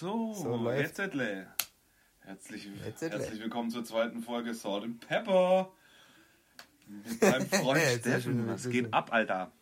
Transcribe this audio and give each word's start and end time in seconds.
So, 0.00 0.32
so 0.32 0.70
jetzt 0.72 0.98
Herzlich, 0.98 2.70
herzlich 2.82 3.38
willkommen 3.38 3.70
zur 3.70 3.84
zweiten 3.84 4.22
Folge 4.22 4.54
Salt 4.54 4.84
and 4.84 5.06
Pepper. 5.06 5.70
Mit 6.86 7.20
meinem 7.20 7.46
Freund 7.50 8.00
Steffen. 8.00 8.48
Was 8.48 8.66
geht 8.70 8.94
ab, 8.94 9.12
Alter? 9.12 9.52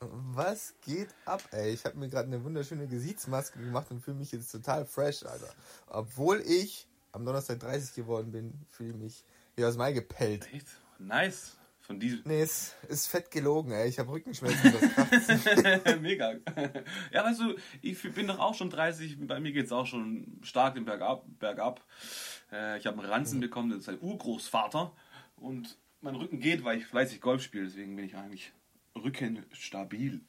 Was 0.00 0.74
geht 0.80 1.10
ab, 1.26 1.44
ey? 1.52 1.74
Ich 1.74 1.84
habe 1.84 1.96
mir 1.96 2.08
gerade 2.08 2.26
eine 2.26 2.42
wunderschöne 2.42 2.88
Gesichtsmaske 2.88 3.60
gemacht 3.60 3.86
und 3.92 4.00
fühle 4.00 4.16
mich 4.16 4.32
jetzt 4.32 4.50
total 4.50 4.84
fresh, 4.84 5.24
Alter. 5.24 5.54
Obwohl 5.86 6.40
ich 6.40 6.88
am 7.12 7.24
Donnerstag 7.24 7.60
30 7.60 7.94
geworden 7.94 8.32
bin, 8.32 8.66
fühle 8.68 8.90
ich 8.90 8.96
mich 8.96 9.24
wie 9.54 9.64
aus 9.64 9.76
Mai 9.76 9.92
gepellt. 9.92 10.52
Echt? 10.52 10.66
Nice. 10.98 11.56
Von 11.92 12.00
diesem. 12.00 12.22
Nee, 12.24 12.40
es 12.40 12.74
ist 12.88 13.08
fett 13.08 13.30
gelogen, 13.30 13.70
ey. 13.70 13.86
Ich 13.86 13.98
habe 13.98 14.10
Rückenschmerzen. 14.12 14.72
Mega. 16.00 16.36
Ja, 17.12 17.22
weißt 17.22 17.40
du, 17.40 17.54
ich 17.82 18.00
bin 18.14 18.28
doch 18.28 18.38
auch 18.38 18.54
schon 18.54 18.70
30. 18.70 19.26
Bei 19.26 19.40
mir 19.40 19.52
geht 19.52 19.66
es 19.66 19.72
auch 19.72 19.84
schon 19.84 20.38
stark 20.40 20.74
den 20.74 20.86
Berg 20.86 21.02
ab. 21.02 21.26
Bergab. 21.38 21.84
Äh, 22.50 22.78
ich 22.78 22.86
habe 22.86 22.98
einen 22.98 23.10
Ranzen 23.10 23.36
mhm. 23.36 23.42
bekommen, 23.42 23.68
das 23.68 23.80
ist 23.80 23.88
ein 23.90 24.00
Urgroßvater. 24.00 24.90
Und 25.36 25.76
mein 26.00 26.14
Rücken 26.14 26.40
geht, 26.40 26.64
weil 26.64 26.78
ich 26.78 26.86
fleißig 26.86 27.20
Golf 27.20 27.42
spiele. 27.42 27.64
Deswegen 27.64 27.94
bin 27.94 28.06
ich 28.06 28.16
eigentlich 28.16 28.54
rückenstabil. 28.96 30.22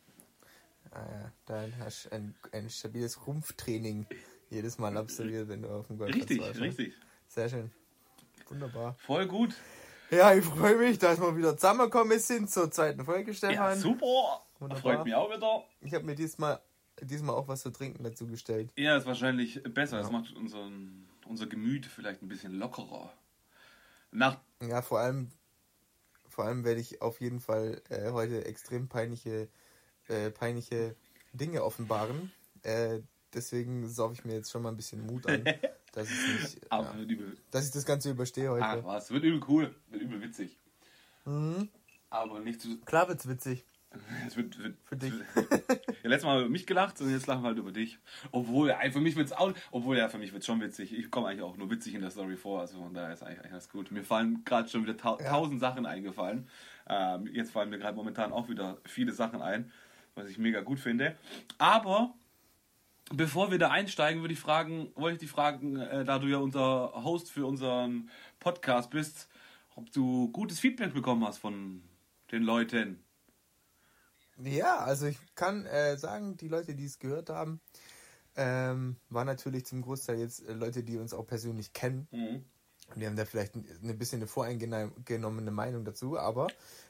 Ah 0.92 1.08
ja, 1.10 1.32
dann 1.46 1.78
hast 1.80 2.08
du 2.08 2.12
ein, 2.12 2.36
ein 2.52 2.70
stabiles 2.70 3.26
Rumpftraining 3.26 4.06
jedes 4.50 4.80
Mal 4.80 4.98
absolviert, 4.98 5.48
wenn 5.48 5.62
du 5.62 5.70
auf 5.70 5.88
dem 5.88 5.98
Golf 5.98 6.14
Richtig, 6.14 6.42
warst, 6.42 6.60
ne? 6.60 6.66
richtig. 6.66 6.94
Sehr 7.30 7.48
schön. 7.48 7.72
Wunderbar. 8.50 8.98
Voll 9.00 9.28
gut. 9.28 9.56
Ja, 10.14 10.34
ich 10.34 10.46
freue 10.46 10.78
mich, 10.78 11.00
dass 11.00 11.20
wir 11.20 11.36
wieder 11.36 11.56
zusammengekommen 11.58 12.20
sind 12.20 12.50
zur 12.50 12.70
zweiten 12.70 13.04
Folge, 13.04 13.34
Stefan. 13.34 13.56
Ja, 13.56 13.76
super. 13.76 14.46
Wunderbar. 14.60 14.82
Freut 14.82 15.06
mich 15.06 15.16
auch 15.16 15.34
wieder. 15.36 15.64
Ich 15.82 15.94
habe 15.94 16.06
mir 16.06 16.16
diesmal, 16.16 16.60
diesmal 17.02 17.36
auch 17.36 17.48
was 17.48 17.62
zu 17.62 17.72
trinken 17.72 18.04
dazu 18.04 18.28
gestellt. 18.28 18.72
Ja, 18.78 18.96
ist 18.96 19.08
wahrscheinlich 19.08 19.64
besser. 19.64 19.98
Ja. 19.98 20.04
Das 20.04 20.12
macht 20.12 20.36
unseren, 20.36 21.08
unser 21.26 21.48
Gemüt 21.48 21.88
vielleicht 21.88 22.22
ein 22.22 22.28
bisschen 22.28 22.54
lockerer. 22.54 23.12
Nach 24.12 24.38
ja, 24.62 24.84
vor 24.84 25.00
allem, 25.00 25.32
vor 26.30 26.46
allem 26.46 26.64
werde 26.64 26.80
ich 26.80 27.02
auf 27.02 27.20
jeden 27.20 27.40
Fall 27.40 27.82
äh, 27.90 28.12
heute 28.12 28.46
extrem 28.46 28.88
peinliche, 28.88 29.50
äh, 30.08 30.30
peinliche 30.30 30.96
Dinge 31.34 31.64
offenbaren. 31.64 32.32
Äh, 32.62 33.00
deswegen 33.34 33.90
saufe 33.90 34.14
ich 34.14 34.26
mir 34.26 34.36
jetzt 34.36 34.52
schon 34.52 34.62
mal 34.62 34.70
ein 34.70 34.78
bisschen 34.78 35.06
Mut 35.06 35.26
an. 35.26 35.44
dass, 35.94 36.10
nicht, 36.10 36.62
ja, 36.72 36.94
dass 37.52 37.66
ich 37.68 37.72
das 37.72 37.86
Ganze 37.86 38.10
überstehe 38.10 38.50
heute. 38.50 38.66
Ach 38.66 38.84
was, 38.84 39.12
wird 39.12 39.24
übel 39.24 39.42
cool, 39.48 39.76
wird 39.90 40.02
übel 40.02 40.22
witzig. 40.22 40.58
Mhm. 41.26 41.70
Aber 42.10 42.40
nicht 42.40 42.62
zu. 42.62 42.80
Klar 42.82 43.08
wird's 43.08 43.28
witzig. 43.28 43.66
Es 44.28 44.36
wird, 44.36 44.58
wird, 44.58 44.76
Für 44.86 44.98
dich. 44.98 45.14
ja, 45.36 46.10
letztes 46.10 46.26
Mal 46.26 46.42
über 46.42 46.50
mich 46.50 46.66
gelacht 46.66 47.00
und 47.00 47.12
jetzt 47.12 47.28
lachen 47.28 47.44
wir 47.44 47.50
halt 47.50 47.60
über 47.60 47.72
dich. 47.72 48.00
Obwohl, 48.32 48.76
für 48.92 49.00
mich 49.00 49.16
wird's 49.16 49.32
auch, 49.32 49.54
obwohl 49.70 49.98
ja, 49.98 50.10
für 50.10 50.18
mich 50.18 50.34
wird's 50.34 50.48
schon 50.48 50.60
witzig. 50.62 50.98
Ich 50.98 51.12
komme 51.12 51.28
eigentlich 51.28 51.44
auch 51.44 51.58
nur 51.58 51.70
witzig 51.70 51.94
in 51.94 52.02
der 52.02 52.10
Story 52.10 52.36
vor, 52.36 52.62
also 52.62 52.80
von 52.80 52.96
daher 52.96 53.14
ist 53.14 53.22
eigentlich, 53.22 53.42
eigentlich 53.42 53.54
alles 53.54 53.70
gut. 53.70 53.92
Mir 53.92 54.04
fallen 54.04 54.44
gerade 54.46 54.68
schon 54.68 54.82
wieder 54.82 54.98
ta 54.98 55.18
ja. 55.20 55.30
tausend 55.30 55.60
Sachen 55.60 55.86
eingefallen. 55.86 56.50
Ähm, 56.90 57.28
jetzt 57.28 57.52
fallen 57.52 57.70
mir 57.70 57.78
gerade 57.78 57.96
momentan 57.96 58.34
auch 58.34 58.50
wieder 58.50 58.80
viele 58.84 59.12
Sachen 59.12 59.44
ein, 59.44 59.72
was 60.16 60.28
ich 60.28 60.40
mega 60.40 60.62
gut 60.62 60.80
finde. 60.80 61.16
Aber 61.60 62.16
Bevor 63.16 63.52
wir 63.52 63.60
da 63.60 63.70
einsteigen, 63.70 64.24
würde 64.24 64.34
ich 64.34 64.40
fragen, 64.40 64.92
wollte 64.96 65.14
ich 65.14 65.20
dich 65.20 65.30
fragen, 65.30 65.78
äh, 65.78 66.04
da 66.04 66.18
du 66.18 66.26
ja 66.26 66.40
unser 66.40 66.92
Host 67.04 67.30
für 67.30 67.46
unseren 67.46 68.10
Podcast 68.40 68.90
bist, 68.90 69.30
ob 69.76 69.92
du 69.92 70.32
gutes 70.32 70.60
Feedback 70.60 70.96
bekommen 70.96 71.24
hast 71.24 71.38
von 71.38 71.84
den 72.32 72.42
Leuten. 72.42 73.04
Ja, 74.42 74.80
also 74.80 75.06
ich 75.06 75.20
kann 75.36 75.68
äh, 75.68 75.96
sagen, 75.96 76.38
die 76.38 76.48
Leute, 76.48 76.74
die 76.74 76.86
es 76.86 76.98
gehört 76.98 77.30
haben, 77.30 77.62
ähm, 78.36 78.96
waren 79.10 79.28
natürlich 79.28 79.68
zum 79.68 79.84
Großteil 79.84 80.18
jetzt 80.18 80.48
äh, 80.48 80.54
Leute, 80.54 80.82
die 80.82 80.98
uns 80.98 81.14
auch 81.14 81.28
persönlich 81.28 81.72
kennen. 81.72 82.08
Mhm. 82.10 82.44
Und 82.96 83.00
die 83.00 83.06
haben 83.06 83.16
da 83.16 83.26
vielleicht 83.26 83.54
ein, 83.54 83.64
ein 83.84 83.98
bisschen 84.00 84.22
eine 84.22 84.28
voreingenommene 84.28 85.52
Meinung 85.52 85.86
dazu, 85.86 86.18
aber 86.18 86.48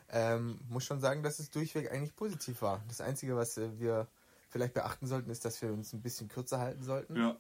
ähm, 0.10 0.58
muss 0.70 0.86
schon 0.86 1.02
sagen, 1.02 1.22
dass 1.22 1.40
es 1.40 1.52
durchweg 1.52 1.92
eigentlich 1.92 2.16
positiv 2.16 2.62
war. 2.62 2.82
Das 2.88 3.02
Einzige, 3.02 3.36
was 3.36 3.58
äh, 3.58 3.78
wir 3.78 4.08
vielleicht 4.54 4.76
beachten 4.76 5.08
sollten, 5.08 5.30
ist, 5.32 5.44
dass 5.44 5.62
wir 5.62 5.74
uns 5.74 5.92
ein 5.94 6.02
bisschen 6.02 6.30
kürzer 6.30 6.60
halten 6.60 6.84
sollten. 6.84 7.18
Ja. 7.18 7.36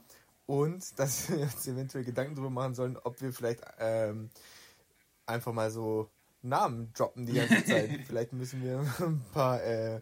Und 0.45 0.99
dass 0.99 1.29
wir 1.29 1.43
uns 1.43 1.65
eventuell 1.67 2.03
Gedanken 2.03 2.35
darüber 2.35 2.49
machen 2.49 2.73
sollen, 2.73 2.97
ob 2.97 3.21
wir 3.21 3.31
vielleicht 3.31 3.63
ähm, 3.79 4.29
einfach 5.25 5.53
mal 5.53 5.71
so 5.71 6.09
Namen 6.41 6.91
droppen 6.93 7.25
die 7.25 7.33
ganze 7.33 7.63
Zeit. 7.63 8.01
vielleicht 8.05 8.33
müssen 8.33 8.61
wir 8.61 8.79
ein 8.99 9.23
paar, 9.31 9.63
äh, 9.63 10.01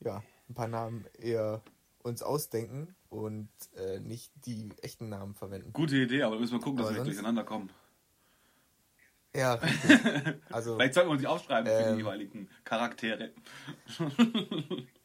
ja, 0.00 0.22
ein 0.48 0.54
paar 0.54 0.68
Namen 0.68 1.06
eher 1.18 1.62
uns 2.02 2.22
ausdenken 2.22 2.94
und 3.08 3.48
äh, 3.76 4.00
nicht 4.00 4.32
die 4.44 4.70
echten 4.82 5.08
Namen 5.08 5.34
verwenden. 5.34 5.72
Gute 5.72 5.96
Idee, 5.96 6.22
aber 6.22 6.38
müssen 6.38 6.52
wir 6.52 6.60
gucken, 6.60 6.78
dass 6.78 6.88
aber 6.88 6.96
wir 6.96 7.02
nicht 7.04 7.14
durcheinander 7.14 7.44
kommen. 7.44 7.70
Ja, 9.34 9.60
also. 10.50 10.74
Vielleicht 10.76 10.94
sollten 10.94 11.10
wir 11.10 11.12
uns 11.12 11.20
die 11.20 11.26
aufschreiben 11.26 11.70
ähm, 11.70 11.78
für 11.78 11.84
die 11.84 11.90
ähm, 11.90 11.98
jeweiligen 11.98 12.48
Charaktere. 12.64 13.32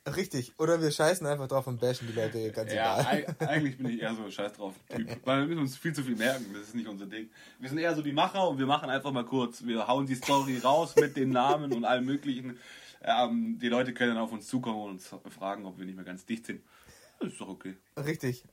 Richtig, 0.05 0.53
oder 0.59 0.81
wir 0.81 0.91
scheißen 0.91 1.25
einfach 1.25 1.47
drauf 1.47 1.65
und 1.65 1.79
bashen 1.79 2.07
die 2.07 2.13
Leute 2.13 2.51
ganz 2.51 2.73
ja, 2.73 2.99
egal. 2.99 3.35
eigentlich 3.47 3.77
bin 3.77 3.87
ich 3.87 4.01
eher 4.01 4.13
so 4.13 4.25
ein 4.25 4.31
Scheiß 4.31 4.53
drauf 4.53 4.75
Typ. 4.89 5.07
Weil 5.23 5.41
wir 5.41 5.47
müssen 5.47 5.61
uns 5.61 5.77
viel 5.77 5.93
zu 5.93 6.03
viel 6.03 6.17
merken, 6.17 6.47
das 6.53 6.63
ist 6.63 6.75
nicht 6.75 6.89
unser 6.89 7.05
Ding. 7.05 7.29
Wir 7.59 7.69
sind 7.69 7.77
eher 7.77 7.95
so 7.95 8.01
die 8.01 8.11
Macher 8.11 8.49
und 8.49 8.59
wir 8.59 8.65
machen 8.65 8.89
einfach 8.89 9.13
mal 9.13 9.25
kurz. 9.25 9.63
Wir 9.65 9.87
hauen 9.87 10.05
die 10.05 10.15
Story 10.15 10.57
raus 10.57 10.93
mit 10.97 11.15
den 11.15 11.29
Namen 11.29 11.71
und 11.71 11.85
allem 11.85 12.05
möglichen. 12.05 12.59
Ähm, 13.01 13.57
die 13.59 13.69
Leute 13.69 13.93
können 13.93 14.15
dann 14.15 14.23
auf 14.23 14.33
uns 14.33 14.47
zukommen 14.47 14.81
und 14.81 14.89
uns 14.91 15.07
fragen, 15.33 15.65
ob 15.65 15.77
wir 15.77 15.85
nicht 15.85 15.95
mehr 15.95 16.05
ganz 16.05 16.25
dicht 16.25 16.45
sind. 16.45 16.63
Das 17.19 17.31
ist 17.31 17.39
doch 17.39 17.47
okay. 17.47 17.77
Richtig. 17.97 18.43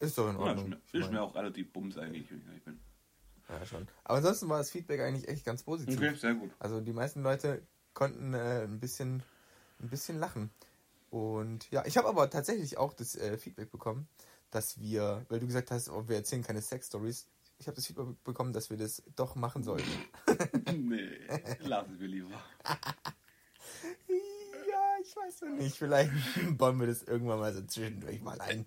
Ist 0.00 0.18
doch 0.18 0.28
in 0.28 0.36
Ordnung. 0.36 0.70
Ja, 0.70 0.76
ist, 0.76 0.94
mir, 0.94 1.00
ist 1.00 1.12
mir 1.12 1.22
auch 1.22 1.34
relativ 1.36 1.72
bums 1.72 1.96
eigentlich, 1.96 2.28
wenn 2.30 2.40
ich 2.40 2.46
ehrlich 2.46 2.64
bin. 2.64 2.80
Ja, 3.48 3.64
schon. 3.64 3.86
Aber 4.02 4.18
ansonsten 4.18 4.48
war 4.48 4.58
das 4.58 4.70
Feedback 4.70 5.00
eigentlich 5.00 5.28
echt 5.28 5.44
ganz 5.44 5.62
positiv. 5.62 5.96
Okay, 5.96 6.14
sehr 6.16 6.34
gut. 6.34 6.50
Also 6.58 6.80
die 6.80 6.92
meisten 6.92 7.22
Leute 7.22 7.62
konnten 7.94 8.34
äh, 8.34 8.64
ein 8.64 8.80
bisschen 8.80 9.22
ein 9.80 9.88
bisschen 9.88 10.18
lachen. 10.18 10.50
Und 11.10 11.70
ja, 11.70 11.84
ich 11.86 11.96
habe 11.96 12.08
aber 12.08 12.28
tatsächlich 12.30 12.76
auch 12.76 12.92
das 12.92 13.16
äh, 13.16 13.38
Feedback 13.38 13.70
bekommen, 13.70 14.08
dass 14.50 14.78
wir, 14.78 15.24
weil 15.28 15.40
du 15.40 15.46
gesagt 15.46 15.70
hast, 15.70 15.88
oh, 15.90 16.08
wir 16.08 16.16
erzählen 16.16 16.42
keine 16.42 16.62
Sex-Stories, 16.62 17.26
ich 17.58 17.66
habe 17.66 17.74
das 17.74 17.86
Feedback 17.86 18.22
bekommen, 18.24 18.52
dass 18.52 18.70
wir 18.70 18.76
das 18.76 19.02
doch 19.16 19.34
machen 19.34 19.64
sollten. 19.64 19.90
nee, 20.76 21.18
lassen 21.60 21.98
wir 21.98 22.08
lieber. 22.08 22.30
ja, 24.08 24.96
ich 25.02 25.16
weiß 25.16 25.40
noch 25.42 25.56
nicht. 25.56 25.76
Vielleicht 25.76 26.12
bauen 26.58 26.78
wir 26.78 26.86
das 26.86 27.02
irgendwann 27.02 27.40
mal 27.40 27.52
so 27.52 27.62
zwischendurch 27.62 28.20
mal 28.22 28.40
ein. 28.40 28.66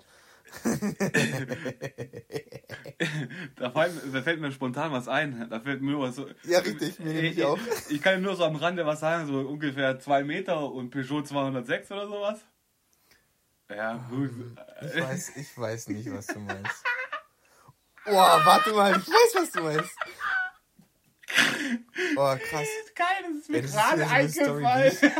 Da, 3.56 3.72
fällt, 3.72 4.14
da, 4.14 4.22
fällt, 4.22 4.42
mir 4.42 4.52
spontan 4.52 4.92
was 4.92 5.08
ein. 5.08 5.48
Da 5.50 5.60
fällt 5.62 5.82
mir 5.82 5.92
nur 5.92 6.12
so. 6.12 6.28
Ja, 6.44 6.60
richtig, 6.60 7.00
mir 7.00 7.14
nehme 7.14 7.28
ich 7.28 7.44
auch. 7.44 7.58
Ich 7.90 8.02
kann 8.02 8.22
nur 8.22 8.36
so 8.36 8.44
am 8.44 8.58
Rande 8.58 8.86
was 8.86 9.00
sagen, 9.00 9.28
so 9.28 9.40
ungefähr 9.40 10.00
2 10.00 10.24
Meter 10.24 10.72
und 10.72 10.90
Peugeot 10.90 11.24
206 11.24 11.92
oder 11.92 12.08
sowas. 12.08 12.40
Ja, 13.70 14.06
gut. 14.10 14.32
Ich 14.82 15.02
weiß, 15.02 15.38
ich 15.38 15.58
weiß 15.58 15.88
nicht, 15.90 16.12
was 16.12 16.28
du 16.28 16.40
meinst. 16.40 16.84
Boah, 18.06 18.42
warte 18.44 18.74
mal, 18.74 18.92
ich 18.92 19.08
weiß, 19.08 19.36
was 19.36 19.52
du 19.52 19.62
meinst. 19.64 19.96
Boah, 22.16 22.38
krass. 22.38 22.68
Geil, 22.96 23.08
das 23.24 23.38
ist 23.38 23.50
mir 23.50 23.62
gerade 23.62 24.08
eingefallen. 24.08 25.14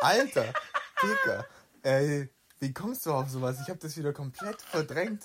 Alter, 0.00 0.54
Digga. 1.02 1.46
Ey, 1.82 2.30
wie 2.60 2.72
kommst 2.72 3.06
du 3.06 3.12
auf 3.12 3.28
sowas? 3.28 3.60
Ich 3.62 3.68
habe 3.68 3.78
das 3.78 3.96
wieder 3.96 4.12
komplett 4.12 4.60
verdrängt. 4.62 5.22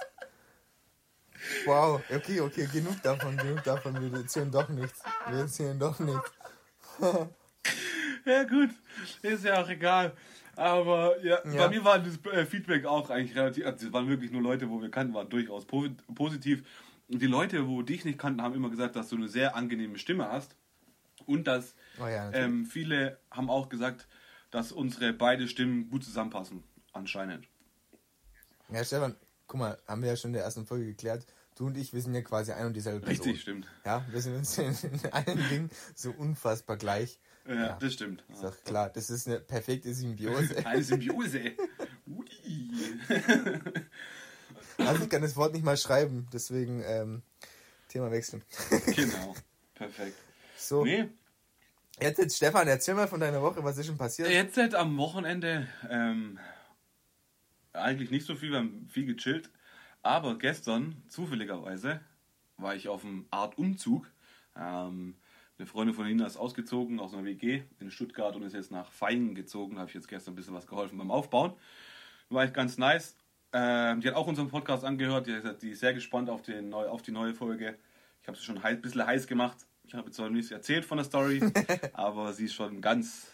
Wow, 1.66 2.02
okay, 2.14 2.40
okay, 2.40 2.68
genug 2.72 3.02
davon, 3.02 3.36
genug 3.38 3.64
davon. 3.64 4.00
Wir 4.00 4.20
erzählen 4.20 4.52
doch 4.52 4.70
nichts. 4.70 5.02
Wir 5.30 5.40
erzählen 5.40 5.78
doch 5.78 6.00
nichts. 6.00 6.32
ja, 8.26 8.44
gut, 8.44 8.70
ist 9.22 9.44
ja 9.44 9.62
auch 9.62 9.70
egal. 9.70 10.14
Aber 10.56 11.20
ja, 11.24 11.40
ja. 11.46 11.68
bei 11.68 11.70
mir 11.70 11.84
war 11.84 12.00
das 12.00 12.24
äh, 12.32 12.46
Feedback 12.46 12.86
auch 12.86 13.10
eigentlich 13.10 13.36
relativ. 13.36 13.66
Also, 13.66 13.88
es 13.88 13.94
waren 13.94 14.08
wirklich 14.08 14.32
nur 14.32 14.42
Leute, 14.42 14.70
wo 14.70 14.82
wir 14.82 14.92
kannten, 14.92 15.14
waren 15.14 15.30
durchaus 15.30 15.66
positiv. 15.66 16.63
Und 17.07 17.22
die 17.22 17.28
Leute, 17.28 17.68
wo 17.68 17.81
dich 17.81 18.06
nicht 18.06 18.19
kannten, 18.19 18.42
haben 18.42 18.54
immer 18.54 18.69
gesagt, 18.69 18.96
dass 18.96 19.10
du 19.10 19.16
eine 19.16 19.28
sehr 19.28 19.56
angenehme 19.56 19.98
Stimme 19.98 20.31
hast. 20.31 20.56
Und 21.25 21.48
dass 21.48 21.75
oh 22.00 22.07
ja, 22.07 22.31
ähm, 22.34 22.66
viele 22.66 23.18
haben 23.31 23.50
auch 23.50 23.69
gesagt, 23.69 24.07
dass 24.52 24.72
unsere 24.72 25.13
beide 25.13 25.48
Stimmen 25.48 25.90
gut 25.90 26.04
zusammenpassen 26.04 26.63
anscheinend. 26.94 27.48
Ja, 28.69 28.84
Stefan, 28.84 29.16
guck 29.48 29.60
mal, 29.60 29.78
haben 29.88 30.01
wir 30.01 30.10
ja 30.10 30.16
schon 30.16 30.30
in 30.30 30.34
der 30.34 30.44
ersten 30.44 30.66
Folge 30.66 30.86
geklärt. 30.86 31.25
Du 31.56 31.68
und 31.68 31.78
ich, 31.78 31.94
wir 31.94 32.01
sind 32.01 32.16
ja 32.16 32.22
quasi 32.22 32.51
ein 32.51 32.66
und 32.66 32.74
dieselbe 32.74 33.01
Person. 33.01 33.25
Richtig, 33.25 33.42
stimmt. 33.42 33.68
Ja, 33.86 34.06
wir 34.10 34.22
sind 34.22 34.36
uns 34.36 34.57
in, 34.57 34.75
in 34.92 35.13
allen 35.13 35.50
Dingen 35.50 35.69
so 35.94 36.12
unfassbar 36.12 36.78
gleich. 36.78 37.19
Ja, 37.48 37.54
ja. 37.54 37.78
das 37.80 37.94
stimmt. 37.94 38.24
Ist 38.31 38.44
doch 38.44 38.63
klar, 38.63 38.90
das 38.90 39.10
ist 39.10 39.28
eine 39.28 39.40
perfekte 39.40 39.94
Symbiose. 39.94 40.56
eine 40.66 40.81
Symbiose. 40.81 41.51
also 44.78 45.04
ich 45.04 45.10
kann 45.10 45.22
das 45.22 45.36
Wort 45.36 45.54
nicht 45.54 45.66
mal 45.66 45.78
schreiben, 45.78 46.28
deswegen 46.34 46.81
ähm, 46.86 47.22
Thema 47.90 48.10
wechseln. 48.12 48.44
genau, 48.95 49.36
perfekt. 49.75 50.18
So. 50.57 50.84
Nee. 50.84 51.10
Jetzt, 52.01 52.18
jetzt, 52.18 52.38
Stefan, 52.38 52.68
erzähl 52.68 52.95
mal 52.95 53.07
von 53.07 53.19
deiner 53.19 53.42
Woche, 53.42 53.63
was 53.63 53.78
ist 53.78 53.86
schon 53.86 53.98
passiert? 53.98 54.30
Jetzt 54.30 54.57
halt 54.57 54.74
am 54.74 54.98
Wochenende 54.98 55.68
ähm, 55.90 56.40
eigentlich 57.74 58.12
nicht 58.12 58.25
so 58.25 58.36
viel, 58.36 58.52
wir 58.52 58.60
haben 58.60 58.88
viel 58.90 59.06
gechillt. 59.06 59.50
Aber 60.02 60.38
gestern, 60.38 61.02
zufälligerweise, 61.08 62.02
war 62.58 62.75
ich 62.75 62.88
auf 62.88 63.04
einem 63.04 63.25
Art 63.31 63.58
Umzug. 63.58 64.10
Ähm, 64.56 65.16
eine 65.58 65.68
Freundin 65.68 65.96
von 65.96 66.06
Nina 66.06 66.25
ist 66.25 66.38
ausgezogen 66.38 67.00
aus 67.00 67.14
einer 67.14 67.25
WG 67.25 67.64
in 67.80 67.92
Stuttgart 67.92 68.36
und 68.36 68.44
ist 68.44 68.54
jetzt 68.54 68.72
nach 68.72 68.92
Feingen 68.92 69.36
gezogen. 69.36 69.75
Da 69.75 69.81
habe 69.81 69.90
ich 69.90 69.96
jetzt 69.96 70.08
gestern 70.08 70.34
ein 70.34 70.36
bisschen 70.36 70.54
was 70.54 70.68
geholfen 70.68 70.98
beim 70.98 71.12
Aufbauen. 71.12 71.54
War 72.30 72.44
echt 72.44 72.54
ganz 72.54 72.78
nice. 72.78 73.16
Ähm, 73.54 74.02
die 74.02 74.08
hat 74.08 74.16
auch 74.16 74.28
unseren 74.28 74.50
Podcast 74.50 74.84
angehört. 74.84 75.28
Die, 75.28 75.36
hat, 75.36 75.62
die 75.62 75.69
ist 75.72 75.80
sehr 75.80 75.94
gespannt 75.94 76.30
auf, 76.30 76.42
den, 76.42 76.74
auf 76.74 77.02
die 77.02 77.12
neue 77.12 77.34
Folge. 77.34 77.78
Ich 78.22 78.28
habe 78.28 78.38
sie 78.38 78.44
schon 78.44 78.58
ein 78.58 78.81
bisschen 78.81 79.06
heiß 79.06 79.28
gemacht. 79.28 79.58
Ich 79.86 79.94
habe 79.94 80.10
zwar 80.12 80.30
nichts 80.30 80.50
erzählt 80.50 80.86
von 80.86 80.98
der 80.98 81.06
Story, 81.06 81.42
aber 81.94 82.34
sie 82.34 82.46
ist 82.46 82.54
schon 82.54 82.81
ganz, 82.81 83.31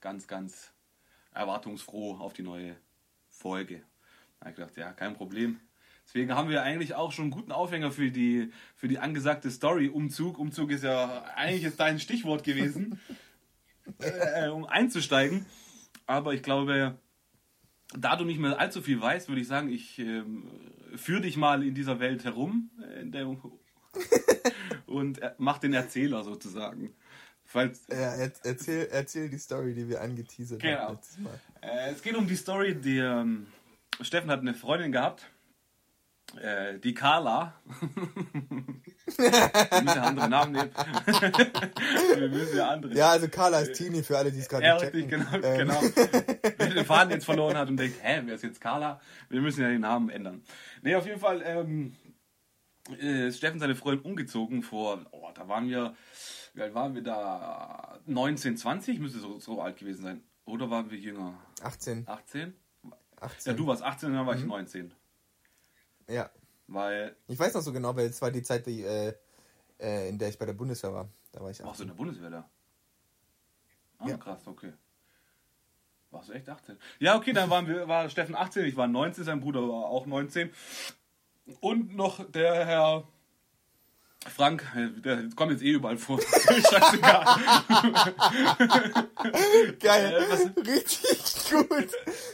ganz, 0.00 0.26
ganz 0.26 0.72
erwartungsfroh 1.32 2.16
auf 2.16 2.32
die 2.32 2.42
neue 2.42 2.76
Folge. 3.38 3.82
Da 4.38 4.46
habe 4.46 4.50
ich 4.50 4.56
gedacht, 4.56 4.76
ja, 4.76 4.92
kein 4.92 5.14
Problem. 5.14 5.60
Deswegen 6.04 6.34
haben 6.34 6.48
wir 6.48 6.62
eigentlich 6.62 6.94
auch 6.94 7.12
schon 7.12 7.24
einen 7.24 7.30
guten 7.32 7.52
Aufhänger 7.52 7.90
für 7.90 8.10
die, 8.10 8.50
für 8.74 8.88
die 8.88 8.98
angesagte 8.98 9.50
Story 9.50 9.88
Umzug. 9.88 10.38
Umzug 10.38 10.70
ist 10.70 10.82
ja 10.82 11.22
eigentlich 11.36 11.62
jetzt 11.62 11.80
dein 11.80 12.00
Stichwort 12.00 12.44
gewesen, 12.44 12.98
äh, 13.98 14.48
um 14.48 14.64
einzusteigen. 14.64 15.44
Aber 16.06 16.32
ich 16.32 16.42
glaube, 16.42 16.98
da 17.96 18.16
du 18.16 18.24
nicht 18.24 18.40
mehr 18.40 18.58
allzu 18.58 18.80
viel 18.80 19.00
weißt, 19.00 19.28
würde 19.28 19.42
ich 19.42 19.48
sagen, 19.48 19.70
ich 19.70 19.98
äh, 19.98 20.22
führe 20.96 21.20
dich 21.20 21.36
mal 21.36 21.62
in 21.62 21.74
dieser 21.74 22.00
Welt 22.00 22.24
herum 22.24 22.70
in 23.00 23.12
der, 23.12 23.28
und 24.86 25.20
mach 25.36 25.58
den 25.58 25.74
Erzähler 25.74 26.24
sozusagen. 26.24 26.94
Falls 27.50 27.86
ja, 27.90 28.12
erzähl, 28.44 28.88
erzähl 28.92 29.30
die 29.30 29.38
Story, 29.38 29.72
die 29.72 29.88
wir 29.88 30.02
angeteasert 30.02 30.60
genau. 30.60 30.80
haben 30.80 30.94
letztes 30.96 31.18
Mal. 31.18 31.40
Äh, 31.62 31.92
es 31.92 32.02
geht 32.02 32.14
um 32.14 32.26
die 32.26 32.36
Story, 32.36 32.74
die 32.74 32.98
ähm, 32.98 33.46
Steffen 34.02 34.30
hat 34.30 34.40
eine 34.40 34.52
Freundin 34.52 34.92
gehabt, 34.92 35.24
äh, 36.42 36.78
die 36.78 36.92
Carla. 36.92 37.54
wir 37.80 39.82
müssen 39.82 39.98
andere 39.98 40.28
Namen 40.28 40.52
nehmen. 40.52 40.70
wir 42.16 42.28
müssen 42.28 42.58
ja 42.58 42.68
andere. 42.68 42.94
Ja, 42.94 43.12
also 43.12 43.28
Carla 43.28 43.60
ist 43.60 43.78
Tini 43.78 44.02
für 44.02 44.18
alle, 44.18 44.30
die 44.30 44.40
es 44.40 44.48
gerade 44.50 44.66
ja, 44.66 44.76
checken. 44.76 45.08
genau, 45.08 45.32
ähm. 45.32 45.58
genau. 45.58 45.80
Wer 46.58 46.68
den 46.68 46.84
Faden 46.84 47.12
jetzt 47.12 47.24
verloren 47.24 47.56
hat 47.56 47.70
und 47.70 47.78
denkt, 47.78 47.96
hä, 48.02 48.20
wer 48.26 48.34
ist 48.34 48.44
jetzt 48.44 48.60
Carla? 48.60 49.00
Wir 49.30 49.40
müssen 49.40 49.62
ja 49.62 49.70
den 49.70 49.80
Namen 49.80 50.10
ändern. 50.10 50.42
Ne, 50.82 50.96
auf 50.96 51.06
jeden 51.06 51.18
Fall 51.18 51.40
ähm, 51.42 51.96
äh, 53.00 53.32
Steffen 53.32 53.60
seine 53.60 53.74
Freundin 53.74 54.04
umgezogen 54.04 54.62
vor, 54.62 55.04
oh, 55.10 55.30
da 55.34 55.48
waren 55.48 55.68
wir, 55.68 55.94
wie 56.54 56.62
alt 56.62 56.74
waren 56.74 56.94
wir 56.94 57.02
da? 57.02 57.98
19, 58.06 58.56
20 58.56 58.98
müsste 58.98 59.18
so, 59.18 59.38
so 59.38 59.60
alt 59.60 59.78
gewesen 59.78 60.02
sein. 60.02 60.22
Oder 60.44 60.70
waren 60.70 60.90
wir 60.90 60.98
jünger? 60.98 61.34
18. 61.62 62.08
18? 62.08 62.54
18. 63.20 63.52
Ja, 63.52 63.56
du 63.56 63.66
warst 63.66 63.82
18 63.82 64.08
und 64.08 64.14
dann 64.16 64.26
war 64.26 64.34
mhm. 64.34 64.40
ich 64.40 64.46
19. 64.46 64.94
Ja. 66.08 66.30
Weil. 66.66 67.16
Ich 67.26 67.38
weiß 67.38 67.54
noch 67.54 67.62
so 67.62 67.72
genau, 67.72 67.94
weil 67.96 68.06
es 68.06 68.20
war 68.20 68.30
die 68.30 68.42
Zeit, 68.42 68.66
die, 68.66 68.82
äh, 68.82 69.14
äh, 69.78 70.08
in 70.08 70.18
der 70.18 70.28
ich 70.28 70.38
bei 70.38 70.46
der 70.46 70.52
Bundeswehr 70.52 70.92
war. 70.92 71.08
Da 71.32 71.40
war 71.40 71.50
ich 71.50 71.58
18. 71.58 71.66
Warst 71.66 71.80
du 71.80 71.84
in 71.84 71.88
der 71.88 71.96
Bundeswehr 71.96 72.30
da? 72.30 72.50
Ah, 73.98 74.08
ja. 74.08 74.16
krass, 74.16 74.46
okay. 74.46 74.72
Warst 76.10 76.30
du 76.30 76.32
echt 76.32 76.48
18? 76.48 76.78
Ja, 77.00 77.16
okay, 77.16 77.32
dann 77.32 77.50
waren 77.50 77.66
wir, 77.66 77.86
war 77.86 78.08
Steffen 78.08 78.34
18, 78.34 78.64
ich 78.64 78.76
war 78.76 78.86
19, 78.86 79.24
sein 79.24 79.40
Bruder 79.40 79.60
war 79.60 79.86
auch 79.86 80.06
19. 80.06 80.50
Und 81.60 81.96
noch 81.96 82.30
der 82.30 82.66
Herr 82.66 83.08
Frank, 84.26 84.66
der 85.04 85.28
kommt 85.36 85.52
jetzt 85.52 85.62
eh 85.62 85.70
überall 85.70 85.96
vor. 85.96 86.20
Scheißegal. 86.20 87.24
Geil. 89.80 90.12
Äh? 90.12 90.60
Richtig 90.60 91.50
gut. 91.50 91.88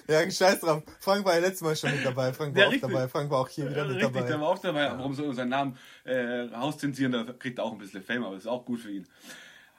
Ja, 0.09 0.31
scheiß 0.31 0.61
drauf. 0.61 0.83
Frank 0.99 1.27
war 1.27 1.35
ja 1.35 1.41
letztes 1.41 1.61
Mal 1.61 1.77
schon 1.77 1.93
mit 1.93 2.05
dabei. 2.05 2.33
Frank 2.33 2.55
war 2.55 2.63
ja, 2.63 2.69
auch 2.69 2.73
richtig. 2.73 2.91
dabei. 2.91 3.09
Frank 3.09 3.31
war 3.31 3.41
auch 3.41 3.49
hier 3.49 3.69
wieder 3.69 3.85
mit 3.85 3.97
richtig, 3.97 4.15
dabei. 4.15 4.27
der 4.27 4.41
war 4.41 4.49
auch 4.49 4.59
dabei. 4.59 4.91
Warum 4.97 5.13
soll 5.15 5.27
er 5.27 5.35
seinen 5.35 5.51
Namen 5.51 5.77
äh, 6.05 6.49
rauszensieren? 6.55 7.13
Da 7.13 7.25
kriegt 7.33 7.59
er 7.59 7.65
auch 7.65 7.73
ein 7.73 7.79
bisschen 7.79 8.03
Fame, 8.03 8.25
aber 8.25 8.35
das 8.35 8.45
ist 8.45 8.51
auch 8.51 8.65
gut 8.65 8.81
für 8.81 8.91
ihn. 8.91 9.07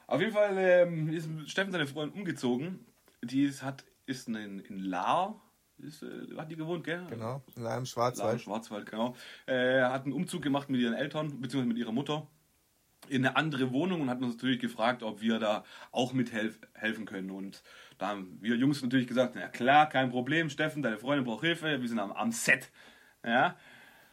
Auf 0.08 0.22
jeden 0.22 0.34
Fall 0.34 0.56
ähm, 0.58 1.10
ist 1.10 1.28
Steffen 1.48 1.72
seine 1.72 1.88
Freundin 1.88 2.20
umgezogen. 2.20 2.86
Die 3.24 3.44
ist, 3.44 3.64
hat, 3.64 3.84
ist 4.06 4.28
in, 4.28 4.60
in 4.60 4.80
Lahr 4.80 5.42
ist, 5.80 6.04
äh, 6.04 6.38
hat 6.38 6.50
die 6.50 6.56
gewohnt, 6.56 6.84
gell? 6.84 7.06
Genau, 7.10 7.42
in 7.56 7.66
einem 7.66 7.86
Schwarzwald. 7.86 8.34
Lahr 8.34 8.40
Schwarzwald, 8.40 8.90
genau. 8.90 9.16
Äh, 9.46 9.82
hat 9.82 10.04
einen 10.04 10.14
Umzug 10.14 10.42
gemacht 10.42 10.70
mit 10.70 10.82
ihren 10.82 10.94
Eltern, 10.94 11.42
beziehungsweise 11.42 11.68
mit 11.68 11.78
ihrer 11.78 11.92
Mutter 11.92 12.28
in 13.08 13.26
eine 13.26 13.36
andere 13.36 13.72
Wohnung 13.72 14.02
und 14.02 14.10
hat 14.10 14.22
uns 14.22 14.36
natürlich 14.36 14.60
gefragt, 14.60 15.04
ob 15.04 15.22
wir 15.22 15.40
da 15.40 15.64
auch 15.92 16.14
mithelfen 16.14 17.06
können. 17.06 17.30
Und 17.32 17.62
da 17.98 18.08
haben 18.10 18.38
wir 18.42 18.56
Jungs 18.56 18.82
natürlich 18.82 19.08
gesagt, 19.08 19.36
na 19.36 19.48
klar, 19.48 19.88
kein 19.90 20.10
Problem, 20.10 20.50
Steffen, 20.50 20.82
deine 20.82 20.98
Freundin 20.98 21.26
braucht 21.26 21.44
Hilfe, 21.44 21.82
wir 21.82 21.88
sind 21.88 22.00
am, 22.00 22.12
am 22.12 22.32
Set. 22.32 22.70
Ja. 23.24 23.56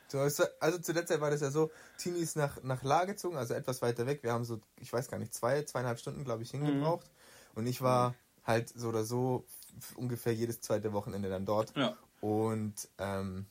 So, 0.08 0.18
also 0.18 0.78
zu 0.78 0.92
der 0.92 1.06
Zeit 1.06 1.22
war 1.22 1.30
das 1.30 1.40
ja 1.40 1.50
so, 1.50 1.70
Tini 1.96 2.18
ist 2.18 2.36
nach, 2.36 2.62
nach 2.62 2.82
La 2.82 3.06
gezogen, 3.06 3.36
also 3.36 3.54
etwas 3.54 3.80
weiter 3.80 4.06
weg. 4.06 4.22
Wir 4.22 4.32
haben 4.32 4.44
so, 4.44 4.60
ich 4.78 4.92
weiß 4.92 5.08
gar 5.08 5.18
nicht, 5.18 5.32
zwei, 5.32 5.62
zweieinhalb 5.62 5.98
Stunden, 5.98 6.24
glaube 6.24 6.42
ich, 6.42 6.50
hingebraucht. 6.50 7.06
Mhm. 7.06 7.58
Und 7.58 7.66
ich 7.66 7.80
war 7.80 8.14
halt 8.44 8.68
so 8.68 8.88
oder 8.88 9.04
so 9.04 9.46
ungefähr 9.96 10.34
jedes 10.34 10.60
zweite 10.60 10.92
Wochenende 10.92 11.28
dann 11.28 11.46
dort. 11.46 11.76
Ja. 11.76 11.96
Und 12.20 12.88
ähm, 12.98 13.46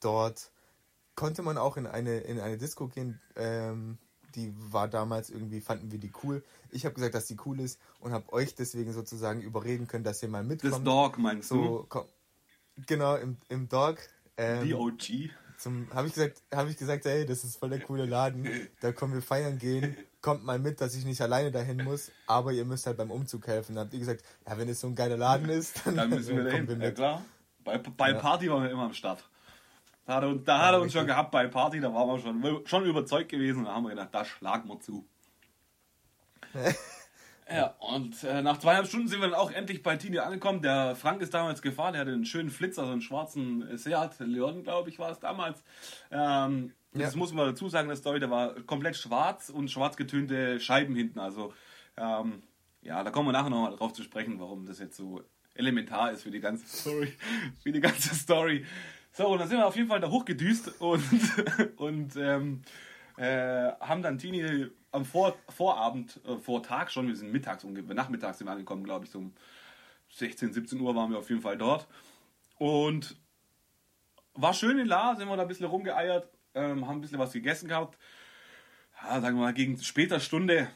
dort 0.00 0.50
konnte 1.14 1.42
man 1.42 1.58
auch 1.58 1.76
in 1.76 1.86
eine, 1.86 2.18
in 2.18 2.40
eine 2.40 2.58
Disco 2.58 2.88
gehen. 2.88 3.20
Ähm, 3.36 3.98
die 4.34 4.52
war 4.56 4.88
damals 4.88 5.30
irgendwie, 5.30 5.60
fanden 5.60 5.92
wir 5.92 5.98
die 5.98 6.12
cool. 6.22 6.42
Ich 6.70 6.84
habe 6.84 6.94
gesagt, 6.94 7.14
dass 7.14 7.26
die 7.26 7.36
cool 7.46 7.60
ist 7.60 7.78
und 8.00 8.12
habe 8.12 8.32
euch 8.32 8.54
deswegen 8.54 8.92
sozusagen 8.92 9.40
überreden 9.42 9.86
können, 9.86 10.04
dass 10.04 10.22
ihr 10.22 10.28
mal 10.28 10.42
mitkommt. 10.42 10.72
Das 10.72 10.82
Dog 10.82 11.18
meinst 11.18 11.48
so, 11.48 11.56
du? 11.56 11.86
Komm, 11.88 12.06
genau, 12.86 13.16
im, 13.16 13.36
im 13.48 13.68
Dog. 13.68 13.98
Ähm, 14.36 14.64
die 14.64 14.74
OG. 14.74 15.30
Habe 15.94 16.08
ich, 16.08 16.14
gesagt, 16.14 16.42
hab 16.52 16.68
ich 16.68 16.76
gesagt, 16.76 17.06
ey, 17.06 17.24
das 17.24 17.44
ist 17.44 17.56
voll 17.56 17.70
der 17.70 17.80
coole 17.80 18.04
Laden. 18.04 18.48
Da 18.80 18.92
können 18.92 19.14
wir 19.14 19.22
feiern 19.22 19.58
gehen 19.58 19.96
kommt 20.24 20.42
mal 20.42 20.58
mit, 20.58 20.80
dass 20.80 20.94
ich 20.94 21.04
nicht 21.04 21.20
alleine 21.20 21.50
dahin 21.50 21.84
muss, 21.84 22.10
aber 22.26 22.52
ihr 22.52 22.64
müsst 22.64 22.86
halt 22.86 22.96
beim 22.96 23.10
Umzug 23.10 23.46
helfen. 23.46 23.74
Dann 23.74 23.84
habt 23.84 23.92
ihr 23.92 24.00
gesagt, 24.00 24.24
ja, 24.48 24.56
wenn 24.56 24.70
es 24.70 24.80
so 24.80 24.86
ein 24.86 24.94
geiler 24.94 25.18
Laden 25.18 25.50
ist, 25.50 25.82
dann, 25.86 25.96
dann 25.96 26.08
müssen 26.08 26.34
wir 26.34 26.44
dahin. 26.50 26.80
Ja, 26.80 26.90
klar. 26.92 27.22
Bei, 27.62 27.76
bei 27.76 28.12
ja. 28.12 28.18
Party 28.18 28.50
waren 28.50 28.62
wir 28.62 28.70
immer 28.70 28.84
am 28.84 28.94
Start. 28.94 29.22
Da 30.06 30.14
hat 30.14 30.22
er, 30.22 30.34
da 30.36 30.58
hat 30.66 30.74
er 30.74 30.80
uns 30.80 30.94
schon 30.94 31.06
gehabt 31.06 31.30
bei 31.30 31.46
Party, 31.46 31.78
da 31.78 31.92
waren 31.92 32.08
wir 32.08 32.18
schon, 32.18 32.66
schon 32.66 32.86
überzeugt 32.86 33.30
gewesen 33.30 33.58
und 33.58 33.64
da 33.66 33.74
haben 33.74 33.84
wir 33.84 33.90
gedacht, 33.90 34.08
da 34.12 34.24
schlagen 34.24 34.66
wir 34.66 34.80
zu. 34.80 35.06
ja, 37.50 37.74
und 37.78 38.24
äh, 38.24 38.42
nach 38.42 38.58
zweieinhalb 38.58 38.86
Stunden 38.86 39.08
sind 39.08 39.20
wir 39.20 39.28
dann 39.28 39.38
auch 39.38 39.50
endlich 39.50 39.82
bei 39.82 39.96
Tini 39.96 40.18
angekommen. 40.18 40.62
Der 40.62 40.96
Frank 40.96 41.20
ist 41.20 41.34
damals 41.34 41.60
gefahren, 41.60 41.92
der 41.92 42.00
hatte 42.02 42.12
einen 42.12 42.24
schönen 42.24 42.50
Flitzer, 42.50 42.86
so 42.86 42.92
einen 42.92 43.02
schwarzen 43.02 43.76
Seat 43.76 44.18
Leon, 44.20 44.62
glaube 44.62 44.88
ich, 44.88 44.98
war 44.98 45.10
es 45.10 45.20
damals. 45.20 45.62
Ähm, 46.10 46.72
das 46.94 47.16
muss 47.16 47.32
man 47.32 47.46
dazu 47.46 47.68
sagen, 47.68 47.88
das 47.88 47.98
Story, 47.98 48.20
der 48.20 48.30
war 48.30 48.54
komplett 48.62 48.96
schwarz 48.96 49.50
und 49.50 49.70
schwarz 49.70 49.96
getönte 49.96 50.60
Scheiben 50.60 50.94
hinten. 50.94 51.18
Also, 51.18 51.52
ähm, 51.96 52.42
ja, 52.82 53.02
da 53.02 53.10
kommen 53.10 53.28
wir 53.28 53.32
nachher 53.32 53.50
nochmal 53.50 53.76
drauf 53.76 53.92
zu 53.92 54.02
sprechen, 54.02 54.38
warum 54.38 54.64
das 54.64 54.78
jetzt 54.78 54.96
so 54.96 55.22
elementar 55.54 56.12
ist 56.12 56.22
für 56.22 56.30
die 56.30 56.40
ganze 56.40 56.66
Story. 56.66 57.12
für 57.62 57.72
die 57.72 57.80
ganze 57.80 58.14
Story. 58.14 58.64
So, 59.12 59.28
und 59.28 59.38
dann 59.38 59.48
sind 59.48 59.58
wir 59.58 59.66
auf 59.66 59.76
jeden 59.76 59.88
Fall 59.88 60.00
da 60.00 60.08
hochgedüst 60.08 60.80
und, 60.80 61.04
und 61.76 62.16
ähm, 62.16 62.62
äh, 63.16 63.72
haben 63.80 64.02
dann 64.02 64.18
Tini 64.18 64.70
am 64.94 65.04
Vor 65.04 65.36
Vorabend, 65.48 66.20
äh, 66.26 66.36
vor 66.36 66.62
Tag 66.62 66.90
schon, 66.90 67.08
wir 67.08 67.16
sind 67.16 67.32
mittags, 67.32 67.64
nachmittags 67.64 68.38
sind 68.38 68.46
wir 68.46 68.52
angekommen, 68.52 68.84
glaube 68.84 69.04
ich, 69.04 69.10
so 69.10 69.18
um 69.18 69.32
16, 70.10 70.52
17 70.52 70.80
Uhr 70.80 70.94
waren 70.94 71.10
wir 71.10 71.18
auf 71.18 71.28
jeden 71.28 71.42
Fall 71.42 71.58
dort. 71.58 71.86
Und 72.58 73.16
war 74.34 74.54
schön 74.54 74.78
in 74.78 74.86
La, 74.86 75.16
sind 75.16 75.28
wir 75.28 75.36
da 75.36 75.42
ein 75.42 75.48
bisschen 75.48 75.66
rumgeeiert 75.66 76.28
ähm, 76.54 76.86
haben 76.86 76.98
ein 76.98 77.00
bisschen 77.00 77.18
was 77.18 77.32
gegessen 77.32 77.68
gehabt. 77.68 77.98
Ja, 79.02 79.20
sagen 79.20 79.36
wir 79.36 79.44
mal, 79.44 79.54
gegen 79.54 79.78
später 79.82 80.20
Stunde, 80.20 80.68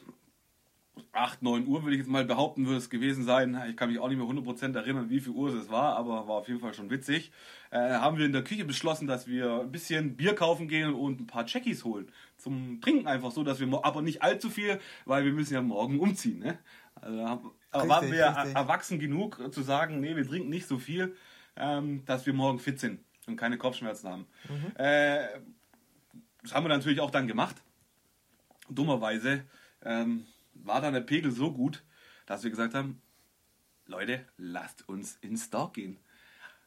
8, 1.13 1.43
9 1.43 1.67
Uhr 1.67 1.83
würde 1.83 1.95
ich 1.95 2.01
jetzt 2.01 2.11
mal 2.11 2.25
behaupten, 2.25 2.67
würde 2.67 2.79
es 2.79 2.91
gewesen 2.91 3.25
sein. 3.25 3.61
Ich 3.69 3.77
kann 3.77 3.91
mich 3.91 3.99
auch 3.99 4.09
nicht 4.09 4.19
mehr 4.19 4.27
100% 4.27 4.75
erinnern, 4.75 5.11
wie 5.11 5.21
viel 5.21 5.33
Uhr 5.33 5.55
es 5.55 5.71
war, 5.71 5.97
aber 5.97 6.29
war 6.29 6.37
auf 6.37 6.49
jeden 6.49 6.61
Fall 6.61 6.75
schon 6.75 6.91
witzig. 6.91 7.33
Äh, 7.71 7.79
haben 7.79 8.19
wir 8.19 8.27
in 8.27 8.33
der 8.33 8.45
Küche 8.45 8.65
beschlossen, 8.65 9.07
dass 9.07 9.27
wir 9.27 9.61
ein 9.61 9.73
bisschen 9.73 10.17
Bier 10.17 10.35
kaufen 10.35 10.69
gehen 10.69 10.95
und 10.95 11.21
ein 11.21 11.27
paar 11.27 11.47
Checkies 11.47 11.85
holen. 11.85 12.11
Zum 12.37 12.81
Trinken 12.81 13.07
einfach 13.07 13.31
so, 13.31 13.45
dass 13.45 13.61
wir, 13.61 13.85
aber 13.85 14.03
nicht 14.03 14.23
allzu 14.23 14.51
viel, 14.51 14.81
weil 15.05 15.25
wir 15.25 15.33
müssen 15.33 15.55
ja 15.55 15.63
morgen 15.63 16.01
umziehen. 16.01 16.39
Ne? 16.39 16.59
Also, 16.95 17.53
aber 17.71 17.89
waren 17.89 18.11
wir 18.11 18.27
richtig. 18.27 18.55
erwachsen 18.55 18.99
genug 18.99 19.53
zu 19.53 19.63
sagen, 19.63 20.01
nee, 20.01 20.17
wir 20.17 20.27
trinken 20.27 20.49
nicht 20.49 20.67
so 20.67 20.79
viel, 20.79 21.17
ähm, 21.57 22.05
dass 22.07 22.27
wir 22.27 22.33
morgen 22.33 22.59
fit 22.59 22.81
sind 22.81 23.01
und 23.27 23.37
keine 23.37 23.59
Kopfschmerzen 23.59 24.09
haben. 24.09 24.27
Mhm. 24.49 24.73
Äh, 24.77 25.29
das 26.43 26.55
haben 26.55 26.65
wir 26.65 26.69
natürlich 26.69 27.01
auch 27.01 27.11
dann 27.11 27.27
gemacht. 27.27 27.57
Dummerweise 28.71 29.45
ähm, 29.85 30.27
war 30.65 30.81
dann 30.81 30.95
der 30.95 31.01
Pegel 31.01 31.31
so 31.31 31.53
gut, 31.53 31.85
dass 32.27 32.43
wir 32.43 32.51
gesagt 32.51 32.75
haben, 32.75 33.01
Leute, 33.87 34.25
lasst 34.37 34.89
uns 34.89 35.17
ins 35.21 35.51
Dorf 35.51 35.73
gehen. 35.73 35.99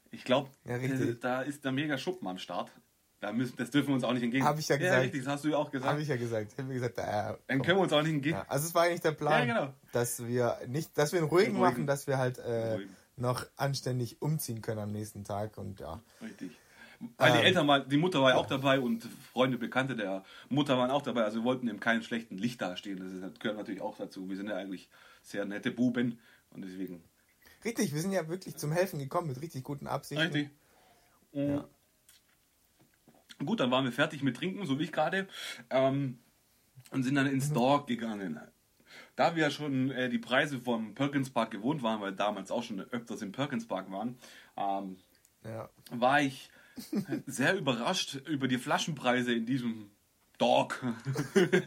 Ich 0.10 0.24
glaube, 0.24 0.50
ja, 0.66 0.78
da 1.22 1.42
ist 1.42 1.64
der 1.64 1.72
mega 1.72 1.98
Schuppen 1.98 2.28
am 2.28 2.38
Start. 2.38 2.72
Da 3.22 3.32
müssen, 3.32 3.56
das 3.56 3.70
dürfen 3.70 3.90
wir 3.90 3.96
uns 3.96 4.04
auch 4.04 4.14
nicht 4.14 4.24
entgegen. 4.24 4.44
Habe 4.44 4.60
ich 4.60 4.68
ja 4.68 4.78
gesagt. 4.78 4.96
Ja, 4.96 5.02
richtig, 5.02 5.24
das 5.24 5.34
hast 5.34 5.44
du 5.44 5.50
ja 5.50 5.58
auch 5.58 5.70
gesagt. 5.70 5.92
Habe 5.92 6.02
ich 6.02 6.08
ja 6.08 6.18
gesagt. 6.18 6.58
Hab 6.58 6.68
ich 6.68 6.74
gesagt 6.74 6.98
äh, 6.98 7.38
Dann 7.48 7.62
können 7.62 7.78
wir 7.78 7.84
uns 7.84 7.94
auch 7.94 8.02
nicht 8.02 8.14
entgegen. 8.14 8.36
Ja, 8.36 8.46
also 8.48 8.68
es 8.68 8.74
war 8.74 8.84
eigentlich 8.84 9.02
der 9.02 9.12
Plan, 9.12 9.48
ja, 9.48 9.54
genau. 9.54 9.74
dass 9.92 10.26
wir 10.26 10.58
nicht, 10.68 10.98
dass 10.98 11.12
wir 11.12 11.20
einen 11.20 11.30
ruhigen, 11.30 11.52
ruhigen. 11.52 11.62
machen, 11.62 11.88
dass 11.88 12.08
wir 12.08 12.18
halt 12.18 12.40
äh, 12.40 12.80
noch 13.18 13.46
anständig 13.58 14.24
umziehen 14.24 14.64
können 14.64 14.80
am 14.80 14.92
nächsten 14.92 15.24
Tag 15.24 15.60
und 15.60 15.80
ja. 15.80 16.02
Richtig. 16.20 16.52
Weil 17.18 17.32
die 17.32 17.40
ähm. 17.40 17.46
Eltern 17.46 17.68
waren, 17.68 17.90
die 17.90 17.98
Mutter 17.98 18.22
war 18.22 18.32
ja 18.32 18.36
auch 18.38 18.46
dabei 18.46 18.80
und 18.80 19.04
Freunde, 19.34 19.58
Bekannte 19.58 19.96
der 19.96 20.24
Mutter 20.50 20.78
waren 20.78 20.92
auch 20.92 21.02
dabei. 21.02 21.24
Also 21.24 21.40
wir 21.40 21.44
wollten 21.44 21.68
eben 21.68 21.80
keinen 21.80 22.04
schlechten 22.04 22.38
Licht 22.38 22.62
dastehen. 22.62 23.00
Das, 23.00 23.12
ist, 23.12 23.24
das 23.24 23.40
gehört 23.40 23.58
natürlich 23.58 23.82
auch 23.82 23.98
dazu. 23.98 24.30
Wir 24.30 24.38
sind 24.38 24.50
ja 24.50 24.56
eigentlich 24.56 24.90
sehr 25.24 25.46
nette 25.46 25.72
Buben 25.72 26.20
und 26.52 26.64
deswegen. 26.64 27.04
Richtig, 27.64 27.94
wir 27.94 28.02
sind 28.02 28.12
ja 28.12 28.28
wirklich 28.28 28.56
zum 28.56 28.72
Helfen 28.72 29.00
gekommen 29.00 29.28
mit 29.28 29.42
richtig 29.42 29.64
guten 29.64 29.88
Absichten. 29.88 30.24
Richtig. 30.24 30.50
Ja. 31.32 31.68
Gut, 33.46 33.60
dann 33.60 33.72
waren 33.72 33.86
wir 33.86 33.92
fertig 33.92 34.24
mit 34.24 34.38
Trinken, 34.38 34.66
so 34.66 34.80
wie 34.80 34.84
ich 34.84 34.92
gerade. 34.92 35.28
Ähm, 35.70 36.20
und 36.92 37.04
sind 37.04 37.16
dann 37.16 37.28
ins 37.28 37.48
mhm. 37.50 37.52
Store 37.52 37.86
gegangen. 37.86 38.40
Da 39.16 39.36
wir 39.36 39.44
ja 39.44 39.52
schon 39.52 39.92
äh, 39.92 40.10
die 40.10 40.20
Preise 40.20 40.60
vom 40.60 40.94
Perkins 40.96 41.30
Park 41.30 41.52
gewohnt 41.52 41.84
waren, 41.84 42.02
weil 42.02 42.14
damals 42.14 42.52
auch 42.52 42.64
schon 42.64 42.80
öfters 42.80 43.22
im 43.22 43.32
Perkins 43.32 43.68
Park 43.68 43.92
waren, 43.92 44.18
ähm, 44.58 44.98
ja. 45.44 45.70
war 45.92 46.22
ich 46.22 46.50
sehr 47.26 47.56
überrascht 47.56 48.16
über 48.28 48.48
die 48.48 48.58
Flaschenpreise 48.58 49.34
in 49.34 49.46
diesem 49.46 49.92
Dog. 50.38 50.84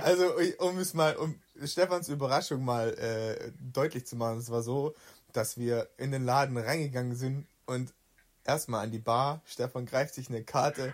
also, 0.00 0.32
um 0.58 0.78
es 0.78 0.94
mal, 0.94 1.16
um 1.16 1.40
Stefans 1.64 2.08
Überraschung 2.08 2.64
mal 2.64 2.94
äh, 2.94 3.52
deutlich 3.72 4.06
zu 4.06 4.16
machen, 4.16 4.38
es 4.38 4.50
war 4.50 4.62
so, 4.62 4.94
dass 5.32 5.58
wir 5.58 5.88
in 5.96 6.10
den 6.10 6.24
Laden 6.24 6.56
reingegangen 6.56 7.14
sind 7.14 7.46
und 7.66 7.94
erstmal 8.44 8.84
an 8.84 8.90
die 8.90 8.98
Bar. 8.98 9.42
Stefan 9.44 9.86
greift 9.86 10.14
sich 10.14 10.28
eine 10.28 10.42
Karte, 10.42 10.92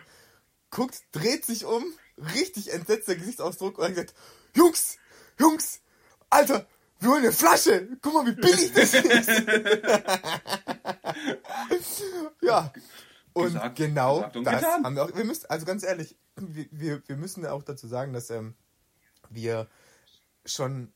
guckt, 0.71 1.03
dreht 1.12 1.47
sich 1.47 1.64
um, 1.64 1.83
richtig 2.35 2.73
entsetzter 2.73 3.14
Gesichtsausdruck 3.14 3.79
und 3.79 3.85
hat 3.85 3.95
gesagt, 3.95 4.14
Jungs, 4.55 4.99
Jungs, 5.38 5.81
Alter, 6.29 6.67
wir 7.01 7.09
holen 7.09 7.23
eine 7.23 7.33
Flasche. 7.33 7.89
Guck 8.01 8.15
mal, 8.15 8.27
wie 8.27 8.33
billig 8.33 8.73
das 8.73 8.95
ist. 8.95 9.29
ja. 12.43 12.73
Und 13.33 13.45
gesagt, 13.47 13.77
genau 13.77 14.17
gesagt 14.17 14.37
und 14.37 14.45
das 14.45 14.61
getan. 14.61 14.85
haben 14.85 14.95
wir 14.97 15.05
auch. 15.05 15.15
Wir 15.15 15.25
müssen, 15.25 15.47
also 15.49 15.67
ganz 15.67 15.83
ehrlich, 15.83 16.17
wir, 16.37 16.67
wir, 16.71 17.03
wir 17.07 17.17
müssen 17.17 17.45
auch 17.47 17.63
dazu 17.63 17.89
sagen, 17.89 18.13
dass 18.13 18.31
ähm, 18.31 18.55
wir 19.31 19.67
schon 20.45 20.93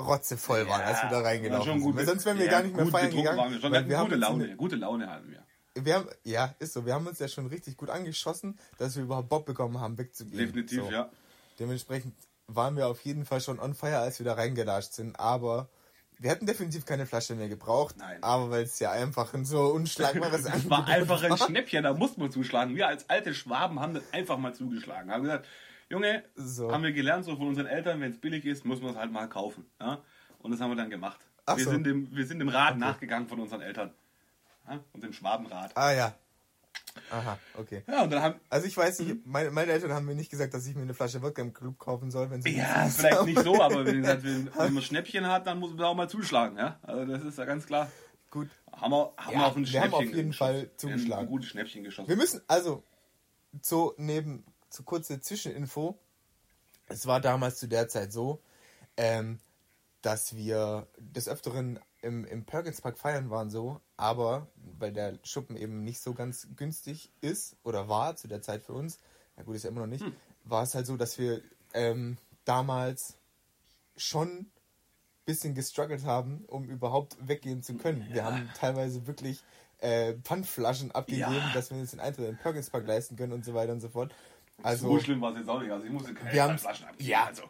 rotzevoll 0.00 0.68
waren, 0.68 0.80
ja, 0.82 0.86
als 0.86 1.02
wir 1.02 1.10
da 1.10 1.20
reingelaufen 1.20 1.80
sind. 1.80 2.06
Sonst 2.06 2.24
wären 2.24 2.38
wir 2.38 2.46
ja, 2.46 2.52
gar 2.52 2.62
nicht 2.62 2.76
mehr 2.76 2.86
feiern 2.86 3.10
gegangen. 3.10 3.38
Waren 3.38 3.52
wir 3.52 3.60
schon. 3.60 3.72
Wir 3.72 3.98
gute 3.98 4.16
Laune, 4.16 4.56
gute 4.56 4.76
Laune 4.76 5.10
hatten 5.10 5.30
wir 5.30 5.44
wir 5.84 5.94
haben, 5.94 6.08
ja, 6.24 6.54
ist 6.58 6.72
so. 6.72 6.86
Wir 6.86 6.94
haben 6.94 7.06
uns 7.06 7.18
ja 7.18 7.28
schon 7.28 7.46
richtig 7.46 7.76
gut 7.76 7.90
angeschossen, 7.90 8.58
dass 8.78 8.96
wir 8.96 9.04
überhaupt 9.04 9.28
Bock 9.28 9.46
bekommen 9.46 9.80
haben, 9.80 9.98
wegzugehen. 9.98 10.38
Definitiv, 10.38 10.84
so. 10.84 10.90
ja. 10.90 11.10
Dementsprechend 11.58 12.14
waren 12.48 12.76
wir 12.76 12.88
auf 12.88 13.00
jeden 13.02 13.24
Fall 13.24 13.40
schon 13.40 13.60
on 13.60 13.74
fire, 13.74 13.98
als 13.98 14.18
wir 14.18 14.24
da 14.24 14.34
reingelatscht 14.34 14.94
sind. 14.94 15.18
Aber 15.20 15.68
wir 16.18 16.30
hätten 16.30 16.46
definitiv 16.46 16.84
keine 16.84 17.06
Flasche 17.06 17.34
mehr 17.34 17.48
gebraucht. 17.48 17.96
Nein. 17.98 18.22
Aber 18.22 18.50
weil 18.50 18.64
es 18.64 18.78
ja 18.80 18.90
einfach 18.90 19.34
ein 19.34 19.44
so 19.44 19.66
unschlagbares 19.68 20.44
Es 20.54 20.68
war 20.68 20.86
einfach 20.86 21.22
ein 21.22 21.36
Schnäppchen, 21.36 21.84
da 21.84 21.94
mussten 21.94 22.20
wir 22.20 22.30
zuschlagen. 22.30 22.74
Wir 22.74 22.88
als 22.88 23.08
alte 23.08 23.34
Schwaben 23.34 23.78
haben 23.78 23.94
das 23.94 24.02
einfach 24.12 24.38
mal 24.38 24.54
zugeschlagen. 24.54 25.12
Haben 25.12 25.22
gesagt, 25.22 25.46
Junge, 25.88 26.24
so. 26.34 26.72
haben 26.72 26.82
wir 26.82 26.92
gelernt 26.92 27.24
so 27.24 27.36
von 27.36 27.48
unseren 27.48 27.66
Eltern, 27.66 28.00
wenn 28.00 28.10
es 28.10 28.18
billig 28.18 28.44
ist, 28.44 28.64
muss 28.64 28.80
man 28.80 28.90
es 28.90 28.96
halt 28.96 29.12
mal 29.12 29.28
kaufen. 29.28 29.64
Ja? 29.80 30.02
Und 30.40 30.50
das 30.50 30.60
haben 30.60 30.70
wir 30.70 30.76
dann 30.76 30.90
gemacht. 30.90 31.20
Ach 31.46 31.56
wir, 31.56 31.64
so. 31.64 31.70
sind 31.70 31.84
dem, 31.84 32.14
wir 32.14 32.26
sind 32.26 32.40
dem 32.40 32.48
Rat 32.48 32.72
okay. 32.72 32.80
nachgegangen 32.80 33.28
von 33.28 33.40
unseren 33.40 33.62
Eltern 33.62 33.92
und 34.92 35.02
dem 35.02 35.12
Schwabenrad. 35.12 35.76
Ah 35.76 35.92
ja. 35.92 36.14
Aha, 37.10 37.38
okay. 37.56 37.82
Ja, 37.86 38.02
und 38.02 38.10
dann 38.10 38.22
haben, 38.22 38.40
also 38.50 38.66
ich 38.66 38.76
weiß 38.76 39.00
nicht, 39.00 39.26
meine, 39.26 39.50
meine 39.50 39.72
Eltern 39.72 39.92
haben 39.92 40.06
mir 40.06 40.14
nicht 40.14 40.30
gesagt, 40.30 40.54
dass 40.54 40.66
ich 40.66 40.74
mir 40.74 40.82
eine 40.82 40.94
Flasche 40.94 41.22
Wodka 41.22 41.42
im 41.42 41.52
Club 41.52 41.78
kaufen 41.78 42.10
soll, 42.10 42.30
wenn 42.30 42.42
sie 42.42 42.56
Ja, 42.56 42.88
vielleicht 42.88 43.16
haben. 43.18 43.26
nicht 43.26 43.42
so, 43.42 43.60
aber 43.60 43.84
wenn, 43.86 44.02
gesagt, 44.02 44.24
wenn, 44.24 44.50
wenn 44.54 44.74
man 44.74 44.82
Schnäppchen 44.82 45.26
hat, 45.26 45.46
dann 45.46 45.58
muss 45.58 45.74
man 45.74 45.84
auch 45.84 45.94
mal 45.94 46.08
zuschlagen, 46.08 46.56
ja? 46.56 46.78
Also 46.82 47.04
das 47.04 47.22
ist 47.22 47.38
ja 47.38 47.44
ganz 47.44 47.66
klar. 47.66 47.90
Gut. 48.30 48.48
Haben 48.72 48.92
wir, 48.92 49.12
haben 49.16 49.32
ja, 49.32 49.38
wir 49.38 49.46
auf 49.46 49.56
ein 49.56 49.66
Schnäppchen 49.66 49.90
Wir 49.90 49.98
haben 49.98 50.08
auf 50.08 50.14
jeden 50.14 50.32
Fall 50.32 50.70
zugeschlagen. 50.76 51.22
Ein 51.24 51.28
gutes 51.28 51.48
Schnäppchen 51.48 51.84
geschossen. 51.84 52.08
Wir 52.08 52.16
müssen, 52.16 52.40
also, 52.46 52.82
so 53.62 53.94
neben, 53.96 54.44
so 54.68 54.82
kurze 54.82 55.20
Zwischeninfo. 55.20 55.98
Es 56.86 57.06
war 57.06 57.20
damals 57.20 57.58
zu 57.58 57.68
der 57.68 57.88
Zeit 57.88 58.12
so, 58.12 58.40
ähm, 58.96 59.38
dass 60.02 60.36
wir 60.36 60.86
des 60.98 61.28
Öfteren 61.28 61.78
im, 62.02 62.24
im 62.24 62.44
Perkins 62.44 62.80
Park 62.80 62.98
feiern 62.98 63.30
waren 63.30 63.50
so, 63.50 63.80
aber 63.98 64.46
weil 64.78 64.92
der 64.92 65.18
Schuppen 65.24 65.56
eben 65.56 65.82
nicht 65.84 66.00
so 66.00 66.14
ganz 66.14 66.48
günstig 66.56 67.10
ist 67.20 67.56
oder 67.64 67.88
war 67.88 68.16
zu 68.16 68.28
der 68.28 68.40
Zeit 68.40 68.62
für 68.62 68.72
uns, 68.72 69.00
na 69.36 69.42
gut, 69.42 69.56
ist 69.56 69.64
ja 69.64 69.70
immer 69.70 69.80
noch 69.80 69.86
nicht, 69.88 70.04
hm. 70.04 70.14
war 70.44 70.62
es 70.62 70.74
halt 70.74 70.86
so, 70.86 70.96
dass 70.96 71.18
wir 71.18 71.42
ähm, 71.74 72.16
damals 72.44 73.18
schon 73.96 74.28
ein 74.28 74.52
bisschen 75.26 75.54
gestruggelt 75.54 76.04
haben, 76.04 76.44
um 76.46 76.68
überhaupt 76.68 77.16
weggehen 77.20 77.62
zu 77.62 77.74
können. 77.74 78.06
Ja. 78.08 78.14
Wir 78.14 78.24
haben 78.24 78.50
teilweise 78.56 79.06
wirklich 79.06 79.42
äh, 79.78 80.14
Pfandflaschen 80.22 80.92
abgegeben, 80.92 81.34
ja. 81.34 81.52
dass 81.52 81.70
wir 81.70 81.78
uns 81.78 81.90
den 81.90 82.00
Eintritt 82.00 82.26
in 82.26 82.34
den 82.36 82.38
Perkins 82.38 82.70
Park 82.70 82.86
leisten 82.86 83.16
können 83.16 83.32
und 83.32 83.44
so 83.44 83.52
weiter 83.52 83.72
und 83.72 83.80
so 83.80 83.88
fort. 83.88 84.14
Also, 84.62 84.88
so 84.88 85.00
schlimm 85.00 85.20
war 85.20 85.32
es 85.32 85.38
jetzt 85.38 85.48
auch 85.48 85.60
nicht. 85.60 85.70
Also 85.70 85.84
ich 85.84 85.92
musste 85.92 86.14
keine 86.14 86.58
Flaschen 86.58 86.86
abgeben. 86.86 87.08
Ja, 87.08 87.26
also 87.26 87.42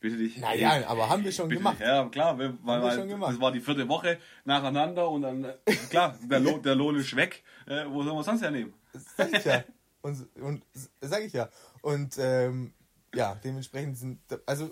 bitte 0.00 0.16
dich. 0.16 0.38
Naja, 0.38 0.86
aber 0.88 1.08
haben 1.08 1.24
wir 1.24 1.32
schon 1.32 1.48
gemacht. 1.48 1.78
Dich. 1.78 1.86
Ja, 1.86 2.08
klar, 2.08 2.38
weil, 2.38 2.54
weil 2.62 2.94
schon 2.94 3.08
gemacht. 3.08 3.32
das 3.32 3.40
war 3.40 3.52
die 3.52 3.60
vierte 3.60 3.88
Woche 3.88 4.18
nacheinander 4.44 5.08
und 5.08 5.22
dann, 5.22 5.44
äh, 5.44 5.56
klar, 5.90 6.18
der, 6.22 6.40
Lohn, 6.40 6.62
der 6.62 6.74
Lohn 6.74 6.96
ist 6.96 7.14
weg. 7.14 7.42
Äh, 7.66 7.84
wo 7.88 8.02
sollen 8.02 8.16
wir 8.16 8.24
sonst 8.24 8.42
hernehmen? 8.42 8.74
Sag 9.16 9.32
ich 9.32 9.44
ja. 9.44 9.64
Und, 10.02 10.28
und 10.36 10.62
sag 11.00 11.22
ich 11.22 11.32
ja. 11.32 11.48
Und 11.82 12.16
ähm, 12.18 12.72
ja, 13.14 13.34
dementsprechend 13.34 13.98
sind, 13.98 14.20
also 14.46 14.70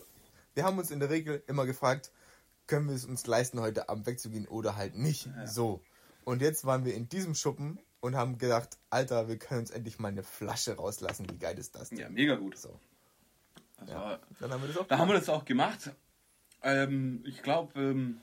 wir 0.55 0.65
haben 0.65 0.79
uns 0.79 0.91
in 0.91 1.01
der 1.01 1.11
Regel 1.11 1.43
immer 1.47 1.67
gefragt, 1.67 2.11
können 2.67 2.89
wir 2.89 2.95
es 2.95 3.05
uns 3.05 3.27
leisten, 3.27 3.61
heute 3.61 3.89
Abend 3.89 4.07
wegzugehen 4.07 4.47
oder 4.47 4.77
halt 4.77 4.97
nicht. 4.97 5.27
Ja. 5.27 5.47
So. 5.47 5.83
Und 6.25 6.43
jetzt 6.43 6.65
waren 6.65 6.85
wir 6.85 6.95
in 6.95 7.09
diesem 7.09 7.35
Schuppen 7.35 7.79
und 8.01 8.17
haben 8.17 8.39
gedacht, 8.39 8.79
Alter, 8.91 9.29
wir 9.29 9.39
können 9.39 9.61
uns 9.61 9.71
endlich 9.71 9.99
mal 9.99 10.09
eine 10.09 10.23
Flasche 10.23 10.77
rauslassen. 10.77 11.27
Wie 11.31 11.39
geil 11.39 11.59
ist 11.59 11.75
das 11.75 11.91
denn? 11.91 11.99
Ja, 11.99 12.09
mega 12.09 12.37
gut. 12.37 12.57
So. 12.57 12.79
Also, 13.79 13.93
ja, 13.93 14.19
dann 14.41 14.51
haben 14.51 14.63
wir 14.63 14.69
das 14.69 14.77
auch, 14.77 14.87
da 14.87 14.97
gemacht. 14.97 15.01
haben 15.01 15.09
wir 15.09 15.15
das 15.15 15.29
auch 15.29 15.45
gemacht. 15.45 15.91
Ähm, 16.63 17.23
ich 17.25 17.43
glaube, 17.43 17.81
ähm, 17.81 18.21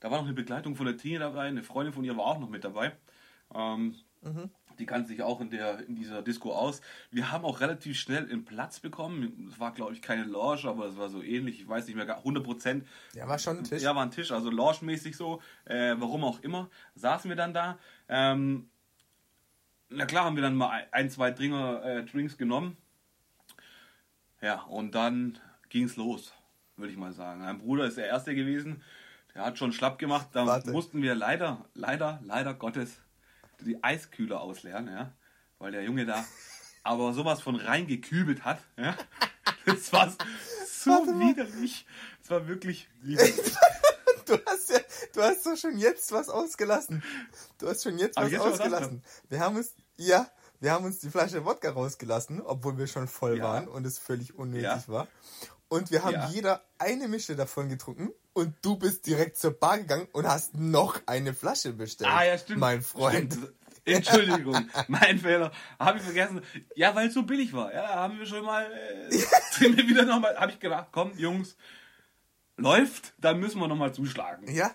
da 0.00 0.10
war 0.10 0.18
noch 0.18 0.26
eine 0.26 0.34
Begleitung 0.34 0.76
von 0.76 0.86
der 0.86 0.96
Tine 0.96 1.20
dabei, 1.20 1.42
eine 1.42 1.62
Freundin 1.62 1.92
von 1.92 2.04
ihr 2.04 2.16
war 2.16 2.24
auch 2.24 2.38
noch 2.38 2.48
mit 2.48 2.64
dabei. 2.64 2.92
Ähm, 3.54 3.96
mhm. 4.22 4.50
Die 4.78 4.86
kannte 4.86 5.08
sich 5.08 5.22
auch 5.22 5.40
in, 5.40 5.50
der, 5.50 5.86
in 5.86 5.94
dieser 5.94 6.22
Disco 6.22 6.52
aus. 6.52 6.80
Wir 7.10 7.30
haben 7.30 7.44
auch 7.44 7.60
relativ 7.60 7.96
schnell 7.96 8.24
einen 8.24 8.44
Platz 8.44 8.80
bekommen. 8.80 9.48
Es 9.50 9.60
war, 9.60 9.72
glaube 9.72 9.92
ich, 9.92 10.02
keine 10.02 10.24
Lounge, 10.24 10.64
aber 10.64 10.86
es 10.86 10.96
war 10.96 11.08
so 11.08 11.22
ähnlich. 11.22 11.60
Ich 11.60 11.68
weiß 11.68 11.86
nicht 11.86 11.96
mehr, 11.96 12.16
100 12.16 12.42
Prozent. 12.42 12.86
Ja, 13.14 13.28
war 13.28 13.38
schon 13.38 13.58
ein 13.58 13.64
Tisch. 13.64 13.82
Ja, 13.82 13.94
war 13.94 14.02
ein 14.02 14.10
Tisch, 14.10 14.32
also 14.32 14.50
Lounge-mäßig 14.50 15.16
so. 15.16 15.40
Äh, 15.64 15.94
warum 15.98 16.24
auch 16.24 16.40
immer. 16.40 16.70
Saßen 16.96 17.28
wir 17.28 17.36
dann 17.36 17.54
da. 17.54 17.78
Ähm, 18.08 18.68
na 19.90 20.06
klar 20.06 20.24
haben 20.24 20.36
wir 20.36 20.42
dann 20.42 20.56
mal 20.56 20.86
ein, 20.90 21.08
zwei 21.08 21.30
Dringer, 21.30 21.84
äh, 21.84 22.04
Drinks 22.04 22.36
genommen. 22.36 22.76
Ja, 24.44 24.60
und 24.64 24.94
dann 24.94 25.38
ging 25.70 25.84
es 25.84 25.96
los, 25.96 26.34
würde 26.76 26.92
ich 26.92 26.98
mal 26.98 27.14
sagen. 27.14 27.40
Mein 27.40 27.60
Bruder 27.60 27.86
ist 27.86 27.96
der 27.96 28.08
Erste 28.08 28.34
gewesen, 28.34 28.82
der 29.34 29.42
hat 29.42 29.56
schon 29.56 29.72
schlapp 29.72 29.98
gemacht. 29.98 30.28
Da 30.32 30.46
Warte. 30.46 30.70
mussten 30.70 31.00
wir 31.00 31.14
leider, 31.14 31.64
leider, 31.72 32.20
leider 32.22 32.52
Gottes 32.52 32.98
die 33.60 33.82
Eiskühler 33.82 34.42
ausleeren, 34.42 34.88
ja, 34.88 35.12
weil 35.58 35.72
der 35.72 35.82
Junge 35.82 36.04
da 36.04 36.26
aber 36.82 37.14
sowas 37.14 37.40
von 37.40 37.56
reingekübelt 37.56 38.44
hat. 38.44 38.60
Ja. 38.76 38.94
Das 39.66 39.90
war 39.94 40.14
so 40.66 40.90
widerlich. 40.90 41.86
Es 42.22 42.28
war 42.28 42.46
wirklich 42.46 42.90
widerlich. 43.00 43.34
du 44.26 44.38
hast 44.44 44.68
ja, 44.68 44.78
du 45.14 45.22
hast 45.22 45.46
doch 45.46 45.56
schon 45.56 45.78
jetzt 45.78 46.12
was 46.12 46.28
ausgelassen. 46.28 47.02
Du 47.56 47.68
hast 47.68 47.82
schon 47.82 47.96
jetzt 47.96 48.18
was 48.18 48.30
jetzt 48.30 48.42
ausgelassen. 48.42 49.02
Wir 49.30 49.40
haben 49.40 49.56
es, 49.56 49.74
ja, 49.96 50.28
wir 50.64 50.72
haben 50.72 50.86
uns 50.86 50.98
die 50.98 51.10
Flasche 51.10 51.44
Wodka 51.44 51.70
rausgelassen, 51.70 52.40
obwohl 52.40 52.78
wir 52.78 52.86
schon 52.86 53.06
voll 53.06 53.38
ja. 53.38 53.44
waren 53.44 53.68
und 53.68 53.86
es 53.86 53.98
völlig 53.98 54.34
unnötig 54.34 54.64
ja. 54.64 54.82
war. 54.88 55.08
Und 55.68 55.90
wir 55.90 56.02
haben 56.02 56.14
ja. 56.14 56.28
jeder 56.30 56.64
eine 56.78 57.06
Mische 57.06 57.36
davon 57.36 57.68
getrunken 57.68 58.10
und 58.32 58.54
du 58.62 58.76
bist 58.76 59.06
direkt 59.06 59.36
zur 59.36 59.52
Bar 59.52 59.78
gegangen 59.78 60.08
und 60.12 60.26
hast 60.26 60.54
noch 60.54 61.02
eine 61.06 61.34
Flasche 61.34 61.74
bestellt. 61.74 62.10
Ah, 62.10 62.24
ja, 62.24 62.38
stimmt. 62.38 62.60
Mein 62.60 62.82
Freund. 62.82 63.34
Stimmt. 63.34 63.52
Entschuldigung, 63.84 64.70
mein 64.88 65.18
Fehler. 65.18 65.52
Habe 65.78 65.98
ich 65.98 66.04
vergessen. 66.04 66.40
Ja, 66.74 66.94
weil 66.94 67.08
es 67.08 67.14
so 67.14 67.24
billig 67.24 67.52
war. 67.52 67.72
Ja, 67.74 67.96
haben 67.96 68.18
wir 68.18 68.24
schon 68.24 68.44
mal. 68.44 68.64
Äh, 68.72 69.18
sind 69.50 69.76
wir 69.76 69.86
wieder 69.86 70.04
nochmal. 70.06 70.34
Habe 70.36 70.52
ich 70.52 70.58
gedacht, 70.58 70.88
komm, 70.92 71.12
Jungs, 71.18 71.56
läuft, 72.56 73.12
dann 73.18 73.38
müssen 73.38 73.60
wir 73.60 73.68
nochmal 73.68 73.92
zuschlagen. 73.92 74.50
Ja, 74.50 74.74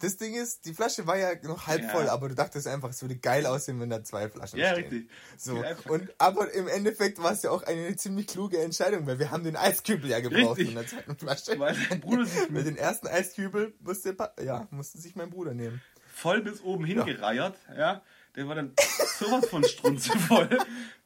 das 0.00 0.16
Ding 0.16 0.34
ist, 0.34 0.64
die 0.64 0.74
Flasche 0.74 1.06
war 1.06 1.16
ja 1.16 1.30
noch 1.42 1.66
halb 1.66 1.82
ja. 1.82 1.88
voll, 1.88 2.08
aber 2.08 2.28
du 2.28 2.34
dachtest 2.34 2.66
einfach, 2.66 2.90
es 2.90 3.02
würde 3.02 3.16
geil 3.16 3.46
aussehen, 3.46 3.80
wenn 3.80 3.90
da 3.90 4.02
zwei 4.04 4.28
Flaschen 4.28 4.58
ja, 4.58 4.72
stehen. 4.72 4.84
Ja, 4.84 4.90
richtig. 4.90 5.10
So. 5.36 5.64
Und, 5.92 6.10
aber 6.18 6.52
im 6.52 6.68
Endeffekt 6.68 7.22
war 7.22 7.32
es 7.32 7.42
ja 7.42 7.50
auch 7.50 7.62
eine 7.62 7.96
ziemlich 7.96 8.26
kluge 8.26 8.58
Entscheidung, 8.58 9.06
weil 9.06 9.18
wir 9.18 9.30
haben 9.30 9.44
den 9.44 9.56
Eiskübel 9.56 10.10
ja 10.10 10.20
gebraucht 10.20 10.58
richtig. 10.58 10.74
von 10.74 10.74
der 10.76 10.86
zweiten 10.86 11.16
Flasche. 11.16 11.58
Weil 11.58 11.76
mein 11.90 12.00
Bruder 12.00 12.26
sich 12.26 12.50
mit 12.50 12.66
den 12.66 12.76
ersten 12.76 13.06
Eiskübel 13.06 13.74
musste, 13.80 14.16
ja, 14.42 14.66
musste 14.70 14.98
sich 14.98 15.16
mein 15.16 15.30
Bruder 15.30 15.54
nehmen. 15.54 15.80
Voll 16.14 16.42
bis 16.42 16.62
oben 16.62 16.84
hingereiert, 16.84 17.56
ja. 17.68 17.76
ja. 17.76 18.02
Der 18.36 18.48
war 18.48 18.54
dann 18.54 18.74
sowas 19.18 19.46
von 19.46 19.64
strunzevoll. 19.64 20.58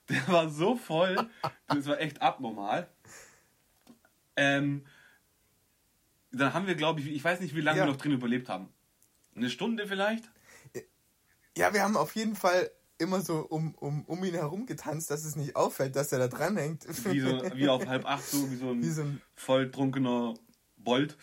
Der 0.09 0.29
war 0.29 0.51
so 0.51 0.77
voll. 0.77 1.29
Das 1.69 1.87
war 1.87 2.01
echt 2.01 2.21
abnormal. 2.21 2.89
Ähm, 4.37 4.85
dann 6.33 6.55
haben 6.55 6.67
wir, 6.67 6.75
glaube 6.75 7.01
ich, 7.01 7.07
ich 7.09 7.23
weiß 7.23 7.41
nicht, 7.41 7.55
wie 7.55 7.61
lange 7.61 7.79
ja. 7.79 7.85
wir 7.85 7.93
noch 7.93 7.99
drin 7.99 8.13
überlebt 8.13 8.49
haben. 8.49 8.69
Eine 9.35 9.51
Stunde 9.51 9.87
vielleicht? 9.87 10.31
Ja, 11.57 11.75
wir 11.75 11.83
haben 11.83 11.97
auf 11.97 12.15
jeden 12.17 12.35
Fall 12.35 12.71
immer 12.99 13.21
so 13.21 13.41
um, 13.41 13.75
um, 13.75 14.05
um 14.05 14.25
ihn 14.25 14.35
herum 14.35 14.67
getanzt, 14.67 15.11
dass 15.11 15.25
es 15.25 15.37
nicht 15.37 15.57
auffällt, 15.57 15.97
dass 15.97 16.13
er 16.13 16.19
da 16.19 16.29
dran 16.29 16.57
hängt. 16.57 16.87
Wie, 17.05 17.21
so, 17.21 17.29
wie 17.55 17.69
auf 17.69 17.87
halb 17.87 18.07
acht, 18.07 18.25
so 18.25 18.51
wie 18.51 18.57
so 18.57 18.71
ein, 18.71 18.83
wie 18.83 18.91
so 18.91 19.03
ein 19.03 19.21
volltrunkener 19.35 20.35
Bolt. 20.77 21.17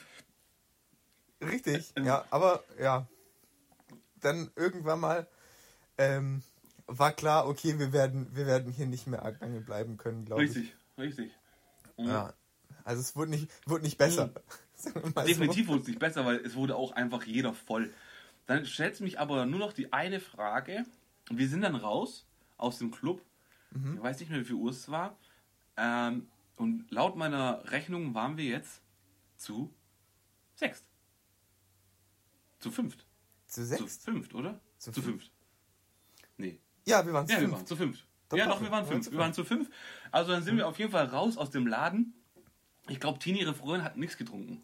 Richtig, 1.41 1.93
ja, 1.97 2.25
aber 2.29 2.63
ja. 2.79 3.07
Dann 4.19 4.51
irgendwann 4.57 4.99
mal 4.99 5.27
ähm, 5.97 6.43
war 6.85 7.13
klar, 7.13 7.47
okay, 7.47 7.79
wir 7.79 7.93
werden, 7.93 8.35
wir 8.35 8.45
werden 8.45 8.73
hier 8.73 8.85
nicht 8.85 9.07
mehr 9.07 9.37
lange 9.39 9.61
bleiben 9.61 9.95
können, 9.95 10.25
glaube 10.25 10.43
ich. 10.43 10.55
Richtig, 10.55 10.75
richtig. 10.97 11.31
Mhm. 11.97 12.07
Ja. 12.07 12.33
Also 12.83 13.01
es 13.01 13.15
wurde 13.15 13.31
nicht, 13.31 13.49
wurde 13.65 13.83
nicht 13.83 13.97
besser. 13.97 14.27
Mhm. 14.27 14.33
Definitiv 15.27 15.67
wurde 15.67 15.81
es 15.81 15.87
nicht 15.87 15.99
besser, 15.99 16.25
weil 16.25 16.37
es 16.37 16.55
wurde 16.55 16.75
auch 16.75 16.91
einfach 16.91 17.23
jeder 17.25 17.53
voll. 17.53 17.93
Dann 18.45 18.65
stellt 18.65 18.99
mich 19.01 19.19
aber 19.19 19.45
nur 19.45 19.59
noch 19.59 19.73
die 19.73 19.93
eine 19.93 20.19
Frage. 20.19 20.85
Wir 21.29 21.47
sind 21.47 21.61
dann 21.61 21.75
raus 21.75 22.25
aus 22.57 22.79
dem 22.79 22.91
Club. 22.91 23.21
Mhm. 23.71 23.95
Ich 23.95 24.01
weiß 24.01 24.19
nicht 24.19 24.29
mehr, 24.29 24.39
wie 24.39 24.45
viel 24.45 24.55
Uhr 24.55 24.71
es 24.71 24.89
war. 24.89 25.17
Ähm, 25.77 26.27
und 26.55 26.89
laut 26.91 27.15
meiner 27.15 27.71
Rechnung 27.71 28.13
waren 28.13 28.37
wir 28.37 28.45
jetzt 28.45 28.81
zu 29.37 29.73
sechst. 30.55 30.85
Zu 32.59 32.71
fünft. 32.71 33.05
Zu 33.47 33.65
sechst? 33.65 34.03
Zu 34.03 34.11
fünft, 34.11 34.33
oder? 34.33 34.59
Zu, 34.77 34.91
zu 34.91 35.01
fünft. 35.01 35.31
Nee. 36.37 36.59
Ja, 36.85 37.05
wir 37.05 37.13
waren 37.13 37.27
zu 37.27 37.33
ja, 37.33 37.39
fünft. 37.39 37.51
wir 37.51 37.57
waren 37.57 37.67
zu 37.67 37.75
fünft. 37.75 38.07
Doch, 38.29 38.37
ja, 38.37 38.45
doch, 38.45 38.61
wir 38.61 38.71
waren 38.71 38.85
fünf. 38.85 39.11
Wir 39.11 39.17
waren 39.17 39.33
zu 39.33 39.43
fünf. 39.43 39.69
Also 40.11 40.31
dann 40.31 40.43
sind 40.43 40.55
mhm. 40.55 40.59
wir 40.59 40.67
auf 40.67 40.77
jeden 40.77 40.91
Fall 40.91 41.05
raus 41.05 41.37
aus 41.37 41.49
dem 41.49 41.65
Laden. 41.65 42.13
Ich 42.87 42.99
glaube, 42.99 43.19
Tini, 43.19 43.39
ihre 43.39 43.53
Freundin, 43.53 43.83
hat 43.83 43.97
nichts 43.97 44.17
getrunken. 44.17 44.63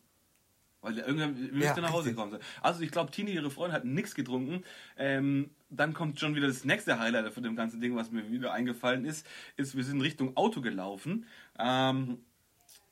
Weil 0.86 1.00
irgendwann 1.00 1.36
wir 1.36 1.52
müsste 1.52 1.82
ja, 1.82 1.82
nach 1.82 1.94
Hause 1.94 2.14
kommen. 2.14 2.38
Also 2.62 2.82
ich 2.82 2.92
glaube, 2.92 3.10
Tini, 3.10 3.32
ihre 3.32 3.50
Freundin, 3.50 3.76
hat 3.76 3.86
nichts 3.86 4.14
getrunken. 4.14 4.64
Ähm, 4.98 5.50
dann 5.72 5.96
kommt 5.96 6.20
schon 6.20 6.36
wieder 6.36 6.46
das 6.46 6.64
nächste 6.64 7.00
Highlight 7.00 7.34
von 7.34 7.42
dem 7.42 7.56
ganzen 7.56 7.82
Ding, 7.82 7.96
was 7.96 8.12
mir 8.12 8.30
wieder 8.30 8.54
eingefallen 8.54 9.04
ist, 9.04 9.26
ist, 9.58 9.76
wir 9.76 9.84
sind 9.84 10.00
Richtung 10.02 10.38
Auto 10.38 10.62
gelaufen. 10.62 11.26
Ähm, 11.58 12.24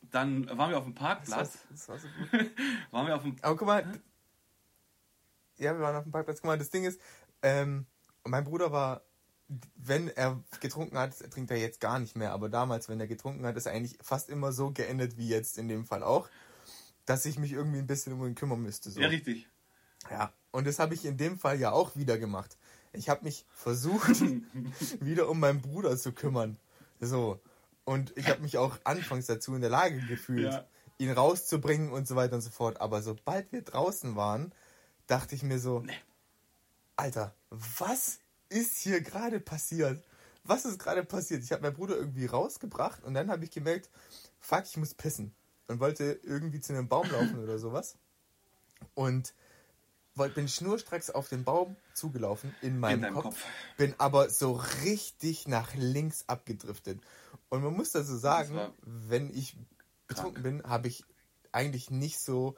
dann 0.01 0.49
waren 0.57 0.71
wir 0.71 0.79
auf 0.79 0.85
dem 0.85 0.95
Parkplatz. 0.95 1.59
Das 1.69 1.87
war, 1.87 1.97
das 1.97 2.03
war 2.05 2.11
so 2.31 2.37
gut. 2.39 2.51
waren 2.91 3.05
wir 3.05 3.15
auf 3.15 3.21
dem 3.21 3.35
Aber 3.43 3.55
guck 3.55 3.67
mal. 3.67 3.85
Ja, 5.57 5.75
wir 5.75 5.81
waren 5.81 5.95
auf 5.95 6.03
dem 6.03 6.11
Parkplatz. 6.11 6.41
Guck 6.41 6.47
mal, 6.47 6.57
das 6.57 6.71
Ding 6.71 6.85
ist, 6.85 6.99
ähm, 7.43 7.85
mein 8.23 8.43
Bruder 8.43 8.71
war, 8.71 9.03
wenn 9.75 10.07
er 10.07 10.43
getrunken 10.61 10.97
hat, 10.97 11.21
er 11.21 11.29
trinkt 11.29 11.51
er 11.51 11.57
jetzt 11.57 11.79
gar 11.79 11.99
nicht 11.99 12.15
mehr, 12.15 12.31
aber 12.31 12.49
damals, 12.49 12.89
wenn 12.89 12.99
er 12.99 13.05
getrunken 13.05 13.45
hat, 13.45 13.55
ist 13.55 13.67
er 13.67 13.73
eigentlich 13.73 13.99
fast 14.01 14.29
immer 14.29 14.51
so 14.51 14.71
geendet 14.71 15.15
wie 15.17 15.27
jetzt 15.27 15.59
in 15.59 15.67
dem 15.67 15.85
Fall 15.85 16.01
auch 16.01 16.27
dass 17.05 17.25
ich 17.25 17.37
mich 17.37 17.51
irgendwie 17.51 17.79
ein 17.79 17.87
bisschen 17.87 18.13
um 18.13 18.25
ihn 18.25 18.35
kümmern 18.35 18.61
müsste. 18.61 18.89
So. 18.89 18.99
Ja, 18.99 19.07
richtig. 19.07 19.47
Ja, 20.09 20.33
und 20.51 20.67
das 20.67 20.79
habe 20.79 20.93
ich 20.93 21.05
in 21.05 21.17
dem 21.17 21.37
Fall 21.37 21.59
ja 21.59 21.71
auch 21.71 21.95
wieder 21.95 22.17
gemacht. 22.17 22.57
Ich 22.91 23.09
habe 23.09 23.23
mich 23.23 23.45
versucht, 23.53 24.21
wieder 24.99 25.29
um 25.29 25.39
meinen 25.39 25.61
Bruder 25.61 25.97
zu 25.97 26.11
kümmern. 26.11 26.57
So. 26.99 27.39
Und 27.85 28.13
ich 28.17 28.29
habe 28.29 28.41
mich 28.41 28.57
auch 28.57 28.77
anfangs 28.83 29.25
dazu 29.25 29.55
in 29.55 29.61
der 29.61 29.69
Lage 29.69 29.99
gefühlt, 30.07 30.53
ja. 30.53 30.65
ihn 30.97 31.11
rauszubringen 31.11 31.91
und 31.91 32.07
so 32.07 32.15
weiter 32.15 32.35
und 32.35 32.41
so 32.41 32.49
fort. 32.49 32.79
Aber 32.79 33.01
sobald 33.01 33.51
wir 33.51 33.61
draußen 33.61 34.15
waren, 34.15 34.53
dachte 35.07 35.35
ich 35.35 35.43
mir 35.43 35.59
so, 35.59 35.79
nee. 35.79 35.93
Alter, 36.95 37.33
was 37.49 38.19
ist 38.49 38.77
hier 38.77 39.01
gerade 39.01 39.39
passiert? 39.39 40.03
Was 40.43 40.65
ist 40.65 40.77
gerade 40.77 41.03
passiert? 41.03 41.43
Ich 41.43 41.51
habe 41.51 41.63
meinen 41.63 41.73
Bruder 41.73 41.95
irgendwie 41.95 42.25
rausgebracht 42.25 43.03
und 43.03 43.15
dann 43.15 43.31
habe 43.31 43.43
ich 43.43 43.51
gemerkt, 43.51 43.89
fuck, 44.39 44.63
ich 44.65 44.77
muss 44.77 44.93
pissen 44.93 45.33
und 45.67 45.79
wollte 45.79 46.19
irgendwie 46.23 46.59
zu 46.59 46.73
einem 46.73 46.87
Baum 46.87 47.09
laufen 47.11 47.39
oder 47.39 47.57
sowas. 47.57 47.97
Und 48.93 49.33
bin 50.35 50.47
schnurstracks 50.47 51.09
auf 51.09 51.29
den 51.29 51.43
Baum 51.43 51.75
zugelaufen 51.93 52.53
in 52.61 52.79
meinem 52.79 53.03
in 53.03 53.13
Kopf, 53.13 53.23
Kopf, 53.23 53.45
bin 53.77 53.95
aber 53.97 54.29
so 54.29 54.53
richtig 54.83 55.47
nach 55.47 55.73
links 55.73 56.25
abgedriftet. 56.27 57.01
Und 57.49 57.63
man 57.63 57.73
muss 57.73 57.91
dazu 57.91 58.15
sagen, 58.15 58.59
wenn 58.81 59.33
ich 59.33 59.55
betrunken 60.07 60.43
bin, 60.43 60.63
habe 60.63 60.87
ich 60.87 61.03
eigentlich 61.51 61.89
nicht 61.89 62.19
so 62.19 62.55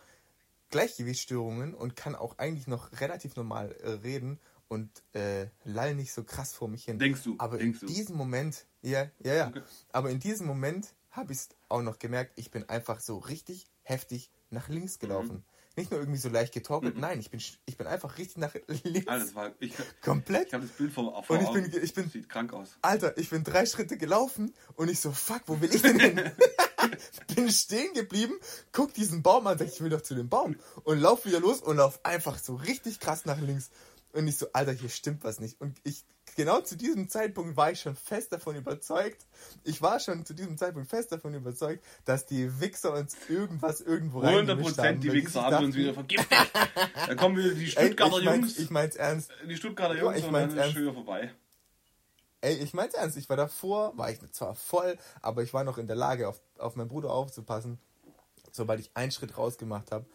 Gleichgewichtsstörungen 0.70 1.74
und 1.74 1.96
kann 1.96 2.16
auch 2.16 2.38
eigentlich 2.38 2.68
noch 2.68 2.92
relativ 3.00 3.36
normal 3.36 3.72
äh, 3.84 3.92
reden 3.92 4.40
und 4.68 4.90
äh, 5.14 5.48
lall 5.64 5.96
nicht 5.96 6.12
so 6.12 6.24
krass 6.24 6.54
vor 6.54 6.68
mich 6.68 6.86
hin. 6.86 7.00
Denkst 7.00 7.24
du? 7.24 7.36
Aber 7.38 7.58
denkst 7.58 7.82
in 7.82 7.88
diesem 7.88 8.18
Moment, 8.18 8.66
ja, 8.82 9.10
ja, 9.20 9.34
ja. 9.34 9.48
Okay. 9.48 9.62
Aber 9.92 10.10
in 10.10 10.20
diesem 10.20 10.48
Moment 10.48 10.94
habe 11.16 11.34
ich 11.34 11.40
es 11.40 11.50
auch 11.70 11.82
noch 11.82 12.00
gemerkt, 12.00 12.34
ich 12.36 12.52
bin 12.52 12.68
einfach 12.70 13.00
so 13.00 13.18
richtig 13.18 13.68
heftig 13.84 14.32
nach 14.50 14.70
links 14.70 15.00
gelaufen. 15.00 15.38
Mhm. 15.38 15.44
Nicht 15.78 15.92
nur 15.92 16.00
irgendwie 16.00 16.20
so 16.20 16.30
leicht 16.30 16.54
getorkelt, 16.54 16.96
mhm. 16.96 17.02
nein, 17.02 17.20
ich 17.20 17.30
bin, 17.30 17.42
ich 17.66 17.78
bin 17.78 17.86
einfach 17.86 18.18
richtig 18.18 18.38
nach 18.38 18.56
links. 18.84 19.08
Alles 19.08 19.36
war, 19.36 19.52
ich, 19.60 19.74
komplett. 20.02 20.48
Ich 20.48 20.54
habe 20.54 20.66
das 20.66 20.76
Bild 20.76 20.94
vor, 20.94 21.24
vor 21.24 21.38
und 21.38 21.44
ich 21.44 21.52
bin, 21.52 21.84
ich 21.84 21.94
bin, 21.94 22.10
Sieht 22.10 22.30
krank 22.30 22.54
aus. 22.54 22.78
Alter, 22.82 23.18
ich 23.18 23.30
bin 23.30 23.44
drei 23.44 23.66
Schritte 23.66 23.98
gelaufen 23.98 24.54
und 24.76 24.90
ich 24.90 25.00
so, 25.00 25.12
fuck, 25.12 25.42
wo 25.48 25.60
will 25.60 25.74
ich 25.74 25.82
denn 25.82 26.00
hin? 26.00 26.32
bin 27.36 27.50
stehen 27.50 27.94
geblieben, 27.94 28.34
guck 28.72 28.94
diesen 28.94 29.22
Baum 29.22 29.48
an, 29.48 29.58
sag 29.58 29.68
ich 29.68 29.82
will 29.82 29.90
doch 29.90 30.02
zu 30.02 30.16
dem 30.16 30.30
Baum 30.30 30.56
und 30.84 31.00
lauf 31.00 31.26
wieder 31.26 31.40
los 31.40 31.62
und 31.62 31.78
lauf 31.78 32.00
einfach 32.04 32.38
so 32.40 32.56
richtig 32.56 33.00
krass 33.00 33.26
nach 33.26 33.40
links. 33.40 33.70
Und 34.14 34.28
ich 34.28 34.38
so, 34.38 34.48
Alter, 34.54 34.72
hier 34.72 34.90
stimmt 34.90 35.26
was 35.26 35.42
nicht. 35.42 35.60
Und 35.60 35.78
ich 35.84 36.06
genau 36.36 36.62
zu 36.62 36.76
diesem 36.76 37.10
Zeitpunkt 37.10 37.58
war 37.58 37.72
ich 37.72 37.82
schon 37.82 37.96
fest 37.96 38.32
davon 38.32 38.56
überzeugt, 38.56 39.26
ich 39.64 39.82
war 39.82 40.00
schon 40.00 40.26
zu 40.26 40.34
diesem 40.34 40.58
Zeitpunkt 40.58 40.90
fest 40.90 41.12
davon 41.12 41.34
überzeugt, 41.34 41.84
dass 42.06 42.26
die 42.26 42.60
Wichser 42.60 42.94
uns 42.94 43.16
irgendwas 43.28 43.82
irgendwo 43.82 44.20
rein 44.20 44.48
100% 44.48 45.00
die 45.00 45.12
Wichser 45.12 45.44
haben 45.44 45.52
dachten, 45.52 45.66
uns 45.66 45.76
wieder 45.76 45.94
vergiftet. 45.94 46.38
da 47.08 47.16
kommen 47.16 47.38
wieder 47.38 47.54
die 47.54 47.68
Stuttgarter 47.68 48.16
Ey, 48.16 48.20
ich 48.20 48.26
Jungs. 48.26 48.60
ich 48.60 48.70
mein's 48.70 48.96
ernst. 48.96 49.32
Die 49.48 49.56
Stuttgarter 49.56 49.98
Jungs 49.98 50.18
ich 50.18 50.30
mein's 50.30 50.54
und 50.54 50.60
dann 50.60 50.70
ist 50.70 50.76
schon 50.76 50.94
vorbei. 50.94 51.32
Ey, 52.42 52.58
ich 52.58 52.74
mein's 52.74 52.94
ernst. 52.94 53.18
Ich 53.18 53.28
war 53.30 53.38
davor, 53.38 53.98
war 53.98 54.12
ich 54.12 54.20
zwar 54.32 54.54
voll, 54.54 54.98
aber 55.22 55.42
ich 55.42 55.54
war 55.54 55.64
noch 55.64 55.78
in 55.78 55.88
der 55.88 55.96
Lage, 55.96 56.28
auf, 56.28 56.42
auf 56.60 56.76
meinen 56.76 56.90
Bruder 56.90 57.10
aufzupassen. 57.12 57.80
Sobald 58.52 58.80
ich 58.80 58.92
einen 58.94 59.12
Schritt 59.12 59.38
rausgemacht 59.38 59.92
habe, 59.92 60.06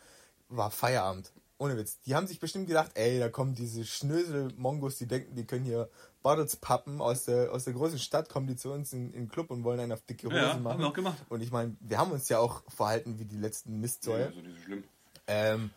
war 0.48 0.70
Feierabend. 0.70 1.32
Ohne 1.60 1.76
Witz. 1.76 2.00
Die 2.06 2.14
haben 2.14 2.26
sich 2.26 2.40
bestimmt 2.40 2.68
gedacht, 2.68 2.92
ey, 2.94 3.18
da 3.18 3.28
kommen 3.28 3.54
diese 3.54 3.84
Schnösel-Mongos, 3.84 4.96
die 4.96 5.06
denken, 5.06 5.34
die 5.36 5.44
können 5.44 5.66
hier 5.66 5.90
Bottles-Pappen 6.22 7.02
aus 7.02 7.26
der, 7.26 7.52
aus 7.52 7.64
der 7.64 7.74
großen 7.74 7.98
Stadt, 7.98 8.30
kommen 8.30 8.46
die 8.46 8.56
zu 8.56 8.72
uns 8.72 8.94
in, 8.94 9.12
in 9.12 9.24
den 9.24 9.28
Club 9.28 9.50
und 9.50 9.62
wollen 9.62 9.78
einen 9.78 9.92
auf 9.92 10.00
dicke 10.00 10.28
Hose 10.28 10.36
ja, 10.36 10.56
machen. 10.56 10.72
Haben 10.72 10.80
wir 10.80 10.88
auch 10.88 10.94
gemacht. 10.94 11.18
Und 11.28 11.42
ich 11.42 11.52
meine, 11.52 11.76
wir 11.80 11.98
haben 11.98 12.12
uns 12.12 12.30
ja 12.30 12.38
auch 12.38 12.62
verhalten 12.70 13.18
wie 13.18 13.26
die 13.26 13.36
letzten 13.36 13.78
Mistsäue. 13.78 14.20
Ja, 14.20 14.26
also 14.28 14.40
nicht 14.40 14.56
so 14.56 14.62
schlimm. 14.64 14.84
Ähm, 15.26 15.70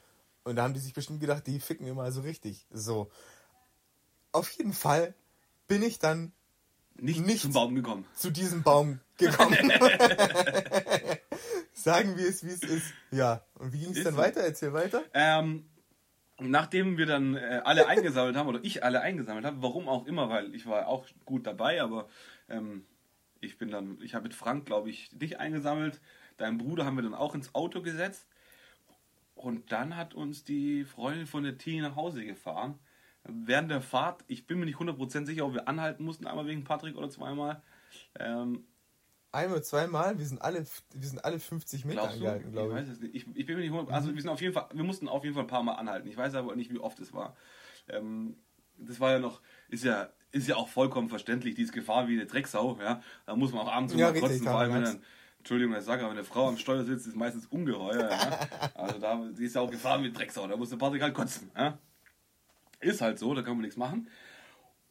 und 0.46 0.56
da 0.56 0.64
haben 0.64 0.74
die 0.74 0.80
sich 0.80 0.94
bestimmt 0.94 1.20
gedacht, 1.20 1.46
die 1.48 1.60
ficken 1.60 1.86
immer 1.86 2.10
so 2.14 2.22
richtig. 2.22 2.66
So. 2.72 3.12
Auf 4.32 4.52
jeden 4.52 4.72
Fall 4.72 5.14
bin 5.68 5.84
ich 5.84 6.00
dann 6.00 6.32
nicht, 6.96 7.26
nicht 7.26 7.42
zum 7.42 7.52
Baum 7.52 7.76
gekommen. 7.76 8.06
Zu 8.16 8.32
diesem 8.32 8.64
Baum 8.64 9.02
gekommen. 9.18 9.58
Sagen 11.74 12.16
wir 12.16 12.30
es, 12.30 12.46
wie 12.46 12.52
es 12.52 12.64
ist. 12.64 12.94
Ja. 13.12 13.44
Und 13.56 13.74
wie 13.74 13.80
ging 13.80 13.92
es 13.92 14.02
dann 14.06 14.16
weiter? 14.16 14.40
Erzähl 14.40 14.72
weiter. 14.72 15.04
Ähm, 15.14 15.66
nachdem 16.50 16.98
wir 16.98 17.06
dann 17.06 17.36
äh, 17.36 17.62
alle 17.64 17.88
eingesammelt 17.88 18.36
haben, 18.36 18.48
oder 18.48 18.60
ich 18.64 18.84
alle 18.84 19.02
eingesammelt 19.02 19.46
habe, 19.46 19.62
warum 19.62 19.88
auch 19.88 20.06
immer, 20.06 20.30
weil 20.30 20.54
ich 20.56 20.66
war 20.66 20.88
auch 20.88 21.06
gut 21.26 21.46
dabei, 21.46 21.82
aber 21.82 22.08
ähm, 22.50 22.86
ich 23.42 23.58
bin 23.58 23.70
dann, 23.70 24.00
ich 24.02 24.16
habe 24.16 24.24
mit 24.24 24.34
Frank, 24.34 24.66
glaube 24.66 24.90
ich, 24.90 25.10
dich 25.12 25.40
eingesammelt. 25.40 26.02
Deinen 26.38 26.58
Bruder 26.58 26.86
haben 26.86 26.96
wir 26.96 27.04
dann 27.04 27.14
auch 27.14 27.36
ins 27.36 27.54
Auto 27.54 27.82
gesetzt. 27.82 28.28
Und 29.36 29.72
dann 29.72 29.98
hat 29.98 30.14
uns 30.14 30.44
die 30.44 30.86
Freundin 30.86 31.28
von 31.28 31.44
der 31.44 31.58
Tini 31.58 31.82
nach 31.82 31.96
Hause 31.96 32.26
gefahren. 32.26 32.80
Während 33.24 33.72
der 33.72 33.82
Fahrt, 33.82 34.24
ich 34.28 34.48
bin 34.48 34.60
mir 34.60 34.66
nicht 34.66 34.78
100% 34.78 35.26
sicher, 35.26 35.46
ob 35.46 35.54
wir 35.54 35.68
anhalten 35.68 36.04
mussten, 36.04 36.28
einmal 36.28 36.46
wegen 36.46 36.64
Patrick 36.64 36.96
oder 36.96 37.10
zweimal. 37.10 37.62
Ähm, 38.20 38.66
Einmal, 39.34 39.64
zweimal, 39.64 40.20
wir 40.20 40.26
sind 40.28 40.44
alle, 40.44 40.64
wir 40.94 41.08
sind 41.08 41.26
alle 41.26 41.40
50 41.40 41.86
Meter 41.86 42.08
angehalten, 42.08 42.52
glaube 42.52 42.80
ich. 42.80 42.84
Ich 42.84 42.88
weiß 42.88 42.94
es 42.94 43.02
nicht. 43.02 43.16
Ich, 43.16 43.26
ich 43.34 43.46
bin 43.48 43.58
mir 43.58 43.68
nicht 43.68 43.92
also 43.92 44.12
mhm. 44.12 44.16
wir 44.16 44.22
sind 44.22 44.30
auf 44.30 44.42
jeden 44.42 44.54
Fall, 44.54 44.68
wir 44.72 44.84
mussten 44.84 45.08
auf 45.08 45.24
jeden 45.24 45.34
Fall 45.34 45.46
ein 45.46 45.48
paar 45.48 45.64
Mal 45.64 45.74
anhalten. 45.74 46.08
Ich 46.08 46.16
weiß 46.16 46.36
aber 46.36 46.56
nicht, 46.56 46.72
wie 46.72 46.78
oft 46.78 47.00
es 47.00 47.14
war. 47.14 47.36
Ähm, 47.90 48.38
das 48.78 49.00
war 49.00 49.12
ja 49.12 49.18
noch, 49.18 49.42
ist 49.70 49.84
ja, 49.84 50.10
ist 50.32 50.48
ja 50.48 50.56
auch 50.56 50.68
vollkommen 50.68 51.10
verständlich, 51.10 51.56
dieses 51.56 51.72
Gefahr 51.72 52.08
wie 52.08 52.14
eine 52.14 52.28
Drecksau, 52.28 52.78
ja. 52.80 53.02
Da 53.26 53.36
muss 53.36 53.52
man 53.52 53.66
auch 53.66 53.74
abends 53.74 53.96
ja, 53.96 54.12
mal 54.12 54.20
kotzen, 54.20 54.44
vor 54.44 54.60
allem 54.60 54.74
wenn 54.76 54.84
dann, 54.84 55.04
Entschuldigung, 55.40 55.76
ich 55.76 55.84
sage, 55.84 56.04
wenn 56.04 56.12
eine 56.12 56.24
Frau 56.24 56.48
am 56.48 56.58
Steuer 56.58 56.84
sitzt, 56.84 57.08
ist 57.08 57.16
meistens 57.16 57.48
ungeheuer, 57.48 58.12
ja. 58.12 58.40
Also 58.76 59.00
da 59.00 59.16
die 59.36 59.46
ist 59.46 59.56
ja 59.56 59.62
auch 59.62 59.72
Gefahr 59.72 60.00
wie 60.00 60.06
eine 60.06 60.14
Drecksau, 60.14 60.48
da 60.48 60.56
muss 60.58 60.70
der 60.70 60.78
Patrick 60.78 61.02
halt 61.02 61.16
kotzen, 61.16 61.50
ja. 61.58 61.80
Ist 62.82 63.02
halt 63.02 63.18
so, 63.18 63.34
da 63.34 63.42
kann 63.42 63.54
man 63.54 63.62
nichts 63.62 63.78
machen. 63.78 64.08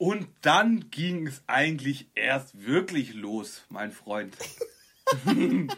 Und 0.03 0.27
dann 0.41 0.91
ging 0.91 1.29
es 1.29 1.45
eigentlich 1.47 2.11
erst 2.17 2.61
wirklich 2.67 3.15
los, 3.15 3.62
mein 3.69 3.93
Freund. 3.93 4.37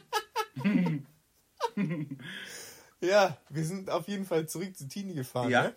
ja, 3.02 3.36
wir 3.50 3.64
sind 3.66 3.90
auf 3.90 4.08
jeden 4.08 4.24
Fall 4.24 4.48
zurück 4.48 4.74
zu 4.74 4.88
Tini 4.88 5.12
gefahren. 5.12 5.50
Ja. 5.50 5.64
Ne? 5.64 5.74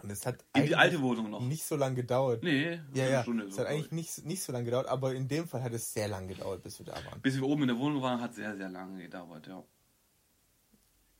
Und 0.00 0.10
es 0.10 0.26
hat 0.26 0.44
in 0.54 0.66
die 0.66 0.76
alte 0.76 1.02
Wohnung 1.02 1.28
noch. 1.28 1.40
Nicht 1.40 1.64
so 1.64 1.74
lange 1.74 1.96
gedauert. 1.96 2.44
Nee, 2.44 2.80
ja, 2.94 3.08
ja. 3.08 3.22
Stunde 3.22 3.46
es 3.46 3.58
hat 3.58 3.66
eigentlich 3.66 3.90
nicht, 3.90 4.24
nicht 4.24 4.44
so 4.44 4.52
lange 4.52 4.66
gedauert, 4.66 4.86
aber 4.86 5.12
in 5.12 5.26
dem 5.26 5.48
Fall 5.48 5.64
hat 5.64 5.72
es 5.72 5.92
sehr 5.92 6.06
lange 6.06 6.28
gedauert, 6.28 6.62
bis 6.62 6.78
wir 6.78 6.86
da 6.86 7.04
waren. 7.04 7.20
Bis 7.20 7.34
wir 7.34 7.42
oben 7.42 7.62
in 7.62 7.68
der 7.70 7.78
Wohnung 7.78 8.00
waren, 8.00 8.20
hat 8.20 8.32
sehr, 8.32 8.56
sehr 8.56 8.68
lange 8.68 9.02
gedauert, 9.02 9.48
ja. 9.48 9.64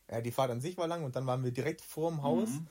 Ja, 0.08 0.20
die 0.20 0.30
Fahrt 0.30 0.52
an 0.52 0.60
sich 0.60 0.78
war 0.78 0.86
lang 0.86 1.02
und 1.02 1.16
dann 1.16 1.26
waren 1.26 1.42
wir 1.42 1.50
direkt 1.50 1.80
vor 1.80 2.08
dem 2.08 2.22
Haus. 2.22 2.50
Mhm 2.50 2.68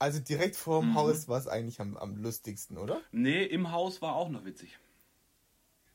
also 0.00 0.18
direkt 0.18 0.56
vor 0.56 0.80
dem 0.80 0.90
mhm. 0.90 0.94
Haus 0.94 1.28
war 1.28 1.38
es 1.38 1.46
eigentlich 1.46 1.78
am, 1.80 1.96
am 1.96 2.16
lustigsten, 2.16 2.78
oder? 2.78 3.00
Nee, 3.12 3.44
im 3.44 3.70
Haus 3.70 4.00
war 4.00 4.16
auch 4.16 4.30
noch 4.30 4.44
witzig. 4.44 4.78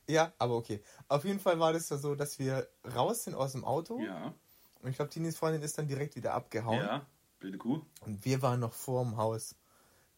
Ja, 0.08 0.32
aber 0.38 0.54
okay. 0.54 0.80
Auf 1.08 1.24
jeden 1.24 1.40
Fall 1.40 1.58
war 1.58 1.72
das 1.72 1.88
ja 1.88 1.98
so, 1.98 2.14
dass 2.14 2.38
wir 2.38 2.68
raus 2.94 3.24
sind 3.24 3.34
aus 3.34 3.52
dem 3.52 3.64
Auto. 3.64 4.00
Ja. 4.00 4.32
Und 4.80 4.90
ich 4.90 4.96
glaube, 4.96 5.10
Tinis 5.10 5.36
Freundin 5.36 5.62
ist 5.62 5.76
dann 5.76 5.88
direkt 5.88 6.14
wieder 6.14 6.34
abgehauen. 6.34 6.78
Ja, 6.78 7.04
bilde 7.40 7.58
Kuh. 7.58 7.82
Und 8.02 8.24
wir 8.24 8.40
waren 8.42 8.60
noch 8.60 8.72
vor 8.72 9.02
dem 9.02 9.16
Haus. 9.16 9.56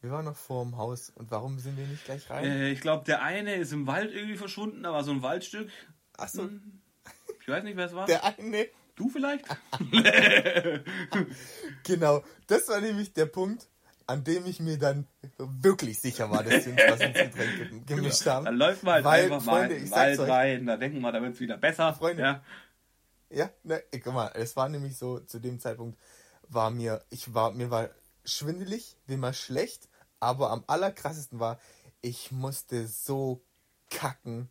Wir 0.03 0.11
waren 0.11 0.27
noch 0.27 0.37
vor 0.37 0.65
dem 0.65 0.77
Haus. 0.77 1.11
Und 1.15 1.31
warum 1.31 1.59
sind 1.59 1.79
wir 1.79 1.87
nicht 1.87 2.05
gleich 2.05 2.29
rein? 2.29 2.45
Äh, 2.45 2.71
ich 2.71 2.83
glaube, 2.83 3.07
der 3.07 3.23
eine 3.23 3.55
ist 3.55 3.73
im 3.73 3.87
Wald 3.87 4.13
irgendwie 4.13 4.37
verschwunden. 4.37 4.83
Da 4.83 4.93
war 4.93 5.03
so 5.03 5.13
ein 5.13 5.23
Waldstück. 5.23 5.71
Achso. 6.13 6.43
Hm. 6.43 6.83
Ich 7.41 7.49
weiß 7.49 7.65
nicht, 7.65 7.79
wer 7.79 7.87
es 7.87 7.95
war. 7.95 8.05
Der 8.05 8.23
eine. 8.23 8.69
Du 8.97 9.09
vielleicht? 9.09 9.47
genau. 11.85 12.23
Das 12.49 12.69
war 12.69 12.83
nämlich 12.83 13.15
der 13.15 13.27
Punkt, 13.27 13.69
an 14.09 14.25
dem 14.25 14.47
ich 14.47 14.59
mir 14.59 14.79
dann 14.79 15.07
wirklich 15.37 16.01
sicher 16.01 16.31
war, 16.31 16.43
dass 16.43 16.65
sie 16.65 16.71
uns 16.71 16.81
was 16.89 17.01
ins 17.01 17.19
Getränk 17.19 17.87
gemischt 17.87 18.25
genau. 18.25 18.37
haben. 18.37 18.45
Dann 18.47 18.57
läuft 18.57 18.83
man 18.83 18.95
halt 18.95 19.05
Weil, 19.05 19.25
einfach 19.25 19.43
Freunde, 19.43 19.75
mal 19.75 19.77
in 19.77 19.85
den 19.85 19.91
Wald 19.91 20.21
rein, 20.21 20.67
da 20.67 20.77
denken 20.79 21.01
wir, 21.01 21.13
da 21.13 21.21
wird 21.21 21.35
es 21.35 21.41
wieder 21.41 21.59
besser. 21.59 21.93
Freunde, 21.93 22.23
ja, 22.23 22.43
ja 23.29 23.51
ne, 23.65 23.83
guck 24.03 24.15
mal, 24.15 24.33
es 24.35 24.57
war 24.57 24.71
nämlich 24.71 24.97
so, 24.97 25.21
zu 25.21 25.39
dem 25.39 25.61
Zeitpunkt 25.61 25.99
war 26.49 26.71
mir, 26.71 27.03
ich 27.11 27.35
war, 27.35 27.53
mir 27.53 27.71
war 27.71 27.91
schwindelig, 28.25 28.97
mir 29.07 29.21
war 29.21 29.35
schlecht, 29.35 29.89
aber 30.21 30.51
am 30.51 30.65
allerkrassesten 30.67 31.39
war, 31.39 31.61
ich 32.01 32.33
musste 32.33 32.87
so 32.87 33.43
kacken. 33.91 34.49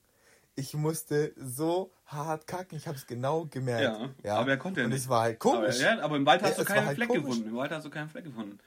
Ich 0.55 0.73
musste 0.73 1.33
so 1.35 1.91
hart 2.05 2.47
kacken, 2.47 2.77
ich 2.77 2.87
habe 2.87 2.97
es 2.97 3.05
genau 3.05 3.45
gemerkt. 3.45 3.83
Ja, 3.83 4.09
ja, 4.23 4.35
aber 4.37 4.51
er 4.51 4.57
konnte 4.57 4.81
ja 4.81 4.85
Und 4.85 4.91
nicht. 4.91 5.01
es 5.01 5.09
war 5.09 5.21
halt 5.21 5.39
komisch. 5.39 5.83
Aber, 5.83 5.95
ja, 5.95 6.03
aber 6.03 6.15
im 6.15 6.25
Wald 6.25 6.41
hast 6.41 6.57
ja, 6.57 6.63
du 6.63 6.65
keinen 6.65 6.85
halt 6.85 6.95
Fleck 6.95 7.09
komisch. 7.09 7.23
gefunden. 7.25 7.49
Im 7.49 7.55
Wald 7.55 7.71
hast 7.71 7.85
du 7.85 7.89
keinen 7.91 8.09
Fleck 8.09 8.23
gefunden. 8.23 8.59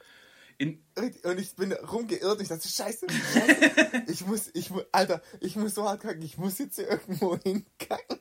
In 0.61 0.83
und 1.23 1.39
ich 1.39 1.55
bin 1.55 1.73
rumgeirrt 1.73 2.37
und 2.37 2.41
ich 2.43 2.49
dachte, 2.49 2.67
scheiße, 2.67 3.07
scheiße. 3.09 4.03
ich 4.07 4.27
muss, 4.27 4.51
ich 4.53 4.69
muss, 4.69 4.83
Alter, 4.91 5.23
ich 5.39 5.55
muss 5.55 5.73
so 5.73 5.89
hart 5.89 6.01
kacken, 6.01 6.21
ich 6.21 6.37
muss 6.37 6.59
jetzt 6.59 6.75
hier 6.75 6.87
irgendwo 6.87 7.35
hinkacken. 7.43 8.19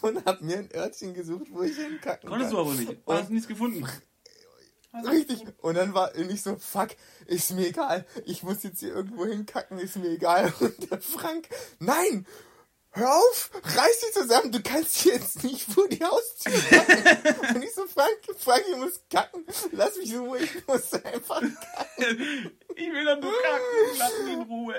Und 0.00 0.24
hab 0.24 0.40
mir 0.40 0.58
ein 0.58 0.74
Örtchen 0.74 1.12
gesucht, 1.12 1.48
wo 1.50 1.62
ich 1.62 1.76
hinkacken 1.76 2.28
Konntest 2.28 2.54
kann. 2.54 2.64
Konntest 2.64 2.86
du 2.86 2.86
aber 2.86 2.92
nicht. 2.94 3.06
Du 3.06 3.12
hast 3.12 3.30
nichts 3.30 3.48
gefunden. 3.48 3.86
Richtig. 5.10 5.44
Und 5.58 5.74
dann 5.74 5.92
war 5.92 6.14
ich 6.14 6.42
so, 6.42 6.56
fuck, 6.56 6.88
ist 7.26 7.52
mir 7.52 7.68
egal. 7.68 8.06
Ich 8.24 8.42
muss 8.42 8.62
jetzt 8.62 8.80
hier 8.80 8.94
irgendwo 8.94 9.26
hinkacken, 9.26 9.78
ist 9.78 9.96
mir 9.96 10.08
egal. 10.08 10.52
Und 10.60 10.90
der 10.90 11.00
Frank, 11.02 11.48
nein, 11.78 12.26
hör 12.98 13.16
auf, 13.16 13.50
reiß 13.62 14.00
dich 14.00 14.12
zusammen, 14.12 14.52
du 14.52 14.60
kannst 14.62 15.04
jetzt 15.04 15.44
nicht 15.44 15.62
vor 15.62 15.88
die 15.88 16.02
Haustür 16.02 16.52
kacken. 16.52 17.56
Und 17.56 17.62
ich 17.64 17.74
so, 17.74 17.86
Frank, 17.86 18.18
Frank, 18.36 18.64
ich 18.70 18.76
muss 18.76 19.00
kacken, 19.10 19.44
lass 19.72 19.96
mich 19.96 20.12
in 20.12 20.20
Ruhe, 20.20 20.38
ich 20.38 20.66
muss 20.66 20.92
einfach 20.92 21.40
kacken. 21.40 22.50
Ich 22.74 22.92
will 22.92 23.04
doch 23.04 23.20
nur 23.20 23.32
kacken, 23.32 23.98
lass 23.98 24.12
mich 24.24 24.34
in 24.34 24.42
Ruhe. 24.42 24.74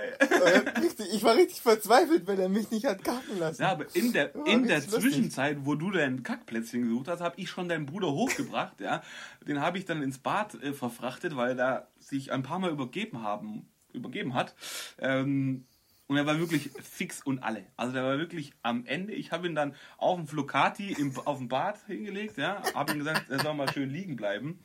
Richtig, 0.82 1.14
ich 1.14 1.24
war 1.24 1.36
richtig 1.36 1.62
verzweifelt, 1.62 2.28
wenn 2.28 2.40
er 2.40 2.50
mich 2.50 2.70
nicht 2.72 2.86
hat 2.86 3.04
kacken 3.04 3.40
lassen. 3.40 3.62
Ja, 3.62 3.72
aber 3.72 3.86
in 3.96 4.14
der, 4.14 4.36
in 4.46 4.68
der 4.68 4.82
Zwischenzeit, 4.82 5.58
wo 5.64 5.76
du 5.76 5.92
dein 5.92 6.24
Kackplätzchen 6.24 6.84
gesucht 6.84 7.08
hast, 7.08 7.22
habe 7.22 7.40
ich 7.40 7.50
schon 7.50 7.70
deinen 7.70 7.86
Bruder 7.86 8.12
hochgebracht, 8.12 8.82
ja. 8.82 9.02
Den 9.48 9.62
habe 9.62 9.78
ich 9.78 9.86
dann 9.86 10.04
ins 10.04 10.20
Bad 10.20 10.56
äh, 10.62 10.74
verfrachtet, 10.74 11.36
weil 11.36 11.60
er 11.60 11.88
sich 11.98 12.32
ein 12.32 12.44
paar 12.44 12.60
Mal 12.60 12.72
übergeben 12.72 13.24
haben, 13.24 13.68
übergeben 13.94 14.34
hat. 14.34 14.56
Ähm, 15.00 15.66
und 16.10 16.18
er 16.18 16.26
war 16.26 16.40
wirklich 16.40 16.72
fix 16.82 17.22
und 17.22 17.44
alle. 17.44 17.68
Also 17.78 17.94
der 17.94 18.04
war 18.04 18.18
wirklich 18.18 18.54
am 18.64 18.84
Ende. 18.88 19.14
Ich 19.14 19.32
habe 19.32 19.48
ihn 19.48 19.54
dann 19.54 19.76
auf 20.00 20.18
dem 20.18 20.28
Flocati 20.28 20.92
im, 20.94 21.16
auf 21.20 21.38
dem 21.38 21.50
Bad 21.50 21.86
hingelegt, 21.86 22.38
ja. 22.38 22.64
Habe 22.74 22.94
ihm 22.94 22.98
gesagt, 22.98 23.30
er 23.30 23.40
soll 23.40 23.54
mal 23.54 23.72
schön 23.72 23.92
liegen 23.92 24.16
bleiben. 24.16 24.60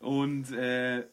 Und 0.00 0.50
äh, 0.52 1.06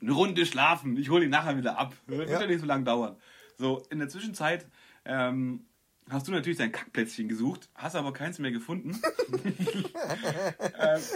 eine 0.00 0.12
Runde 0.12 0.46
schlafen. 0.46 0.96
Ich 0.96 1.10
hole 1.10 1.26
ihn 1.26 1.30
nachher 1.30 1.58
wieder 1.58 1.78
ab. 1.78 1.94
Wird 2.06 2.30
ja. 2.30 2.40
ja 2.40 2.46
nicht 2.46 2.60
so 2.60 2.66
lange 2.66 2.84
dauern. 2.84 3.16
So, 3.58 3.82
in 3.90 3.98
der 3.98 4.08
Zwischenzeit 4.08 4.66
ähm, 5.04 5.66
hast 6.08 6.26
du 6.26 6.32
natürlich 6.32 6.58
dein 6.58 6.72
Kackplätzchen 6.72 7.28
gesucht, 7.28 7.68
hast 7.74 7.94
aber 7.94 8.14
keins 8.14 8.38
mehr 8.38 8.52
gefunden. 8.52 9.00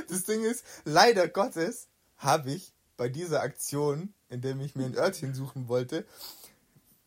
Das 0.09 0.25
Ding 0.25 0.43
ist, 0.43 0.65
leider 0.85 1.29
Gottes 1.29 1.89
habe 2.17 2.51
ich 2.51 2.75
bei 2.97 3.09
dieser 3.09 3.41
Aktion, 3.41 4.13
in 4.29 4.43
der 4.43 4.59
ich 4.61 4.75
mir 4.75 4.85
ein 4.85 4.97
Örtchen 4.97 5.33
suchen 5.33 5.69
wollte, 5.69 6.07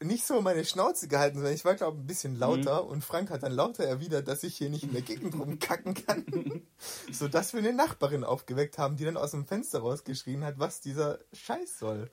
nicht 0.04 0.26
so 0.26 0.42
meine 0.42 0.66
Schnauze 0.66 1.08
gehalten, 1.08 1.38
sondern 1.38 1.54
ich 1.54 1.66
war, 1.66 1.76
glaube 1.76 1.98
ich, 1.98 2.04
ein 2.04 2.08
bisschen 2.08 2.36
lauter 2.36 2.84
mhm. 2.84 2.90
und 2.90 3.04
Frank 3.04 3.30
hat 3.30 3.44
dann 3.44 3.52
lauter 3.52 3.84
erwidert, 3.84 4.28
dass 4.28 4.44
ich 4.44 4.58
hier 4.58 4.70
nicht 4.70 4.84
in 4.84 4.94
der 4.94 5.02
Gegend 5.02 5.36
rumkacken 5.36 5.94
kann. 5.94 6.64
Sodass 7.12 7.54
wir 7.54 7.60
eine 7.60 7.74
Nachbarin 7.74 8.24
aufgeweckt 8.24 8.78
haben, 8.78 8.98
die 8.98 9.06
dann 9.06 9.18
aus 9.18 9.32
dem 9.32 9.46
Fenster 9.46 9.80
rausgeschrien 9.80 10.44
hat, 10.44 10.60
was 10.60 10.82
dieser 10.82 11.20
Scheiß 11.34 11.80
soll. 11.80 12.12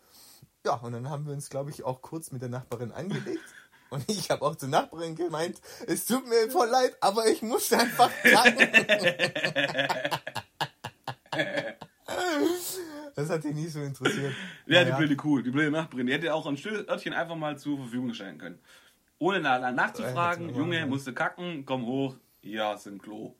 Ja, 0.64 0.74
und 0.74 0.92
dann 0.92 1.09
haben 1.09 1.26
wir 1.26 1.33
uns, 1.33 1.48
glaube 1.48 1.70
ich, 1.70 1.85
auch 1.85 2.03
kurz 2.03 2.33
mit 2.33 2.42
der 2.42 2.48
Nachbarin 2.48 2.92
angelegt. 2.92 3.40
Und 3.90 4.09
ich 4.09 4.31
habe 4.31 4.42
auch 4.42 4.55
zur 4.55 4.68
Nachbarin 4.68 5.16
gemeint, 5.16 5.61
es 5.88 6.07
tut 6.07 6.24
mir 6.29 6.48
voll 6.48 6.68
leid, 6.68 6.96
aber 7.00 7.26
ich 7.26 7.42
muss 7.42 7.72
einfach 7.72 8.09
kacken. 8.22 8.68
Das 13.14 13.31
hat 13.31 13.44
dich 13.44 13.55
nie 13.55 13.66
so 13.66 13.81
interessiert. 13.81 14.33
ja, 14.66 14.83
naja. 14.83 14.85
die 14.85 14.99
blöde 14.99 15.16
Kuh, 15.16 15.40
die 15.40 15.51
blöde 15.51 15.70
Nachbarin. 15.70 16.07
Die 16.07 16.12
hätte 16.12 16.35
auch 16.35 16.46
ein 16.46 16.59
Örtchen 16.88 17.12
einfach 17.12 17.37
mal 17.37 17.59
zur 17.59 17.79
Verfügung 17.79 18.12
stellen 18.14 18.38
können. 18.38 18.59
Ohne 19.18 19.40
nachzufragen, 19.40 20.55
Junge, 20.55 20.87
musste 20.87 21.12
kacken, 21.12 21.64
komm 21.66 21.85
hoch, 21.85 22.16
ja, 22.42 22.73
ist 22.75 22.87
im 22.87 22.99
Klo. 22.99 23.35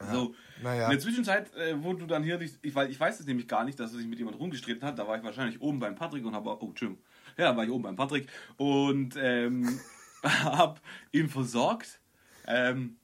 Ja. 0.00 0.12
So, 0.12 0.34
naja. 0.62 0.84
in 0.84 0.90
der 0.90 0.98
Zwischenzeit, 0.98 1.54
äh, 1.54 1.82
wo 1.82 1.92
du 1.92 2.06
dann 2.06 2.22
hier, 2.22 2.38
dich, 2.38 2.58
ich, 2.62 2.74
weil 2.74 2.90
ich 2.90 2.98
weiß 2.98 3.20
es 3.20 3.26
nämlich 3.26 3.48
gar 3.48 3.64
nicht, 3.64 3.78
dass 3.80 3.92
er 3.92 3.98
sich 3.98 4.06
mit 4.06 4.18
jemand 4.18 4.38
rumgestritten 4.38 4.86
hat, 4.86 4.98
da 4.98 5.06
war 5.06 5.16
ich 5.16 5.24
wahrscheinlich 5.24 5.60
oben 5.60 5.80
beim 5.80 5.94
Patrick 5.94 6.24
und 6.24 6.34
habe, 6.34 6.50
oh, 6.50 6.68
Entschuldigung, 6.68 7.02
ja, 7.36 7.56
war 7.56 7.64
ich 7.64 7.70
oben 7.70 7.82
beim 7.82 7.96
Patrick 7.96 8.28
und 8.56 9.14
ähm, 9.16 9.80
hab 10.22 10.80
ihn 11.12 11.28
versorgt. 11.28 12.00
Ähm, 12.46 12.96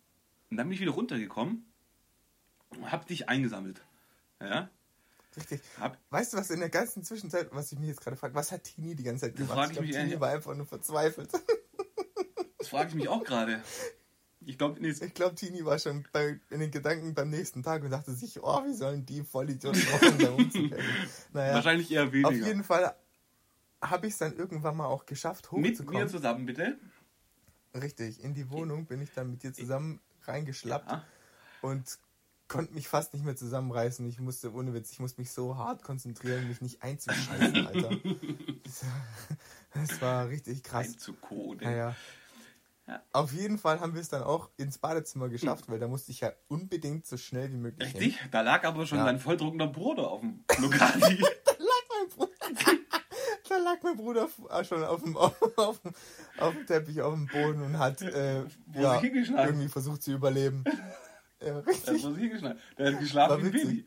und 0.50 0.56
dann 0.56 0.68
bin 0.68 0.74
ich 0.74 0.80
wieder 0.80 0.92
runtergekommen 0.92 1.64
und 2.70 2.92
hab 2.92 3.06
dich 3.06 3.28
eingesammelt. 3.28 3.82
Ja? 4.40 4.70
Richtig. 5.36 5.60
Hab 5.80 5.98
weißt 6.10 6.32
du, 6.32 6.36
was 6.36 6.50
in 6.50 6.60
der 6.60 6.68
ganzen 6.68 7.02
Zwischenzeit, 7.02 7.48
was 7.52 7.72
ich 7.72 7.78
mich 7.78 7.88
jetzt 7.88 8.00
gerade 8.00 8.16
frage, 8.16 8.34
was 8.34 8.52
hat 8.52 8.64
Tini 8.64 8.94
die 8.94 9.02
ganze 9.02 9.26
Zeit 9.26 9.36
gemacht? 9.36 9.56
Das 9.56 9.70
ich, 9.70 9.82
ich 9.82 9.90
glaub, 9.90 10.04
Tini 10.04 10.20
war 10.20 10.30
einfach 10.30 10.54
nur 10.54 10.66
verzweifelt. 10.66 11.30
Das 12.58 12.70
frage 12.70 12.88
ich 12.88 12.94
mich 12.94 13.08
auch 13.08 13.22
gerade. 13.22 13.62
Ich 14.46 14.56
glaube, 14.56 14.80
ich 14.80 15.14
glaube, 15.14 15.34
Tini 15.34 15.66
war 15.66 15.78
schon 15.78 16.06
bei, 16.12 16.40
in 16.48 16.60
den 16.60 16.70
Gedanken 16.70 17.12
beim 17.12 17.28
nächsten 17.28 17.62
Tag 17.62 17.82
und 17.82 17.90
dachte 17.90 18.12
sich, 18.12 18.42
oh, 18.42 18.64
wie 18.64 18.72
sollen 18.72 19.04
die 19.04 19.22
Vollidioten 19.22 19.82
brauchen, 19.82 20.18
da 20.18 20.30
umzukehren. 20.30 20.82
Naja, 21.34 21.54
Wahrscheinlich 21.56 21.90
eher 21.90 22.10
weniger. 22.10 22.28
Auf 22.28 22.34
jeden 22.34 22.64
Fall 22.64 22.94
habe 23.82 24.06
ich 24.06 24.14
es 24.14 24.18
dann 24.18 24.34
irgendwann 24.34 24.78
mal 24.78 24.86
auch 24.86 25.04
geschafft, 25.04 25.52
hochzukommen. 25.52 25.72
Mit 25.72 25.90
mir 25.90 26.06
zusammen, 26.08 26.46
bitte? 26.46 26.78
Richtig, 27.74 28.22
in 28.22 28.34
die 28.34 28.50
Wohnung 28.50 28.86
bin 28.86 29.02
ich 29.02 29.12
dann 29.12 29.30
mit 29.30 29.42
dir 29.42 29.52
zusammen 29.52 30.00
reingeschlappt 30.22 30.90
ja. 30.90 31.04
und 31.60 31.98
konnte 32.54 32.72
mich 32.74 32.86
fast 32.86 33.12
nicht 33.12 33.24
mehr 33.24 33.34
zusammenreißen. 33.34 34.08
Ich 34.08 34.20
musste, 34.20 34.54
ohne 34.54 34.72
Witz, 34.74 34.92
ich 34.92 35.00
musste 35.00 35.20
mich 35.20 35.32
so 35.32 35.56
hart 35.56 35.82
konzentrieren, 35.82 36.46
mich 36.46 36.60
nicht 36.60 36.84
einzuscheißen, 36.84 37.66
Alter. 37.66 37.90
das 39.74 40.00
war 40.00 40.28
richtig 40.28 40.62
krass. 40.62 40.86
Einzukoden. 40.86 41.68
Naja. 41.68 41.96
Ja. 42.86 43.02
Auf 43.12 43.32
jeden 43.32 43.58
Fall 43.58 43.80
haben 43.80 43.94
wir 43.94 44.00
es 44.00 44.08
dann 44.08 44.22
auch 44.22 44.50
ins 44.56 44.78
Badezimmer 44.78 45.28
geschafft, 45.30 45.68
weil 45.68 45.80
da 45.80 45.88
musste 45.88 46.12
ich 46.12 46.20
ja 46.20 46.30
unbedingt 46.46 47.06
so 47.06 47.16
schnell 47.16 47.50
wie 47.50 47.56
möglich 47.56 47.88
Richtig? 47.88 48.20
Hin. 48.20 48.28
Da 48.30 48.42
lag 48.42 48.62
aber 48.64 48.86
schon 48.86 48.98
ja. 48.98 49.04
dein 49.04 49.18
volldruckender 49.18 49.66
Bruder 49.66 50.10
auf 50.10 50.20
dem 50.20 50.44
Lokali. 50.58 51.16
da 51.44 51.52
lag 51.58 51.84
mein 51.90 52.08
Bruder. 52.14 52.32
da 53.48 53.56
lag 53.56 53.82
mein 53.82 53.96
Bruder 53.96 54.28
schon 54.62 54.84
auf 54.84 55.02
dem, 55.02 55.16
auf, 55.16 55.34
auf, 55.56 55.80
auf 56.38 56.54
dem 56.54 56.66
Teppich 56.66 57.02
auf 57.02 57.14
dem 57.14 57.26
Boden 57.26 57.62
und 57.62 57.78
hat 57.78 58.00
äh, 58.02 58.44
ja, 58.74 59.02
irgendwie 59.02 59.68
versucht 59.68 60.04
zu 60.04 60.12
überleben. 60.12 60.62
Ja, 61.44 61.58
richtig. 61.60 62.02
Das 62.02 62.16
geschnallt. 62.16 62.58
Der 62.78 62.92
hat 62.92 63.00
geschlafen 63.00 63.44
wie 63.44 63.50
Baby. 63.50 63.86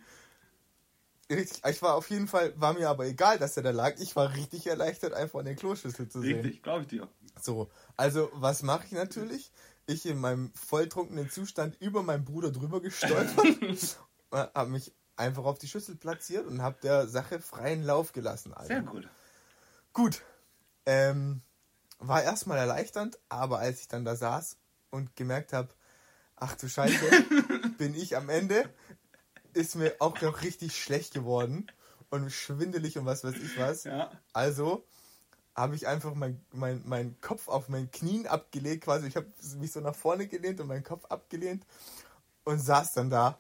Richtig. 1.30 1.62
Ich 1.66 1.82
war 1.82 1.96
auf 1.96 2.10
jeden 2.10 2.28
Fall, 2.28 2.54
war 2.56 2.74
mir 2.74 2.90
aber 2.90 3.06
egal, 3.06 3.38
dass 3.38 3.58
er 3.58 3.64
da 3.64 3.72
lag. 3.72 3.96
Ich 4.00 4.16
war 4.16 4.34
richtig 4.36 4.68
erleichtert, 4.68 5.14
einfach 5.14 5.40
an 5.40 5.46
der 5.46 5.56
Kloschüssel 5.56 6.08
zu 6.08 6.22
sehen. 6.22 6.40
Richtig, 6.40 6.64
glaube 6.64 6.84
ich 6.84 6.88
dir. 6.88 7.10
So, 7.42 7.70
also 7.98 8.30
was 8.34 8.64
mache 8.64 8.86
ich 8.86 8.94
natürlich? 8.94 9.52
Ich 9.86 10.06
in 10.06 10.20
meinem 10.20 10.54
volltrunkenen 10.54 11.30
Zustand 11.30 11.76
über 11.80 12.02
meinen 12.02 12.24
Bruder 12.24 12.52
drüber 12.52 12.82
gestolpert, 12.82 14.00
habe 14.32 14.70
mich 14.70 14.94
einfach 15.18 15.44
auf 15.46 15.60
die 15.60 15.68
Schüssel 15.68 15.96
platziert 15.96 16.46
und 16.46 16.62
habe 16.62 16.78
der 16.82 17.08
Sache 17.08 17.40
freien 17.40 17.84
Lauf 17.84 18.14
gelassen. 18.14 18.54
Alter. 18.54 18.68
Sehr 18.68 18.82
gut. 18.82 19.08
Gut. 19.94 20.22
Ähm, 20.86 21.42
war 22.00 22.24
erstmal 22.24 22.58
erleichternd, 22.58 23.18
aber 23.30 23.60
als 23.60 23.82
ich 23.82 23.88
dann 23.88 24.06
da 24.06 24.16
saß 24.16 24.58
und 24.92 25.16
gemerkt 25.16 25.54
habe, 25.54 25.70
ach 26.36 26.56
du 26.56 26.70
Scheiße, 26.70 26.96
bin 27.78 27.96
ich 27.96 28.16
am 28.16 28.30
Ende, 28.30 28.70
ist 29.54 29.76
mir 29.76 29.96
auch 30.00 30.20
noch 30.22 30.42
richtig 30.42 30.82
schlecht 30.82 31.14
geworden 31.14 31.68
und 32.10 32.32
schwindelig 32.32 32.98
und 32.98 33.06
was 33.06 33.24
weiß 33.24 33.36
ich 33.36 33.58
was. 33.58 33.84
Ja. 33.84 34.12
Also 34.34 34.86
habe 35.56 35.76
ich 35.76 35.88
einfach 35.88 36.14
meinen 36.14 36.46
mein, 36.52 36.84
mein 36.86 37.20
Kopf 37.22 37.48
auf 37.48 37.68
meinen 37.68 37.92
Knien 37.92 38.28
abgelegt, 38.28 38.84
quasi. 38.84 39.08
Ich 39.08 39.16
habe 39.16 39.28
mich 39.58 39.72
so 39.72 39.80
nach 39.80 39.96
vorne 39.96 40.28
gelehnt 40.28 40.60
und 40.62 40.68
meinen 40.68 40.84
Kopf 40.84 41.06
abgelehnt 41.06 41.66
und 42.44 42.60
saß 42.60 42.94
dann 42.94 43.10
da 43.10 43.40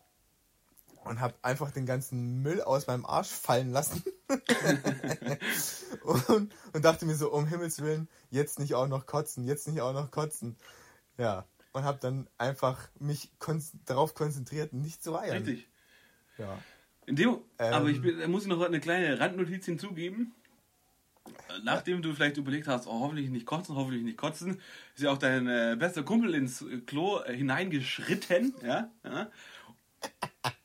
und 1.03 1.21
habe 1.21 1.36
einfach 1.41 1.71
den 1.71 1.86
ganzen 1.86 2.41
Müll 2.41 2.62
aus 2.62 2.88
meinem 2.88 3.06
Arsch 3.06 3.30
fallen 3.30 3.71
lassen. 3.71 4.03
und, 6.01 6.53
und 6.73 6.86
dachte 6.86 7.06
mir 7.06 7.15
so, 7.15 7.32
um 7.32 7.45
Himmels 7.45 7.82
Willen, 7.82 8.10
jetzt 8.30 8.60
nicht 8.60 8.73
auch 8.75 8.88
noch 8.88 9.06
kotzen, 9.06 9.45
jetzt 9.45 9.67
nicht 9.67 9.82
auch 9.82 9.93
noch 9.93 10.12
kotzen. 10.12 10.58
Ja, 11.17 11.45
und 11.77 11.83
habe 11.83 11.99
dann 12.01 12.27
einfach 12.37 12.89
mich 12.99 13.29
kon 13.39 13.63
darauf 13.85 14.15
konzentriert, 14.15 14.73
nicht 14.73 15.03
zu 15.03 15.17
eiern. 15.17 15.43
Richtig. 15.43 15.67
Ja. 16.37 16.57
Dem, 17.07 17.37
ähm, 17.59 17.73
aber 17.73 17.89
ich 17.89 18.01
bin, 18.01 18.19
da 18.19 18.27
muss 18.27 18.43
ich 18.43 18.49
noch 18.49 18.61
eine 18.61 18.79
kleine 18.79 19.19
Randnotiz 19.19 19.65
hinzugeben. 19.65 20.33
Nachdem 21.63 22.01
du 22.01 22.13
vielleicht 22.13 22.37
überlegt 22.37 22.67
hast, 22.67 22.87
oh, 22.87 22.99
hoffentlich 23.01 23.29
nicht 23.29 23.45
kotzen, 23.45 23.75
hoffentlich 23.75 24.03
nicht 24.03 24.17
kotzen, 24.17 24.61
ist 24.95 25.03
ja 25.03 25.11
auch 25.11 25.17
dein 25.17 25.47
äh, 25.47 25.75
bester 25.77 26.03
Kumpel 26.03 26.33
ins 26.33 26.65
Klo 26.85 27.19
äh, 27.19 27.35
hineingeschritten, 27.35 28.53
ja, 28.63 28.89
ja. 29.03 29.29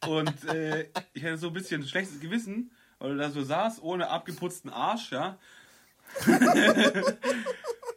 Und 0.07 0.45
äh, 0.45 0.89
ich 1.15 1.25
hatte 1.25 1.39
so 1.39 1.49
ein 1.49 1.53
bisschen 1.53 1.87
schlechtes 1.87 2.21
Gewissen, 2.21 2.71
weil 2.99 3.11
du 3.13 3.17
da 3.19 3.31
so 3.31 3.43
saß, 3.43 3.83
ohne 3.83 4.09
abgeputzten 4.09 4.71
Arsch, 4.71 5.11
ja. 5.11 5.39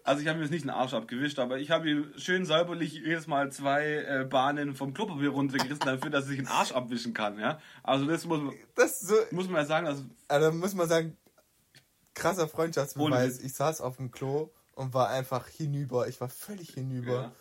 also 0.06 0.22
ich 0.22 0.28
habe 0.28 0.38
mir 0.38 0.46
jetzt 0.46 0.52
nicht 0.52 0.64
den 0.64 0.70
Arsch 0.70 0.94
abgewischt, 0.94 1.40
aber 1.40 1.58
ich 1.58 1.72
habe 1.72 1.86
mir 1.86 2.20
schön 2.20 2.46
säuberlich 2.46 2.94
jedes 2.94 3.26
Mal 3.26 3.52
zwei 3.52 4.04
äh, 4.04 4.24
Bahnen 4.24 4.76
vom 4.76 4.94
Klopapier 4.94 5.30
runtergerissen 5.30 5.80
dafür, 5.84 6.12
dass 6.12 6.30
ich 6.30 6.38
den 6.38 6.48
Arsch 6.48 6.74
abwischen 6.74 7.16
kann, 7.16 7.40
ja. 7.40 7.60
Also 7.82 8.06
das 8.06 8.26
muss 8.26 8.40
man, 8.40 8.54
das 8.76 9.00
so, 9.00 9.16
muss 9.32 9.48
man 9.48 9.62
ja 9.62 9.66
sagen. 9.66 9.88
Also, 9.88 10.04
also 10.28 10.52
muss 10.52 10.76
man 10.76 10.88
sagen, 10.88 11.18
krasser 12.14 12.48
Freundschaftsbeweis. 12.48 13.40
Ich 13.40 13.54
saß 13.54 13.82
auf 13.82 13.98
dem 13.98 14.12
Klo 14.12 14.52
und 14.76 14.94
war 14.94 15.10
einfach 15.10 15.48
hinüber. 15.48 16.08
Ich 16.08 16.22
war 16.22 16.30
völlig 16.30 16.70
hinüber. 16.76 17.14
Ja. 17.14 17.32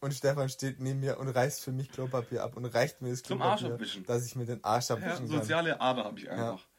Und 0.00 0.12
Stefan 0.12 0.50
steht 0.50 0.78
neben 0.78 1.00
mir 1.00 1.18
und 1.18 1.28
reißt 1.28 1.62
für 1.62 1.72
mich 1.72 1.90
Klopapier 1.90 2.44
ab 2.44 2.54
und 2.54 2.66
reicht 2.66 3.00
mir 3.00 3.10
das 3.10 3.22
Klopapier, 3.22 3.78
dass 4.06 4.26
ich 4.26 4.36
mir 4.36 4.44
den 4.44 4.62
Arsch 4.62 4.90
abwischen 4.90 5.26
ja, 5.26 5.38
soziale 5.38 5.80
Ader 5.80 6.04
habe 6.04 6.18
ich 6.18 6.30
einfach. 6.30 6.58
Ja. 6.58 6.69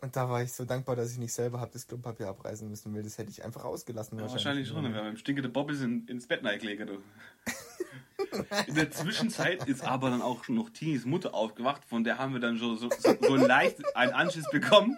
Und 0.00 0.14
da 0.14 0.28
war 0.28 0.42
ich 0.42 0.52
so 0.52 0.64
dankbar, 0.64 0.94
dass 0.94 1.10
ich 1.10 1.18
nicht 1.18 1.32
selber 1.32 1.60
habe 1.60 1.72
das 1.72 1.86
Klopapier 1.86 2.28
abreißen 2.28 2.68
müssen, 2.68 2.94
weil 2.94 3.02
das 3.02 3.18
hätte 3.18 3.30
ich 3.30 3.44
einfach 3.44 3.64
ausgelassen. 3.64 4.16
Ja, 4.16 4.22
wahrscheinlich, 4.22 4.44
wahrscheinlich 4.44 4.68
schon, 4.68 4.84
wenn 4.84 4.92
man 4.92 5.10
mit 5.10 5.18
stinkende 5.18 5.48
Bobbys 5.48 5.80
in, 5.80 6.06
ins 6.06 6.26
Bett 6.28 6.44
reingelegt, 6.44 6.88
du. 6.88 7.02
In 8.66 8.74
der 8.74 8.90
Zwischenzeit 8.90 9.66
ist 9.66 9.82
aber 9.82 10.10
dann 10.10 10.22
auch 10.22 10.44
schon 10.44 10.56
noch 10.56 10.70
Tinis 10.70 11.04
Mutter 11.04 11.34
aufgewacht, 11.34 11.84
von 11.84 12.04
der 12.04 12.18
haben 12.18 12.32
wir 12.32 12.40
dann 12.40 12.58
schon 12.58 12.76
so, 12.76 12.90
so, 12.90 13.14
so 13.20 13.34
einen 13.34 13.46
leicht 13.46 13.96
einen 13.96 14.12
Anschiss 14.12 14.48
bekommen. 14.50 14.96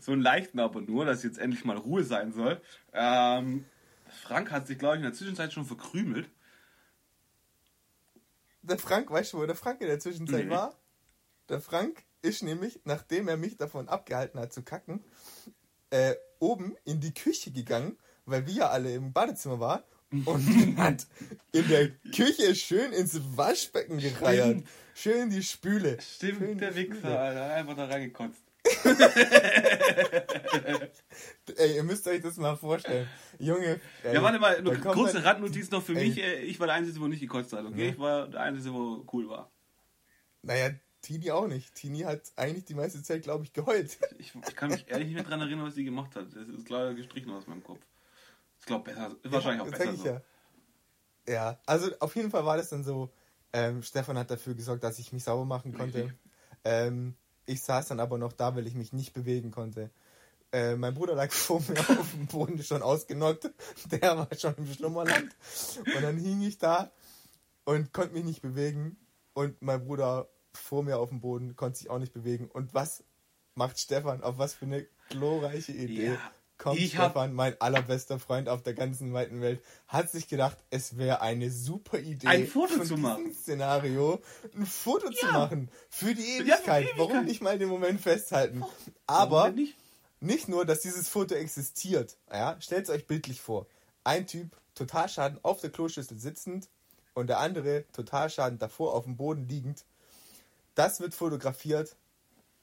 So 0.00 0.12
einen 0.12 0.22
leichten 0.22 0.58
aber 0.58 0.80
nur, 0.80 1.04
dass 1.04 1.22
jetzt 1.22 1.38
endlich 1.38 1.64
mal 1.64 1.76
Ruhe 1.76 2.02
sein 2.02 2.32
soll. 2.32 2.60
Ähm, 2.92 3.64
Frank 4.22 4.50
hat 4.50 4.66
sich, 4.66 4.78
glaube 4.78 4.96
ich, 4.96 4.98
in 4.98 5.04
der 5.04 5.12
Zwischenzeit 5.12 5.52
schon 5.52 5.64
verkrümelt. 5.64 6.28
Der 8.62 8.78
Frank, 8.78 9.10
weißt 9.10 9.32
du, 9.32 9.38
wo 9.38 9.46
der 9.46 9.56
Frank 9.56 9.80
in 9.80 9.88
der 9.88 9.98
Zwischenzeit 9.98 10.46
nee. 10.46 10.50
war? 10.50 10.74
Der 11.48 11.60
Frank 11.60 12.04
ist 12.22 12.42
nämlich, 12.42 12.80
nachdem 12.84 13.28
er 13.28 13.36
mich 13.36 13.56
davon 13.56 13.88
abgehalten 13.88 14.40
hat 14.40 14.52
zu 14.52 14.62
kacken, 14.62 15.04
äh, 15.90 16.14
oben 16.38 16.76
in 16.84 17.00
die 17.00 17.12
Küche 17.12 17.50
gegangen, 17.50 17.98
weil 18.24 18.46
wir 18.46 18.54
ja 18.54 18.70
alle 18.70 18.94
im 18.94 19.12
Badezimmer 19.12 19.60
waren 19.60 19.82
und 20.24 20.76
hat 20.78 21.06
in 21.52 21.68
der 21.68 21.90
Küche 22.14 22.54
schön 22.54 22.92
ins 22.92 23.20
Waschbecken 23.36 23.98
gereiert. 23.98 24.62
Schön 24.94 25.30
die 25.30 25.42
Spüle. 25.42 25.98
Stimmt, 26.00 26.38
schön 26.38 26.58
der 26.58 26.74
Wichser, 26.74 27.18
Alter. 27.18 27.54
Einfach 27.54 27.76
da 27.76 27.86
reingekotzt. 27.86 28.42
ey, 31.56 31.76
ihr 31.76 31.82
müsst 31.82 32.06
euch 32.06 32.20
das 32.22 32.36
mal 32.36 32.54
vorstellen. 32.56 33.08
Junge. 33.38 33.80
Ey, 34.04 34.14
ja, 34.14 34.22
warte 34.22 34.38
mal, 34.38 34.56
eine 34.56 34.78
kurze 34.78 35.24
Randnotiz 35.24 35.70
noch 35.70 35.82
für 35.82 35.96
ey. 35.96 36.08
mich. 36.08 36.22
Äh, 36.22 36.42
ich 36.42 36.60
war 36.60 36.68
der 36.68 36.76
Einzige, 36.76 37.00
wo 37.00 37.08
nicht 37.08 37.20
gekotzt 37.20 37.52
hat, 37.52 37.64
okay? 37.64 37.86
Ja. 37.86 37.92
Ich 37.92 37.98
war 37.98 38.28
der 38.28 38.40
Einzige, 38.40 38.72
wo 38.74 39.04
cool 39.12 39.28
war. 39.28 39.50
Naja, 40.42 40.70
Tini 41.02 41.32
auch 41.32 41.48
nicht. 41.48 41.74
Tini 41.74 42.00
hat 42.00 42.32
eigentlich 42.36 42.64
die 42.64 42.74
meiste 42.74 43.02
Zeit, 43.02 43.22
glaube 43.22 43.44
ich, 43.44 43.52
geheult. 43.52 43.98
Ich, 44.18 44.32
ich, 44.34 44.56
kann 44.56 44.70
mich 44.70 44.88
ehrlich 44.88 45.08
nicht 45.08 45.14
mehr 45.14 45.24
daran 45.24 45.40
erinnern, 45.40 45.66
was 45.66 45.74
sie 45.74 45.84
gemacht 45.84 46.14
hat. 46.14 46.26
Das 46.34 46.48
ist 46.48 46.68
leider 46.70 46.94
gestrichen 46.94 47.32
aus 47.32 47.46
meinem 47.48 47.64
Kopf. 47.64 47.80
Ich 48.60 48.66
glaube, 48.66 48.84
besser, 48.84 49.16
wahrscheinlich 49.24 49.62
ja, 49.62 49.66
auch 49.66 49.78
besser. 49.78 49.96
So. 49.96 50.06
Ja. 50.06 50.22
ja, 51.26 51.60
also 51.66 51.90
auf 51.98 52.14
jeden 52.14 52.30
Fall 52.30 52.46
war 52.46 52.56
das 52.56 52.70
dann 52.70 52.84
so. 52.84 53.10
Ähm, 53.52 53.82
Stefan 53.82 54.16
hat 54.16 54.30
dafür 54.30 54.54
gesorgt, 54.54 54.84
dass 54.84 54.98
ich 54.98 55.12
mich 55.12 55.24
sauber 55.24 55.44
machen 55.44 55.74
konnte. 55.74 56.14
Ähm, 56.64 57.16
ich 57.44 57.62
saß 57.62 57.88
dann 57.88 58.00
aber 58.00 58.16
noch 58.16 58.32
da, 58.32 58.54
weil 58.54 58.66
ich 58.66 58.74
mich 58.74 58.92
nicht 58.92 59.12
bewegen 59.12 59.50
konnte. 59.50 59.90
Äh, 60.52 60.76
mein 60.76 60.94
Bruder 60.94 61.14
lag 61.14 61.30
vor 61.32 61.60
mir 61.68 61.80
auf 61.80 62.12
dem 62.12 62.26
Boden 62.28 62.62
schon 62.62 62.82
ausgenockt. 62.82 63.50
Der 63.90 64.16
war 64.16 64.28
schon 64.38 64.54
im 64.56 64.72
Schlummerland. 64.72 65.34
Und 65.78 66.02
dann 66.02 66.16
hing 66.16 66.42
ich 66.42 66.58
da 66.58 66.92
und 67.64 67.92
konnte 67.92 68.14
mich 68.14 68.24
nicht 68.24 68.42
bewegen. 68.42 68.96
Und 69.34 69.60
mein 69.62 69.84
Bruder 69.84 70.28
vor 70.54 70.82
mir 70.82 70.98
auf 70.98 71.08
dem 71.08 71.20
Boden 71.20 71.56
konnte 71.56 71.78
sich 71.78 71.90
auch 71.90 71.98
nicht 71.98 72.12
bewegen. 72.12 72.48
Und 72.48 72.74
was 72.74 73.04
macht 73.54 73.78
Stefan? 73.78 74.22
Auf 74.22 74.38
was 74.38 74.54
für 74.54 74.66
eine 74.66 74.86
glorreiche 75.08 75.72
Idee. 75.72 76.12
Ja, 76.12 76.32
kommt 76.62 76.80
Stefan, 76.80 77.30
hab... 77.30 77.32
mein 77.32 77.60
allerbester 77.60 78.18
Freund 78.18 78.48
auf 78.48 78.62
der 78.62 78.74
ganzen 78.74 79.12
weiten 79.12 79.40
Welt, 79.40 79.62
hat 79.88 80.10
sich 80.10 80.28
gedacht, 80.28 80.56
es 80.70 80.96
wäre 80.96 81.20
eine 81.20 81.50
super 81.50 81.98
Idee, 81.98 82.26
ein 82.26 82.46
Foto 82.46 82.82
zu 82.84 82.96
machen. 82.96 83.34
Szenario, 83.34 84.20
ein 84.54 84.66
Foto 84.66 85.10
ja. 85.10 85.18
zu 85.18 85.26
machen. 85.26 85.70
Für 85.90 86.14
die 86.14 86.22
Ewigkeit. 86.22 86.84
Ja, 86.84 86.92
für. 86.92 86.98
Warum 86.98 87.24
nicht 87.24 87.42
mal 87.42 87.58
den 87.58 87.68
Moment 87.68 88.00
festhalten? 88.00 88.64
Aber 89.06 89.50
nicht? 89.50 89.76
nicht? 90.20 90.48
nur, 90.48 90.64
dass 90.64 90.80
dieses 90.80 91.08
Foto 91.08 91.34
existiert. 91.34 92.16
Ja, 92.30 92.56
stellt 92.60 92.84
es 92.84 92.90
euch 92.90 93.06
bildlich 93.06 93.40
vor. 93.40 93.66
Ein 94.04 94.26
Typ, 94.26 94.56
Totalschaden 94.74 95.38
auf 95.42 95.60
der 95.60 95.70
Kloschüssel 95.70 96.18
sitzend 96.18 96.68
und 97.14 97.26
der 97.26 97.40
andere, 97.40 97.84
Totalschaden 97.92 98.58
davor 98.58 98.94
auf 98.94 99.04
dem 99.04 99.16
Boden 99.16 99.48
liegend. 99.48 99.84
Das 100.74 101.00
wird 101.00 101.14
fotografiert 101.14 101.96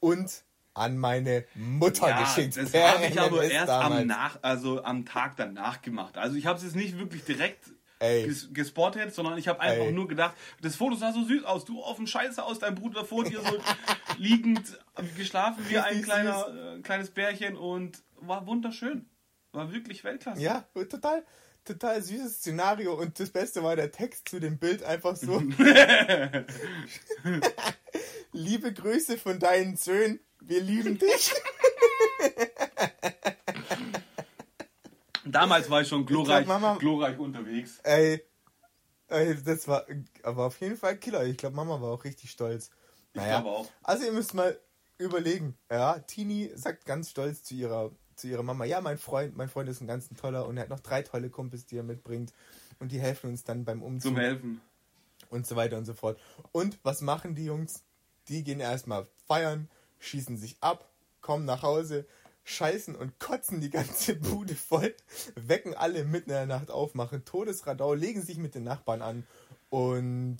und 0.00 0.44
an 0.74 0.96
meine 0.98 1.44
Mutter 1.54 2.08
ja, 2.08 2.20
geschickt. 2.22 2.56
Das 2.56 2.72
habe 2.74 3.06
ich 3.06 3.20
aber 3.20 3.44
erst 3.44 3.70
am, 3.70 4.06
nach, 4.06 4.38
also 4.42 4.82
am 4.82 5.04
Tag 5.04 5.36
danach 5.36 5.82
gemacht. 5.82 6.16
Also 6.16 6.36
ich 6.36 6.46
habe 6.46 6.58
es 6.58 6.64
jetzt 6.64 6.76
nicht 6.76 6.98
wirklich 6.98 7.24
direkt 7.24 7.70
ges 8.00 8.48
gespottet, 8.52 9.14
sondern 9.14 9.36
ich 9.36 9.46
habe 9.46 9.60
einfach 9.60 9.84
Ey. 9.86 9.92
nur 9.92 10.08
gedacht, 10.08 10.34
das 10.62 10.76
Foto 10.76 10.96
sah 10.96 11.12
so 11.12 11.22
süß 11.24 11.44
aus. 11.44 11.64
Du 11.66 11.82
auf 11.82 11.96
dem 11.96 12.06
Scheiße 12.06 12.42
aus, 12.42 12.58
dein 12.58 12.74
Bruder 12.74 13.04
vor 13.04 13.24
dir 13.24 13.40
so 13.42 13.58
liegend 14.18 14.78
geschlafen 15.16 15.64
wie 15.68 15.78
ein 15.78 16.02
kleiner, 16.02 16.76
äh, 16.76 16.80
kleines 16.80 17.10
Bärchen 17.10 17.56
und 17.56 18.02
war 18.20 18.46
wunderschön. 18.46 19.06
War 19.52 19.72
wirklich 19.72 20.04
Weltklasse. 20.04 20.40
Ja, 20.40 20.64
total 20.74 21.24
total 21.64 22.02
süßes 22.02 22.36
Szenario 22.36 22.94
und 22.94 23.20
das 23.20 23.28
Beste 23.30 23.62
war 23.62 23.76
der 23.76 23.90
Text 23.90 24.30
zu 24.30 24.40
dem 24.40 24.58
Bild 24.58 24.82
einfach 24.82 25.14
so. 25.14 25.42
Liebe 28.32 28.72
Grüße 28.72 29.18
von 29.18 29.38
deinen 29.40 29.76
Söhnen, 29.76 30.20
wir 30.40 30.60
lieben 30.60 30.98
dich. 30.98 31.32
Damals 35.24 35.68
war 35.68 35.82
ich 35.82 35.88
schon 35.88 36.06
glorreich, 36.06 36.40
ich 36.40 36.46
glaub, 36.46 36.60
Mama, 36.60 36.76
glorreich 36.78 37.18
unterwegs. 37.18 37.80
Ey, 37.82 38.22
ey, 39.08 39.36
das 39.42 39.66
war 39.68 39.84
aber 40.22 40.46
auf 40.46 40.60
jeden 40.60 40.76
Fall 40.76 40.96
Killer. 40.96 41.24
Ich 41.24 41.36
glaube, 41.36 41.56
Mama 41.56 41.80
war 41.80 41.90
auch 41.92 42.04
richtig 42.04 42.30
stolz. 42.30 42.70
Naja, 43.14 43.38
ich 43.38 43.42
glaube 43.42 43.56
auch. 43.56 43.68
Also 43.82 44.04
ihr 44.04 44.12
müsst 44.12 44.34
mal 44.34 44.58
überlegen. 44.98 45.56
Ja, 45.70 45.98
Tini 45.98 46.50
sagt 46.54 46.84
ganz 46.84 47.10
stolz 47.10 47.42
zu 47.42 47.54
ihrer 47.54 47.90
zu 48.14 48.28
ihrer 48.28 48.42
Mama, 48.42 48.66
ja, 48.66 48.80
mein 48.80 48.98
Freund, 48.98 49.36
mein 49.36 49.48
Freund 49.48 49.68
ist 49.70 49.80
ein 49.80 49.86
ganz 49.86 50.08
toller 50.10 50.46
und 50.46 50.56
er 50.58 50.64
hat 50.64 50.68
noch 50.68 50.80
drei 50.80 51.02
tolle 51.02 51.30
Kumpels, 51.30 51.64
die 51.64 51.78
er 51.78 51.82
mitbringt 51.82 52.32
und 52.78 52.92
die 52.92 53.00
helfen 53.00 53.30
uns 53.30 53.44
dann 53.44 53.64
beim 53.64 53.82
Umzug. 53.82 54.12
Zum 54.12 54.20
Helfen. 54.20 54.60
Und 55.30 55.46
so 55.46 55.56
weiter 55.56 55.78
und 55.78 55.86
so 55.86 55.94
fort. 55.94 56.20
Und 56.52 56.78
was 56.82 57.00
machen 57.00 57.34
die 57.34 57.46
Jungs? 57.46 57.82
Die 58.28 58.44
gehen 58.44 58.60
erstmal 58.60 59.06
feiern, 59.26 59.68
schießen 59.98 60.36
sich 60.36 60.56
ab, 60.60 60.88
kommen 61.20 61.44
nach 61.44 61.62
Hause, 61.62 62.06
scheißen 62.44 62.94
und 62.96 63.18
kotzen 63.18 63.60
die 63.60 63.70
ganze 63.70 64.16
Bude 64.16 64.54
voll, 64.54 64.94
wecken 65.34 65.74
alle 65.74 66.04
mitten 66.04 66.30
in 66.30 66.36
der 66.36 66.46
Nacht 66.46 66.70
auf, 66.70 66.94
machen 66.94 67.24
Todesradau, 67.24 67.94
legen 67.94 68.22
sich 68.22 68.38
mit 68.38 68.54
den 68.54 68.64
Nachbarn 68.64 69.02
an 69.02 69.26
und 69.68 70.38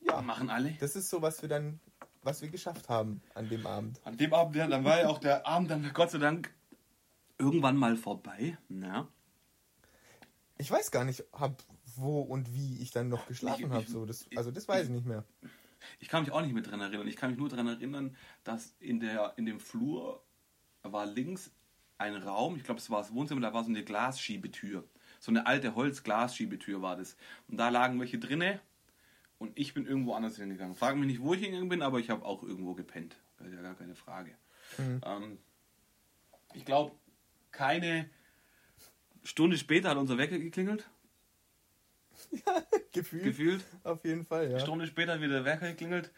ja. 0.00 0.20
Machen 0.20 0.50
alle. 0.50 0.72
Das 0.80 0.96
ist 0.96 1.08
so, 1.08 1.22
was 1.22 1.42
wir 1.42 1.48
dann, 1.48 1.80
was 2.22 2.42
wir 2.42 2.48
geschafft 2.48 2.88
haben 2.88 3.22
an 3.34 3.48
dem 3.48 3.66
Abend. 3.66 4.00
An 4.04 4.16
dem 4.16 4.34
Abend, 4.34 4.56
ja, 4.56 4.66
dann 4.66 4.84
war 4.84 5.00
ja 5.00 5.08
auch 5.08 5.18
der 5.18 5.46
Abend 5.46 5.70
dann 5.70 5.90
Gott 5.94 6.10
sei 6.10 6.18
Dank 6.18 6.52
irgendwann 7.38 7.76
mal 7.76 7.96
vorbei. 7.96 8.58
Ja. 8.68 9.08
Ich 10.58 10.70
weiß 10.70 10.90
gar 10.90 11.04
nicht, 11.04 11.24
hab, 11.32 11.62
wo 11.96 12.20
und 12.20 12.54
wie 12.54 12.78
ich 12.80 12.90
dann 12.90 13.08
noch 13.08 13.26
geschlafen 13.26 13.72
habe. 13.72 13.86
So. 13.86 14.06
Das, 14.06 14.26
also 14.36 14.50
das 14.50 14.68
weiß 14.68 14.84
ich 14.84 14.90
nicht 14.90 15.06
mehr. 15.06 15.24
Ich 15.98 16.08
kann 16.08 16.22
mich 16.22 16.32
auch 16.32 16.42
nicht 16.42 16.54
mehr 16.54 16.62
dran 16.62 16.80
erinnern. 16.80 17.08
Ich 17.08 17.16
kann 17.16 17.30
mich 17.30 17.38
nur 17.38 17.48
daran 17.48 17.66
erinnern, 17.66 18.16
dass 18.42 18.74
in, 18.80 19.00
der, 19.00 19.34
in 19.36 19.46
dem 19.46 19.60
Flur 19.60 20.22
war 20.82 21.06
links 21.06 21.50
ein 21.98 22.14
Raum, 22.16 22.56
ich 22.56 22.64
glaube, 22.64 22.80
es 22.80 22.90
war 22.90 23.00
das 23.00 23.14
Wohnzimmer, 23.14 23.40
da 23.40 23.54
war 23.54 23.64
so 23.64 23.70
eine 23.70 23.84
Glasschiebetür. 23.84 24.88
So 25.20 25.30
eine 25.30 25.46
alte 25.46 25.74
Holz-Glasschiebetür 25.74 26.82
war 26.82 26.96
das. 26.96 27.16
Und 27.48 27.56
da 27.56 27.68
lagen 27.68 27.98
welche 28.00 28.18
drinne 28.18 28.60
und 29.38 29.58
ich 29.58 29.74
bin 29.74 29.86
irgendwo 29.86 30.14
anders 30.14 30.36
hingegangen. 30.36 30.74
Frag 30.74 30.96
mich 30.96 31.06
nicht, 31.06 31.20
wo 31.20 31.34
ich 31.34 31.40
hingegangen 31.40 31.68
bin, 31.68 31.82
aber 31.82 31.98
ich 31.98 32.10
habe 32.10 32.24
auch 32.24 32.42
irgendwo 32.42 32.74
gepennt. 32.74 33.16
Das 33.38 33.48
ist 33.48 33.54
ja 33.54 33.62
gar 33.62 33.74
keine 33.74 33.94
Frage. 33.94 34.36
Mhm. 34.78 35.00
Ähm, 35.04 35.38
ich 36.54 36.64
glaube, 36.64 36.92
keine 37.52 38.08
Stunde 39.22 39.56
später 39.56 39.90
hat 39.90 39.96
unser 39.96 40.18
Wecker 40.18 40.38
geklingelt. 40.38 40.88
Ja, 42.30 42.62
gefühlt. 42.92 43.24
Gefühlt. 43.24 43.64
Auf 43.82 44.04
jeden 44.04 44.24
Fall, 44.24 44.44
ja. 44.44 44.50
Eine 44.50 44.60
Stunde 44.60 44.86
später 44.86 45.20
wieder 45.20 45.42
der 45.42 45.44
Wecker 45.44 45.68
geklingelt. 45.68 46.10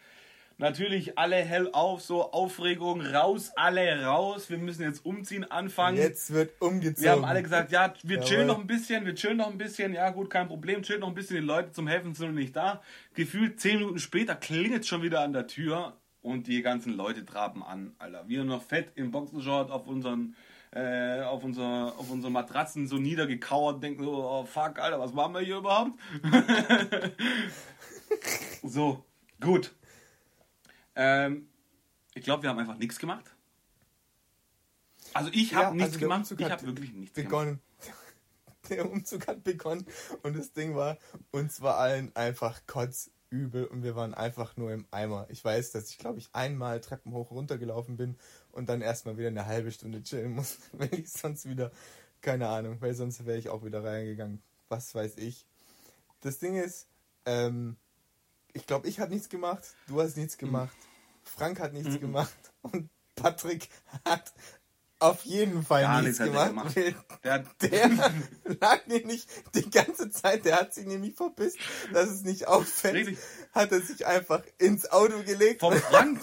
Natürlich 0.59 1.19
alle 1.19 1.35
hell 1.35 1.69
auf, 1.71 2.01
so 2.01 2.31
Aufregung, 2.31 3.01
raus, 3.01 3.51
alle 3.55 4.03
raus. 4.03 4.49
Wir 4.49 4.57
müssen 4.57 4.81
jetzt 4.81 5.05
umziehen, 5.05 5.43
anfangen. 5.43 5.97
Jetzt 5.97 6.33
wird 6.33 6.59
umgezogen. 6.59 7.03
Wir 7.03 7.11
haben 7.11 7.25
alle 7.25 7.43
gesagt, 7.43 7.71
ja, 7.71 7.93
wir 8.01 8.21
chillen 8.21 8.47
noch 8.47 8.59
ein 8.59 8.65
bisschen, 8.65 9.05
wir 9.05 9.13
chillen 9.13 9.37
noch 9.37 9.51
ein 9.51 9.59
bisschen. 9.59 9.93
Ja, 9.93 10.09
gut, 10.09 10.31
kein 10.31 10.47
Problem, 10.47 10.81
chillen 10.81 11.01
noch 11.01 11.09
ein 11.09 11.13
bisschen. 11.13 11.35
Die 11.35 11.45
Leute 11.45 11.73
zum 11.73 11.87
Helfen 11.87 12.15
sind 12.15 12.29
noch 12.29 12.33
nicht 12.33 12.55
da. 12.55 12.81
Gefühlt 13.13 13.59
zehn 13.59 13.77
Minuten 13.77 13.99
später 13.99 14.33
klingelt 14.33 14.81
es 14.81 14.87
schon 14.87 15.03
wieder 15.03 15.21
an 15.21 15.31
der 15.31 15.45
Tür 15.45 15.95
und 16.23 16.47
die 16.47 16.63
ganzen 16.63 16.93
Leute 16.93 17.23
traben 17.23 17.63
an, 17.63 17.95
Alter. 17.99 18.27
Wir 18.27 18.43
noch 18.43 18.63
fett 18.63 18.93
im 18.95 19.11
Boxenshort 19.11 19.69
auf 19.69 19.85
unseren 19.85 20.35
äh, 20.77 21.21
auf, 21.23 21.43
unser, 21.43 21.95
auf 21.97 22.11
unsere 22.11 22.31
Matratzen 22.31 22.87
so 22.87 22.97
niedergekauert, 22.97 23.81
denken 23.81 24.03
so, 24.03 24.11
oh 24.13 24.45
fuck, 24.45 24.77
Alter, 24.77 24.99
was 24.99 25.11
machen 25.11 25.33
wir 25.33 25.41
hier 25.41 25.57
überhaupt? 25.57 25.99
so, 28.63 29.03
gut. 29.41 29.73
Ähm, 30.95 31.49
ich 32.13 32.23
glaube, 32.23 32.43
wir 32.43 32.51
haben 32.51 32.59
einfach 32.59 32.77
nichts 32.77 32.99
gemacht. 32.99 33.25
Also 35.13 35.31
ich 35.33 35.55
habe 35.55 35.65
ja, 35.65 35.71
nichts 35.71 35.93
also 35.93 35.99
gemacht. 35.99 36.31
ich 36.37 36.51
habe 36.51 36.67
wirklich 36.67 36.93
nichts 36.93 37.15
begonnen. 37.15 37.59
gemacht. 37.79 37.97
Der 38.69 38.91
Umzug 38.91 39.27
hat 39.27 39.43
begonnen 39.45 39.85
und 40.23 40.35
das 40.35 40.51
Ding 40.51 40.75
war, 40.75 40.97
uns 41.31 41.61
war 41.61 41.77
allen 41.77 42.13
einfach 42.17 42.59
kotzübel 42.67 43.63
und 43.65 43.81
wir 43.81 43.95
waren 43.95 44.13
einfach 44.13 44.57
nur 44.57 44.73
im 44.73 44.85
Eimer. 44.91 45.25
Ich 45.29 45.43
weiß, 45.43 45.71
dass 45.71 45.89
ich 45.89 45.97
glaube 45.97 46.19
ich 46.19 46.29
einmal 46.33 46.81
Treppen 46.81 47.13
hoch 47.13 47.31
runter 47.31 47.57
gelaufen 47.57 47.95
bin 47.95 48.17
und 48.57 48.69
dann 48.69 48.81
erstmal 48.81 49.17
wieder 49.17 49.27
eine 49.27 49.45
halbe 49.45 49.71
Stunde 49.71 50.01
chillen 50.01 50.33
muss, 50.33 50.57
weil 50.73 50.93
ich 50.95 51.11
sonst 51.11 51.47
wieder, 51.47 51.71
keine 52.21 52.47
Ahnung, 52.49 52.81
weil 52.81 52.95
sonst 52.95 53.25
wäre 53.25 53.37
ich 53.37 53.49
auch 53.49 53.63
wieder 53.63 53.83
reingegangen. 53.83 54.41
Was 54.67 54.93
weiß 54.93 55.17
ich. 55.17 55.45
Das 56.21 56.39
Ding 56.39 56.55
ist, 56.55 56.87
ähm, 57.25 57.77
ich 58.53 58.65
glaube, 58.65 58.87
ich 58.87 58.99
habe 58.99 59.13
nichts 59.13 59.29
gemacht, 59.29 59.63
du 59.87 60.01
hast 60.01 60.17
nichts 60.17 60.37
gemacht, 60.37 60.75
Frank 61.23 61.59
hat 61.59 61.73
nichts 61.73 61.95
mhm. 61.95 61.99
gemacht 61.99 62.51
und 62.63 62.89
Patrick 63.15 63.69
hat 64.03 64.33
auf 64.99 65.23
jeden 65.25 65.63
Fall 65.63 65.83
Gar 65.83 66.01
nichts, 66.01 66.17
gemacht. 66.17 66.49
gemacht. 66.49 66.75
Der, 67.23 67.45
der 67.61 67.89
lag 68.59 68.87
nämlich 68.87 69.27
die 69.53 69.69
ganze 69.69 70.09
Zeit, 70.09 70.45
der 70.45 70.59
hat 70.59 70.73
sich 70.73 70.85
nämlich 70.85 71.15
verpisst, 71.15 71.57
dass 71.93 72.09
es 72.09 72.23
nicht 72.23 72.47
auffällt. 72.47 72.95
Richtig. 72.95 73.17
Hat 73.51 73.71
er 73.71 73.81
sich 73.81 74.05
einfach 74.07 74.43
ins 74.57 74.89
Auto 74.89 75.21
gelegt. 75.23 75.59
Vom 75.59 75.73
Frank 75.73 76.21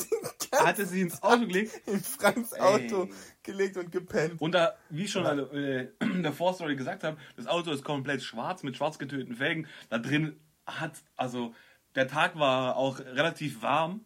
hat 0.53 0.79
er 0.79 0.87
sich 0.87 1.03
ins 1.03 1.23
Auto 1.23 1.47
gelegt? 1.47 1.83
In 1.87 2.03
Franks 2.03 2.53
Auto 2.55 3.05
Ey. 3.05 3.15
gelegt 3.43 3.77
und 3.77 3.93
gepennt. 3.93 4.41
Und 4.41 4.53
da, 4.53 4.75
wie 4.91 5.09
schon 5.09 5.25
ja. 5.25 5.37
äh, 5.53 5.89
in 6.01 6.23
der 6.23 6.33
Vorstory 6.33 6.77
gesagt 6.77 7.05
habe, 7.05 7.17
das 7.37 7.47
Auto 7.47 7.71
ist 7.71 7.85
komplett 7.85 8.23
schwarz 8.23 8.63
mit 8.63 8.77
schwarz 8.77 8.99
getöteten 8.99 9.37
Felgen. 9.37 9.69
Da 9.89 9.99
drin 9.99 10.41
hat, 10.67 11.03
also 11.17 11.55
der 11.95 12.09
Tag 12.09 12.39
war 12.39 12.77
auch 12.77 12.99
relativ 12.99 13.63
warm. 13.63 14.05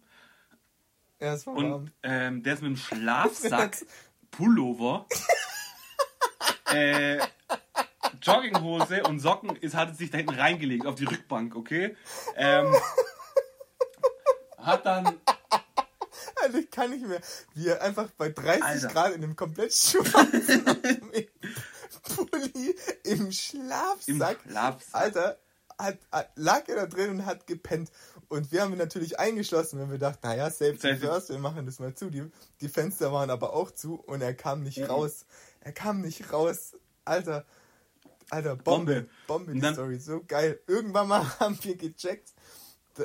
Ja, 1.21 1.35
es 1.35 1.47
war 1.47 1.55
und, 1.55 1.71
warm. 1.71 1.91
Ähm, 2.03 2.43
der 2.43 2.55
ist 2.55 2.63
mit 2.63 2.71
dem 2.71 2.77
Schlafsack 2.77 3.79
Pullover, 4.31 5.07
äh, 6.73 7.19
Jogginghose 8.23 9.03
und 9.05 9.21
Socken 9.21 9.57
ist, 9.57 9.75
hat 9.75 9.97
sich 9.97 10.11
da 10.11 10.19
hinten 10.19 10.35
reingelegt 10.35 10.87
auf 10.87 10.97
die 10.97 11.05
Rückbank, 11.05 11.55
okay? 11.57 11.97
Ähm, 12.37 12.75
hat 14.59 14.87
dann. 14.87 15.21
Also 16.43 16.59
ich 16.59 16.71
kann 16.71 16.91
nicht 16.91 17.07
mehr. 17.07 17.21
Wie 17.55 17.69
er 17.69 17.83
einfach 17.83 18.11
bei 18.17 18.29
30 18.29 18.63
Alter. 18.63 18.89
Grad 18.89 19.13
in 19.13 19.25
einem 19.25 19.37
komplett 19.37 19.73
schwarzen 19.73 20.65
Pulli 22.03 22.77
im 23.05 23.33
Schlafsack. 23.33 24.09
Im 24.09 24.51
Schlafsack. 24.51 24.83
Alter, 24.93 25.39
hat, 25.79 25.99
hat, 26.11 26.31
lag 26.35 26.69
er 26.69 26.77
da 26.77 26.87
drin 26.87 27.11
und 27.11 27.27
hat 27.27 27.47
gepennt. 27.47 27.91
Und 28.29 28.53
wir 28.53 28.63
haben 28.63 28.73
ihn 28.73 28.79
natürlich 28.79 29.19
eingeschlossen, 29.19 29.79
wenn 29.79 29.91
wir 29.91 29.99
dachten, 29.99 30.27
naja, 30.27 30.51
safety 30.51 30.97
first, 30.97 31.31
wir 31.31 31.39
machen 31.39 31.65
das 31.67 31.79
mal 31.79 31.95
zu. 31.95 32.11
Die, 32.11 32.25
die 32.61 32.69
Fenster 32.69 33.13
waren 33.13 33.31
aber 33.31 33.55
auch 33.55 33.71
zu 33.71 33.95
und 33.95 34.21
er 34.21 34.35
kam 34.35 34.63
nicht 34.63 34.79
mhm. 34.79 34.85
raus. 34.85 35.25
Er 35.61 35.73
kam 35.73 36.01
nicht 36.01 36.33
raus. 36.33 36.75
Alter, 37.05 37.47
Alter, 38.31 38.57
Bombe. 38.57 39.09
Bombe, 39.27 39.53
die 39.53 39.73
Story. 39.73 39.99
So 39.99 40.23
geil. 40.27 40.61
Irgendwann 40.67 41.09
mal 41.09 41.25
haben 41.41 41.59
wir 41.63 41.77
gecheckt. 41.77 42.35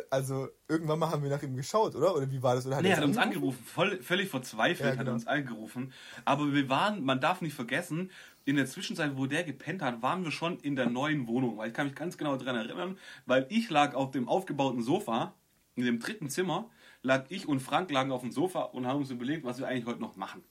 Also, 0.09 0.49
irgendwann 0.67 0.97
mal 0.97 1.11
haben 1.11 1.21
wir 1.21 1.29
nach 1.29 1.43
ihm 1.43 1.55
geschaut, 1.55 1.95
oder? 1.95 2.15
Oder 2.15 2.31
wie 2.31 2.41
war 2.41 2.55
das? 2.55 2.65
Oder 2.65 2.77
hat 2.77 2.83
nee, 2.83 2.89
er 2.89 2.97
hat 2.97 3.03
uns 3.03 3.17
angerufen. 3.17 3.63
Voll, 3.63 4.01
völlig 4.01 4.27
verzweifelt 4.27 4.79
ja, 4.79 4.89
genau. 4.91 4.99
hat 5.01 5.07
er 5.07 5.13
uns 5.13 5.27
angerufen. 5.27 5.93
Aber 6.25 6.51
wir 6.51 6.67
waren, 6.67 7.03
man 7.03 7.21
darf 7.21 7.41
nicht 7.41 7.53
vergessen, 7.53 8.09
in 8.45 8.55
der 8.55 8.65
Zwischenzeit, 8.65 9.17
wo 9.17 9.25
der 9.25 9.43
gepennt 9.43 9.81
hat, 9.81 10.01
waren 10.01 10.23
wir 10.23 10.31
schon 10.31 10.59
in 10.59 10.75
der 10.75 10.89
neuen 10.89 11.27
Wohnung. 11.27 11.57
Weil 11.57 11.69
ich 11.69 11.73
kann 11.73 11.87
mich 11.87 11.95
ganz 11.95 12.17
genau 12.17 12.35
daran 12.35 12.55
erinnern, 12.55 12.97
weil 13.25 13.45
ich 13.49 13.69
lag 13.69 13.95
auf 13.95 14.11
dem 14.11 14.27
aufgebauten 14.27 14.81
Sofa, 14.81 15.33
in 15.75 15.85
dem 15.85 15.99
dritten 15.99 16.29
Zimmer, 16.29 16.69
lag 17.01 17.25
ich 17.29 17.47
und 17.47 17.59
Frank 17.59 17.91
lagen 17.91 18.11
auf 18.11 18.21
dem 18.21 18.31
Sofa 18.31 18.63
und 18.63 18.85
haben 18.85 18.99
uns 18.99 19.11
überlegt, 19.11 19.43
was 19.43 19.59
wir 19.59 19.67
eigentlich 19.67 19.85
heute 19.85 20.01
noch 20.01 20.15
machen. 20.15 20.43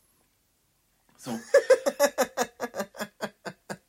So. 1.16 1.38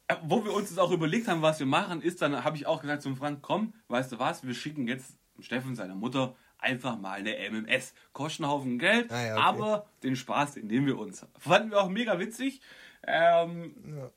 Äh, 0.09 0.17
wo 0.23 0.43
wir 0.43 0.53
uns 0.53 0.67
das 0.67 0.79
auch 0.79 0.91
überlegt 0.91 1.29
haben, 1.29 1.41
was 1.41 1.59
wir 1.59 1.65
machen, 1.65 2.01
ist, 2.01 2.21
dann 2.21 2.43
habe 2.43 2.57
ich 2.57 2.67
auch 2.67 2.81
gesagt 2.81 3.03
zum 3.03 3.15
Frank, 3.15 3.39
komm, 3.41 3.73
weißt 3.87 4.11
du 4.11 4.19
was, 4.19 4.45
wir 4.45 4.53
schicken 4.53 4.85
jetzt 4.85 5.15
Steffen 5.39 5.75
seiner 5.75 5.95
Mutter 5.95 6.35
einfach 6.57 6.97
mal 6.97 7.19
eine 7.19 7.35
MMS. 7.49 7.93
Kosten 8.11 8.47
Haufen 8.47 8.79
Geld, 8.79 9.11
ah, 9.11 9.25
ja, 9.25 9.33
okay. 9.35 9.43
aber 9.43 9.85
den 10.03 10.15
Spaß, 10.15 10.55
den 10.55 10.67
nehmen 10.67 10.87
wir 10.87 10.97
uns. 10.97 11.25
Fanden 11.37 11.71
wir 11.71 11.81
auch 11.81 11.89
mega 11.89 12.19
witzig. 12.19 12.61
Ähm, 13.07 14.11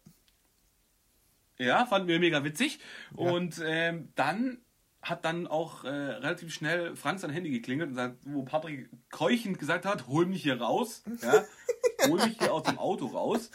ja. 1.59 1.67
ja. 1.67 1.87
fanden 1.87 2.09
wir 2.09 2.19
mega 2.19 2.45
witzig. 2.45 2.79
Ja. 3.17 3.31
Und 3.31 3.63
ähm, 3.65 4.13
dann 4.15 4.59
hat 5.03 5.25
dann 5.25 5.47
auch 5.47 5.85
äh, 5.85 5.89
relativ 5.89 6.53
schnell 6.53 6.97
Frank 6.97 7.21
sein 7.21 7.31
Handy 7.31 7.51
geklingelt 7.51 7.91
und 7.91 7.95
sagt, 7.95 8.17
wo 8.25 8.43
Patrick 8.43 8.89
keuchend 9.11 9.59
gesagt 9.59 9.87
hat, 9.87 10.09
hol 10.09 10.27
mich 10.27 10.43
hier 10.43 10.61
raus, 10.61 11.05
ja, 11.23 11.45
hol 12.09 12.25
mich 12.25 12.39
hier 12.39 12.53
aus 12.53 12.65
dem 12.65 12.79
Auto 12.79 13.07
raus. 13.07 13.51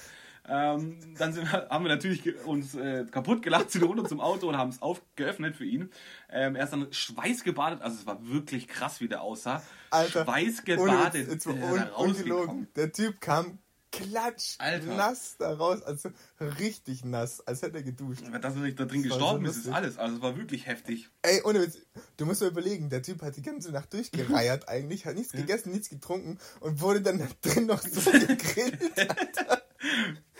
Ähm, 0.47 0.97
dann 1.17 1.35
wir, 1.35 1.51
haben 1.69 1.85
wir 1.85 1.89
natürlich 1.89 2.43
uns 2.45 2.73
äh, 2.73 3.05
kaputt 3.05 3.43
gelacht, 3.43 3.69
sind 3.71 3.83
runter 3.83 4.05
zum 4.05 4.19
Auto 4.19 4.49
und 4.49 4.57
haben 4.57 4.69
es 4.69 4.81
aufgeöffnet 4.81 5.55
für 5.55 5.65
ihn. 5.65 5.91
Ähm, 6.29 6.55
er 6.55 6.63
ist 6.63 6.73
dann 6.73 6.91
schweißgebadet, 6.91 7.81
also 7.81 7.97
es 7.97 8.05
war 8.07 8.25
wirklich 8.27 8.67
krass, 8.67 9.01
wie 9.01 9.07
der 9.07 9.21
aussah. 9.21 9.61
Alter, 9.91 10.25
schweißgebadet. 10.25 11.27
Jetzt, 11.27 11.45
jetzt 11.45 11.45
äh, 11.45 11.49
un, 11.51 11.83
ungelogen. 11.95 12.67
Der 12.75 12.91
Typ 12.91 13.21
kam 13.21 13.59
klatsch 13.91 14.55
Alter. 14.59 14.95
nass 14.95 15.35
da 15.37 15.53
raus, 15.53 15.81
also 15.83 16.09
richtig 16.59 17.03
nass, 17.05 17.41
als 17.45 17.61
hätte 17.61 17.77
er 17.77 17.83
geduscht. 17.83 18.23
Dass 18.41 18.55
er 18.55 18.61
nicht 18.61 18.79
da 18.79 18.85
drin 18.85 19.03
gestorben 19.03 19.45
so 19.45 19.51
ist, 19.51 19.57
ist 19.57 19.69
alles. 19.69 19.97
Also 19.97 20.15
es 20.15 20.21
war 20.21 20.37
wirklich 20.37 20.65
heftig. 20.65 21.09
Ey, 21.21 21.41
ohne 21.43 21.61
Witz, 21.61 21.77
du 22.17 22.25
musst 22.25 22.41
dir 22.41 22.47
überlegen, 22.47 22.89
der 22.89 23.03
Typ 23.03 23.21
hat 23.21 23.35
die 23.35 23.41
ganze 23.41 23.71
Nacht 23.71 23.93
durchgereiert 23.93 24.67
eigentlich, 24.69 25.05
hat 25.05 25.15
nichts 25.15 25.33
gegessen, 25.33 25.71
nichts 25.71 25.89
getrunken 25.89 26.39
und 26.59 26.81
wurde 26.81 27.01
dann 27.01 27.19
da 27.19 27.27
drin 27.41 27.65
noch 27.65 27.81
so 27.81 28.11
gegrillt, 28.11 28.97
Alter. 28.97 29.61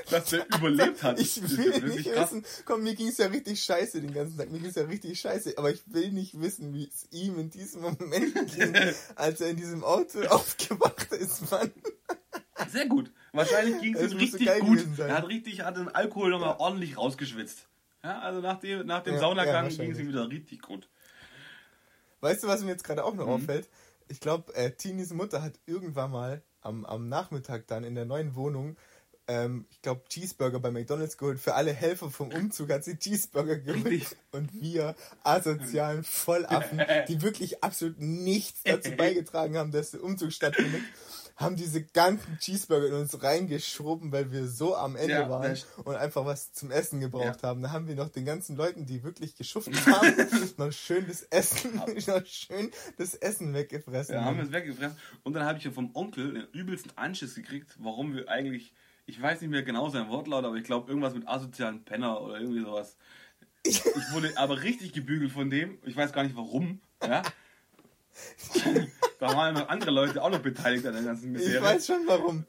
Dass 0.09 0.33
er 0.33 0.45
überlebt 0.55 1.03
hat. 1.03 1.19
Ich 1.19 1.41
will 1.57 1.81
nicht 1.81 2.05
wissen, 2.11 2.43
komm, 2.65 2.83
mir 2.83 2.95
ging 2.95 3.07
es 3.07 3.17
ja 3.17 3.27
richtig 3.27 3.63
scheiße 3.63 4.01
den 4.01 4.13
ganzen 4.13 4.37
Tag, 4.37 4.51
mir 4.51 4.59
ging 4.59 4.69
es 4.69 4.75
ja 4.75 4.83
richtig 4.83 5.19
scheiße, 5.19 5.57
aber 5.57 5.71
ich 5.71 5.81
will 5.87 6.11
nicht 6.11 6.39
wissen, 6.39 6.73
wie 6.73 6.87
es 6.87 7.07
ihm 7.11 7.39
in 7.39 7.49
diesem 7.49 7.81
Moment 7.81 8.33
ging, 8.55 8.75
als 9.15 9.41
er 9.41 9.49
in 9.49 9.57
diesem 9.57 9.83
Auto 9.83 10.21
aufgewacht 10.29 11.11
ist, 11.13 11.49
Mann. 11.51 11.71
Sehr 12.69 12.87
gut. 12.87 13.11
Wahrscheinlich 13.33 13.81
ging 13.81 13.95
es 13.95 14.11
ihm 14.11 14.17
richtig 14.17 14.59
gut. 14.59 14.99
Er 14.99 15.17
hat 15.17 15.27
richtig, 15.27 15.61
hat 15.61 15.77
den 15.77 15.89
Alkohol 15.89 16.31
nochmal 16.31 16.49
ja. 16.49 16.59
ordentlich 16.59 16.97
rausgeschwitzt. 16.97 17.67
Ja, 18.03 18.19
also 18.19 18.41
nach 18.41 18.59
dem, 18.59 18.85
nach 18.85 19.03
dem 19.03 19.13
ja, 19.15 19.19
Saunagang 19.19 19.69
ja, 19.69 19.77
ging 19.77 19.91
es 19.91 19.99
ihm 19.99 20.07
wieder 20.07 20.29
richtig 20.29 20.61
gut. 20.61 20.89
Weißt 22.21 22.43
du, 22.43 22.47
was 22.47 22.61
mir 22.61 22.71
jetzt 22.71 22.83
gerade 22.83 23.03
auch 23.03 23.13
noch 23.13 23.25
mhm. 23.25 23.33
auffällt? 23.33 23.69
Ich 24.07 24.19
glaube, 24.19 24.53
äh, 24.55 24.71
Tinis 24.71 25.13
Mutter 25.13 25.41
hat 25.41 25.53
irgendwann 25.65 26.11
mal 26.11 26.43
am, 26.61 26.85
am 26.85 27.09
Nachmittag 27.09 27.67
dann 27.67 27.83
in 27.83 27.95
der 27.95 28.05
neuen 28.05 28.35
Wohnung, 28.35 28.77
ähm, 29.27 29.65
ich 29.69 29.81
glaube, 29.81 30.01
Cheeseburger 30.09 30.59
bei 30.59 30.71
McDonalds 30.71 31.17
geholt. 31.17 31.39
Für 31.39 31.55
alle 31.55 31.73
Helfer 31.73 32.09
vom 32.09 32.29
Umzug 32.31 32.71
hat 32.71 32.83
sie 32.83 32.97
Cheeseburger 32.97 33.57
geholt. 33.57 34.15
Und 34.31 34.61
wir 34.61 34.95
asozialen 35.23 36.03
Vollaffen, 36.03 36.81
die 37.07 37.21
wirklich 37.21 37.63
absolut 37.63 37.99
nichts 37.99 38.63
dazu 38.63 38.91
beigetragen 38.97 39.57
haben, 39.57 39.71
dass 39.71 39.91
der 39.91 40.03
Umzug 40.03 40.31
stattfindet 40.31 40.83
haben 41.41 41.55
diese 41.55 41.83
ganzen 41.83 42.37
Cheeseburger 42.39 42.87
in 42.87 42.93
uns 42.93 43.21
reingeschoben, 43.21 44.11
weil 44.11 44.31
wir 44.31 44.47
so 44.47 44.75
am 44.75 44.95
Ende 44.95 45.13
ja, 45.13 45.29
waren 45.29 45.57
und 45.83 45.95
einfach 45.95 46.25
was 46.25 46.53
zum 46.53 46.71
Essen 46.71 46.99
gebraucht 46.99 47.41
ja. 47.41 47.49
haben. 47.49 47.61
Da 47.61 47.71
haben 47.71 47.87
wir 47.87 47.95
noch 47.95 48.09
den 48.09 48.25
ganzen 48.25 48.55
Leuten, 48.55 48.85
die 48.85 49.03
wirklich 49.03 49.35
geschuftet 49.35 49.85
haben, 49.87 50.13
noch 50.57 50.71
schön 50.71 51.07
das 51.07 51.23
Essen, 51.23 51.75
noch 52.07 52.25
schön 52.25 52.71
das 52.97 53.15
Essen 53.15 53.53
weggefressen. 53.53 54.15
Ja, 54.15 54.23
haben 54.23 54.37
wir 54.37 54.45
es 54.45 54.51
weggefressen. 54.51 54.97
Und 55.23 55.33
dann 55.33 55.45
habe 55.45 55.57
ich 55.57 55.65
ja 55.65 55.71
vom 55.71 55.91
Onkel 55.95 56.33
den 56.33 56.47
übelsten 56.53 56.91
Anschiss 56.95 57.35
gekriegt, 57.35 57.75
warum 57.79 58.15
wir 58.15 58.29
eigentlich, 58.29 58.73
ich 59.11 59.21
weiß 59.21 59.41
nicht 59.41 59.49
mehr 59.49 59.63
genau 59.63 59.89
sein 59.89 60.07
Wortlaut, 60.07 60.45
aber 60.45 60.55
ich 60.55 60.63
glaube 60.63 60.87
irgendwas 60.87 61.13
mit 61.13 61.27
asozialen 61.27 61.83
Penner 61.83 62.21
oder 62.21 62.39
irgendwie 62.39 62.61
sowas. 62.61 62.95
Ich 63.63 63.83
wurde 64.13 64.31
aber 64.37 64.63
richtig 64.63 64.93
gebügelt 64.93 65.33
von 65.33 65.49
dem. 65.49 65.77
Ich 65.85 65.97
weiß 65.97 66.13
gar 66.13 66.23
nicht 66.23 66.35
warum. 66.35 66.79
Ja. 67.03 67.21
da 69.19 69.35
waren 69.35 69.55
noch 69.55 69.67
andere 69.67 69.91
Leute 69.91 70.23
auch 70.23 70.29
noch 70.29 70.41
beteiligt 70.41 70.85
an 70.85 70.93
der 70.93 71.03
ganzen 71.03 71.33
Misere. 71.33 71.57
Ich 71.57 71.61
weiß 71.61 71.87
schon 71.87 72.07
warum. 72.07 72.45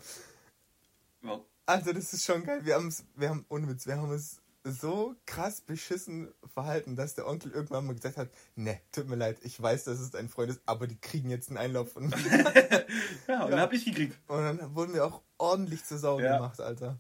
warum. 1.21 1.45
Also 1.67 1.93
das 1.93 2.13
ist 2.13 2.25
schon 2.25 2.45
geil. 2.45 2.65
Wir, 2.65 2.81
wir 3.17 3.29
haben, 3.29 3.45
ohne 3.49 3.69
Witz, 3.69 3.87
wir 3.87 3.97
haben 3.97 4.13
es 4.13 4.41
so 4.65 5.17
krass 5.27 5.61
beschissen 5.61 6.33
verhalten, 6.55 6.95
dass 6.95 7.15
der 7.15 7.27
Onkel 7.27 7.51
irgendwann 7.53 7.87
mal 7.87 7.95
gesagt 7.95 8.17
hat, 8.17 8.31
ne, 8.55 8.81
tut 8.93 9.09
mir 9.09 9.17
leid, 9.17 9.39
ich 9.43 9.61
weiß, 9.61 9.85
dass 9.85 9.99
es 9.99 10.11
dein 10.11 10.29
Freund 10.29 10.51
ist, 10.51 10.63
aber 10.67 10.87
die 10.87 11.01
kriegen 11.01 11.31
jetzt 11.31 11.49
einen 11.49 11.59
Einlauf 11.59 11.97
mir. 11.97 12.11
ja, 13.29 13.45
und 13.45 13.45
ja. 13.45 13.49
dann 13.49 13.61
hab 13.61 13.73
ich 13.73 13.85
gekriegt. 13.85 14.19
Und 14.29 14.39
dann 14.39 14.75
wurden 14.75 14.95
wir 14.95 15.05
auch 15.05 15.23
ordentlich 15.39 15.85
zur 15.85 15.99
Sau 15.99 16.21
ja. 16.21 16.37
gemacht, 16.37 16.61
Alter. 16.61 16.99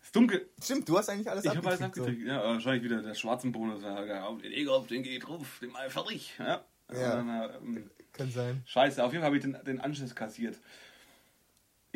Ist 0.00 0.14
dunkel. 0.14 0.48
Stimmt, 0.62 0.88
du 0.88 0.96
hast 0.96 1.08
eigentlich 1.08 1.28
alles 1.28 1.44
ich 1.44 1.50
abgekriegt. 1.50 1.74
Ich 1.74 1.82
habe 1.82 1.84
alles 1.84 1.98
abgekriegt, 1.98 2.22
so. 2.22 2.28
ja. 2.28 2.44
Wahrscheinlich 2.44 2.84
wieder 2.84 3.02
der 3.02 3.14
schwarzen 3.14 3.50
Bonus. 3.50 3.82
Den 3.82 4.52
Eger, 4.52 4.84
den 4.88 5.02
geht 5.02 5.26
drauf, 5.26 5.58
den 5.60 5.70
mal 5.70 5.90
fertig. 5.90 6.34
Ja. 6.38 6.64
ja. 6.92 7.16
Dann, 7.16 7.28
ähm, 7.28 7.90
Kann 8.12 8.30
sein. 8.30 8.62
Scheiße, 8.66 9.02
auf 9.02 9.12
jeden 9.12 9.22
Fall 9.22 9.26
habe 9.26 9.36
ich 9.36 9.42
den, 9.42 9.58
den 9.64 9.80
Anschluss 9.80 10.14
kassiert. 10.14 10.60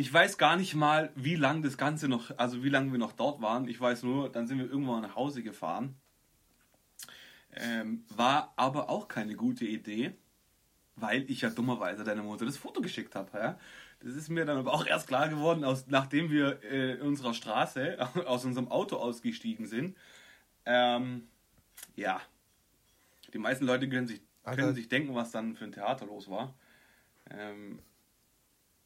Ich 0.00 0.10
weiß 0.10 0.38
gar 0.38 0.56
nicht 0.56 0.74
mal, 0.74 1.12
wie 1.14 1.34
lang 1.34 1.60
das 1.60 1.76
Ganze 1.76 2.08
noch, 2.08 2.30
also 2.38 2.64
wie 2.64 2.70
lange 2.70 2.90
wir 2.90 2.98
noch 2.98 3.12
dort 3.12 3.42
waren. 3.42 3.68
Ich 3.68 3.78
weiß 3.78 4.02
nur, 4.02 4.32
dann 4.32 4.46
sind 4.46 4.58
wir 4.58 4.64
irgendwann 4.64 5.02
nach 5.02 5.14
Hause 5.14 5.42
gefahren. 5.42 5.94
Ähm, 7.54 8.06
war 8.08 8.54
aber 8.56 8.88
auch 8.88 9.08
keine 9.08 9.34
gute 9.34 9.66
Idee, 9.66 10.14
weil 10.96 11.30
ich 11.30 11.42
ja 11.42 11.50
dummerweise 11.50 12.02
deiner 12.02 12.22
Mutter 12.22 12.46
das 12.46 12.56
Foto 12.56 12.80
geschickt 12.80 13.14
habe. 13.14 13.36
Ja? 13.36 13.58
Das 14.02 14.14
ist 14.14 14.30
mir 14.30 14.46
dann 14.46 14.56
aber 14.56 14.72
auch 14.72 14.86
erst 14.86 15.06
klar 15.06 15.28
geworden, 15.28 15.64
aus, 15.64 15.84
nachdem 15.86 16.30
wir 16.30 16.62
äh, 16.64 16.92
in 16.92 17.02
unserer 17.02 17.34
Straße 17.34 17.98
aus 18.26 18.46
unserem 18.46 18.68
Auto 18.68 18.96
ausgestiegen 18.96 19.66
sind. 19.66 19.98
Ähm, 20.64 21.28
ja, 21.94 22.22
die 23.34 23.38
meisten 23.38 23.66
Leute 23.66 23.86
können 23.86 24.06
sich, 24.06 24.22
können 24.44 24.74
sich 24.74 24.88
denken, 24.88 25.14
was 25.14 25.30
dann 25.30 25.56
für 25.56 25.66
ein 25.66 25.72
Theater 25.72 26.06
los 26.06 26.30
war. 26.30 26.54
Ähm, 27.30 27.80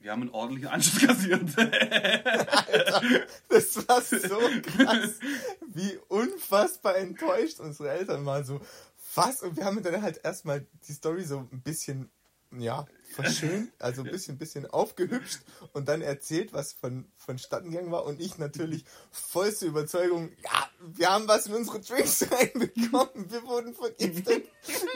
wir 0.04 0.12
haben 0.12 0.20
einen 0.20 0.32
ordentlichen 0.32 0.68
Anschluss 0.68 1.06
kassiert. 1.06 1.58
Alter, 1.58 3.02
das 3.48 3.88
war 3.88 4.02
so 4.02 4.38
krass. 4.62 5.18
Wie 5.72 5.98
unfassbar 6.08 6.98
enttäuscht 6.98 7.58
unsere 7.58 7.88
Eltern 7.90 8.26
waren. 8.26 8.44
So, 8.44 8.60
was? 9.14 9.40
Und 9.40 9.56
wir 9.56 9.64
haben 9.64 9.82
dann 9.82 10.02
halt 10.02 10.20
erstmal 10.22 10.66
die 10.86 10.92
Story 10.92 11.24
so 11.24 11.38
ein 11.50 11.62
bisschen, 11.62 12.10
ja, 12.50 12.84
verschönt, 13.14 13.72
also 13.78 14.02
ein 14.02 14.10
bisschen, 14.10 14.38
bisschen 14.38 14.66
aufgehübscht 14.66 15.40
und 15.72 15.88
dann 15.88 16.02
erzählt, 16.02 16.52
was 16.52 16.72
von, 16.72 17.06
vonstatten 17.16 17.70
gegangen 17.70 17.90
war. 17.90 18.04
Und 18.04 18.20
ich 18.20 18.38
natürlich 18.38 18.84
vollste 19.10 19.66
Überzeugung, 19.66 20.32
ja, 20.42 20.68
wir 20.80 21.10
haben 21.10 21.28
was 21.28 21.46
in 21.46 21.54
unsere 21.54 21.80
Drinks 21.80 22.26
reinbekommen, 22.30 23.30
wir 23.30 23.42
wurden 23.44 23.74
vergiftet. 23.74 24.46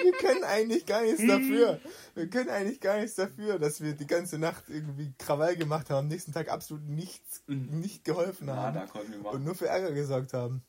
Wir 0.03 0.13
können 0.13 0.45
eigentlich 0.45 0.87
gar 0.87 1.03
nichts 1.03 1.27
dafür. 1.27 1.81
Wir 2.15 2.29
können 2.29 2.51
eigentlich 2.51 2.81
gar 2.81 2.99
nichts 2.99 3.15
dafür, 3.15 3.59
dass 3.59 3.81
wir 3.81 3.95
die 3.95 4.07
ganze 4.07 4.39
Nacht 4.39 4.65
irgendwie 4.69 5.13
Krawall 5.19 5.57
gemacht 5.57 5.91
haben, 5.91 5.99
am 5.99 6.09
nächsten 6.09 6.33
Tag 6.33 6.51
absolut 6.51 6.85
nichts, 6.89 7.43
mhm. 7.47 7.81
nicht 7.81 8.05
geholfen 8.05 8.51
haben. 8.51 8.89
Und 9.25 9.45
nur 9.45 9.55
für 9.55 9.69
Ärger 9.69 9.93
gesorgt 9.93 10.33
haben. 10.33 10.63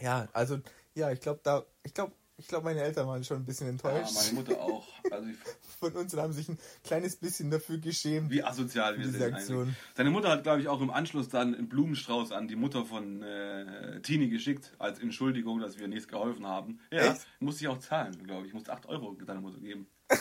Ja, 0.00 0.28
also, 0.32 0.58
ja, 0.94 1.10
ich 1.10 1.20
glaube, 1.20 1.40
da, 1.42 1.64
ich 1.82 1.94
glaube, 1.94 2.12
ich 2.38 2.46
glaube, 2.46 2.64
meine 2.64 2.80
Eltern 2.80 3.08
waren 3.08 3.24
schon 3.24 3.38
ein 3.38 3.44
bisschen 3.44 3.68
enttäuscht. 3.68 4.14
Ja, 4.14 4.22
meine 4.22 4.32
Mutter 4.32 4.60
auch. 4.62 4.86
Also 5.10 5.28
Von 5.80 5.92
uns 5.92 6.14
und 6.14 6.20
haben 6.20 6.32
sich 6.32 6.48
ein 6.48 6.58
kleines 6.84 7.16
bisschen 7.16 7.50
dafür 7.50 7.78
geschämt. 7.78 8.30
Wie 8.30 8.42
asozial 8.42 8.96
wir 8.98 9.08
sind. 9.08 9.22
Aktion. 9.22 9.76
Seine 9.96 10.10
Mutter 10.10 10.28
hat, 10.28 10.44
glaube 10.44 10.60
ich, 10.60 10.68
auch 10.68 10.80
im 10.80 10.90
Anschluss 10.90 11.28
dann 11.28 11.54
einen 11.54 11.68
Blumenstrauß 11.68 12.30
an 12.32 12.46
die 12.46 12.56
Mutter 12.56 12.84
von 12.84 13.22
äh, 13.22 14.00
Tini 14.02 14.28
geschickt, 14.28 14.72
als 14.78 15.00
Entschuldigung, 15.00 15.58
dass 15.58 15.78
wir 15.78 15.88
nichts 15.88 16.06
geholfen 16.06 16.46
haben. 16.46 16.80
Ja, 16.92 17.12
Echt? 17.12 17.26
musste 17.40 17.64
ich 17.64 17.68
auch 17.68 17.78
zahlen, 17.78 18.24
glaube 18.24 18.42
ich. 18.42 18.48
Ich 18.48 18.54
musste 18.54 18.72
8 18.72 18.86
Euro 18.86 19.12
deiner 19.14 19.40
Mutter 19.40 19.58
geben. 19.58 19.88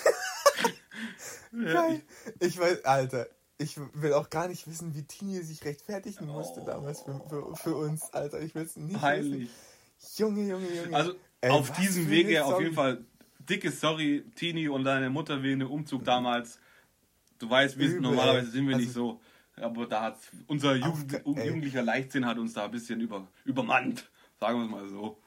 ja, 1.53 1.87
ich, 1.89 2.01
ich 2.39 2.59
weiß, 2.59 2.83
Alter, 2.85 3.27
ich 3.59 3.77
will 3.93 4.13
auch 4.13 4.29
gar 4.29 4.47
nicht 4.47 4.67
wissen, 4.67 4.95
wie 4.95 5.03
Tini 5.03 5.41
sich 5.43 5.63
rechtfertigen 5.65 6.27
musste 6.27 6.61
oh. 6.61 6.65
damals 6.65 7.01
für, 7.01 7.19
für, 7.29 7.55
für, 7.55 7.75
uns, 7.75 8.11
Alter. 8.11 8.41
Ich 8.41 8.55
will 8.55 8.63
es 8.63 8.75
nicht 8.75 9.01
Heilig. 9.01 9.49
wissen. 9.49 9.77
Junge, 10.17 10.47
Junge, 10.47 10.67
Junge. 10.67 10.95
Also 10.95 11.15
Ey, 11.41 11.51
auf 11.51 11.71
diesem 11.73 12.09
Wege 12.09 12.43
auf 12.43 12.59
jeden 12.61 12.73
Fall 12.73 13.05
dicke 13.39 13.71
Sorry, 13.71 14.25
Tini 14.35 14.67
und 14.67 14.83
deine 14.83 15.09
Mutter 15.09 15.41
wegen 15.43 15.59
dem 15.59 15.71
Umzug 15.71 16.03
damals. 16.03 16.59
Du 17.39 17.49
weißt, 17.49 17.77
wir 17.77 17.89
sind, 17.89 18.01
normalerweise 18.01 18.51
sind 18.51 18.67
wir 18.67 18.75
also, 18.75 18.85
nicht 18.85 18.93
so. 18.93 19.21
Aber 19.55 19.87
da 19.87 20.03
hat 20.03 20.17
unser 20.47 20.75
Jugend, 20.75 21.21
jugendlicher 21.25 21.81
Leichtsinn 21.81 22.25
hat 22.25 22.37
uns 22.37 22.53
da 22.53 22.65
ein 22.65 22.71
bisschen 22.71 22.99
über, 23.01 23.27
übermannt. 23.45 24.09
Sagen 24.39 24.59
wir 24.59 24.65
es 24.65 24.71
mal 24.71 24.89
so. 24.89 25.17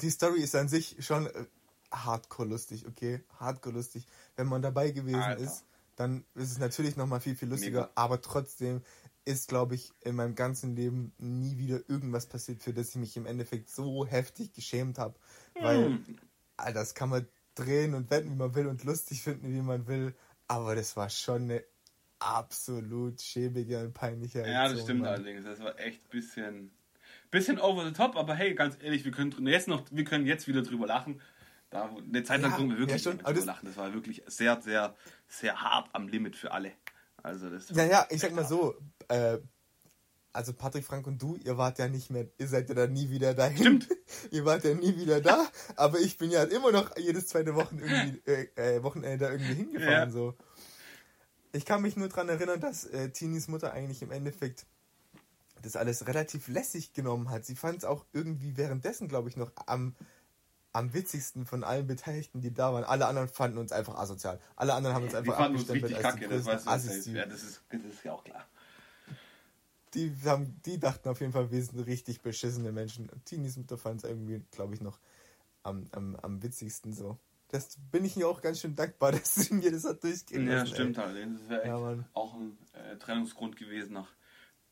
Die 0.00 0.10
Story 0.10 0.40
ist 0.40 0.54
an 0.54 0.68
sich 0.68 0.96
schon 1.00 1.26
äh, 1.26 1.44
hardcore 1.92 2.48
lustig, 2.48 2.86
okay? 2.86 3.22
Hardcore 3.38 3.76
lustig. 3.76 4.06
Wenn 4.36 4.46
man 4.46 4.60
dabei 4.60 4.90
gewesen 4.90 5.20
Alter. 5.20 5.42
ist, 5.42 5.64
dann 5.96 6.24
ist 6.34 6.52
es 6.52 6.58
natürlich 6.58 6.96
nochmal 6.96 7.20
viel, 7.20 7.34
viel 7.34 7.48
lustiger. 7.48 7.80
Mega. 7.80 7.92
Aber 7.94 8.20
trotzdem 8.20 8.82
ist, 9.24 9.48
glaube 9.48 9.74
ich, 9.74 9.92
in 10.00 10.16
meinem 10.16 10.34
ganzen 10.34 10.74
Leben 10.74 11.12
nie 11.18 11.58
wieder 11.58 11.80
irgendwas 11.88 12.26
passiert, 12.26 12.62
für 12.62 12.72
das 12.72 12.90
ich 12.90 12.96
mich 12.96 13.16
im 13.16 13.26
Endeffekt 13.26 13.68
so 13.70 14.06
heftig 14.06 14.52
geschämt 14.52 14.98
habe. 14.98 15.18
Weil, 15.54 15.86
hm. 15.86 16.18
Alter, 16.56 16.80
das 16.80 16.94
kann 16.94 17.10
man 17.10 17.26
drehen 17.54 17.94
und 17.94 18.10
wenden, 18.10 18.32
wie 18.32 18.36
man 18.36 18.54
will 18.54 18.66
und 18.66 18.84
lustig 18.84 19.22
finden, 19.22 19.52
wie 19.52 19.62
man 19.62 19.86
will. 19.86 20.14
Aber 20.46 20.74
das 20.74 20.96
war 20.96 21.10
schon 21.10 21.42
eine 21.42 21.64
absolut 22.18 23.20
schäbige 23.20 23.80
und 23.80 23.92
peinliche 23.92 24.40
Aktion. 24.40 24.54
Ja, 24.54 24.68
das 24.68 24.82
stimmt 24.82 25.00
Mann. 25.00 25.10
allerdings. 25.10 25.44
Das 25.44 25.60
war 25.60 25.78
echt 25.78 26.04
ein 26.04 26.10
bisschen, 26.10 26.70
bisschen 27.30 27.58
over 27.58 27.84
the 27.86 27.92
top. 27.92 28.16
Aber 28.16 28.34
hey, 28.34 28.54
ganz 28.54 28.76
ehrlich, 28.80 29.04
wir 29.04 29.12
können 29.12 29.46
jetzt 29.46 29.68
noch, 29.68 29.84
wir 29.90 30.04
können 30.04 30.26
jetzt 30.26 30.48
wieder 30.48 30.62
drüber 30.62 30.86
lachen. 30.86 31.20
Da, 31.70 31.90
eine 31.94 32.22
Zeit 32.22 32.40
lang 32.40 32.52
ja, 32.52 32.56
können 32.56 32.70
wir 32.70 32.78
wirklich 32.78 33.04
ja, 33.04 33.12
drüber 33.12 33.44
lachen. 33.44 33.66
Das 33.66 33.76
war 33.76 33.92
wirklich 33.92 34.22
sehr, 34.26 34.60
sehr, 34.62 34.96
sehr 35.28 35.60
hart 35.60 35.90
am 35.92 36.08
Limit 36.08 36.34
für 36.34 36.52
alle. 36.52 36.72
Also 37.22 37.50
das 37.50 37.68
ja, 37.70 37.84
ja, 37.84 38.06
ich 38.10 38.20
sag 38.20 38.32
mal 38.32 38.46
so, 38.46 38.76
äh, 39.08 39.38
also 40.32 40.52
Patrick, 40.52 40.84
Frank 40.84 41.06
und 41.06 41.20
du, 41.20 41.36
ihr 41.36 41.58
wart 41.58 41.78
ja 41.78 41.88
nicht 41.88 42.10
mehr, 42.10 42.26
ihr 42.38 42.48
seid 42.48 42.68
ja 42.68 42.74
dann 42.74 42.92
nie 42.92 43.10
wieder 43.10 43.34
dahin. 43.34 43.82
Stimmt. 43.82 43.88
ihr 44.30 44.44
wart 44.44 44.64
ja 44.64 44.74
nie 44.74 44.96
wieder 44.96 45.20
da, 45.20 45.48
aber 45.76 45.98
ich 45.98 46.16
bin 46.18 46.30
ja 46.30 46.44
immer 46.44 46.70
noch 46.70 46.96
jedes 46.96 47.26
zweite 47.28 47.54
Wochen 47.54 47.78
irgendwie, 47.78 48.22
äh, 48.30 48.76
äh, 48.76 48.82
Wochenende 48.82 49.24
da 49.24 49.32
irgendwie 49.32 49.54
hingefahren. 49.54 50.08
Ja. 50.08 50.10
So. 50.10 50.34
Ich 51.52 51.64
kann 51.64 51.82
mich 51.82 51.96
nur 51.96 52.08
daran 52.08 52.28
erinnern, 52.28 52.60
dass 52.60 52.84
äh, 52.84 53.10
Tinis 53.10 53.48
Mutter 53.48 53.72
eigentlich 53.72 54.02
im 54.02 54.12
Endeffekt 54.12 54.66
das 55.62 55.76
alles 55.76 56.06
relativ 56.06 56.48
lässig 56.48 56.92
genommen 56.92 57.30
hat. 57.30 57.44
Sie 57.44 57.56
fand 57.56 57.78
es 57.78 57.84
auch 57.84 58.04
irgendwie 58.12 58.56
währenddessen, 58.56 59.08
glaube 59.08 59.28
ich, 59.28 59.36
noch 59.36 59.50
am, 59.66 59.96
am 60.72 60.92
witzigsten 60.94 61.46
von 61.46 61.64
allen 61.64 61.86
Beteiligten, 61.86 62.40
die 62.40 62.52
da 62.52 62.72
waren. 62.72 62.84
Alle 62.84 63.06
anderen 63.06 63.28
fanden 63.28 63.58
uns 63.58 63.72
einfach 63.72 63.96
asozial. 63.96 64.38
Alle 64.56 64.74
anderen 64.74 64.94
haben 64.96 65.04
uns 65.04 65.14
einfach 65.14 65.34
die 65.34 65.42
fanden 65.42 65.58
uns 65.58 65.70
richtig 65.70 65.98
kacke, 65.98 66.28
das, 66.28 66.46
weißt 66.46 67.06
du, 67.06 67.10
ja, 67.12 67.26
das, 67.26 67.42
ist, 67.42 67.62
das 67.70 67.82
ist 67.82 68.04
ja 68.04 68.12
auch 68.12 68.24
klar 68.24 68.46
die, 69.94 70.14
haben, 70.24 70.60
die 70.64 70.78
dachten 70.78 71.08
auf 71.08 71.20
jeden 71.20 71.32
Fall, 71.32 71.50
wir 71.50 71.62
sind 71.62 71.86
richtig 71.86 72.20
beschissene 72.20 72.72
Menschen. 72.72 73.10
Tinis 73.24 73.56
Mutter 73.56 73.78
fand 73.78 74.02
es 74.02 74.08
irgendwie, 74.08 74.42
glaube 74.50 74.74
ich, 74.74 74.80
noch 74.80 74.98
am, 75.62 75.88
am, 75.92 76.16
am 76.16 76.42
witzigsten 76.42 76.92
so. 76.92 77.18
Das 77.48 77.78
bin 77.90 78.04
ich 78.04 78.16
mir 78.16 78.28
auch 78.28 78.42
ganz 78.42 78.60
schön 78.60 78.74
dankbar, 78.74 79.12
dass 79.12 79.34
sie 79.34 79.54
mir 79.54 79.72
das 79.72 79.84
hat 79.84 80.02
durchgehen 80.02 80.46
Ja, 80.46 80.58
lassen, 80.58 80.74
stimmt 80.74 80.98
halt. 80.98 81.16
Das 81.16 81.48
wäre 81.48 81.66
ja, 81.66 82.04
auch 82.12 82.34
ein 82.34 82.58
äh, 82.74 82.96
Trennungsgrund 82.96 83.56
gewesen 83.56 83.94
nach 83.94 84.12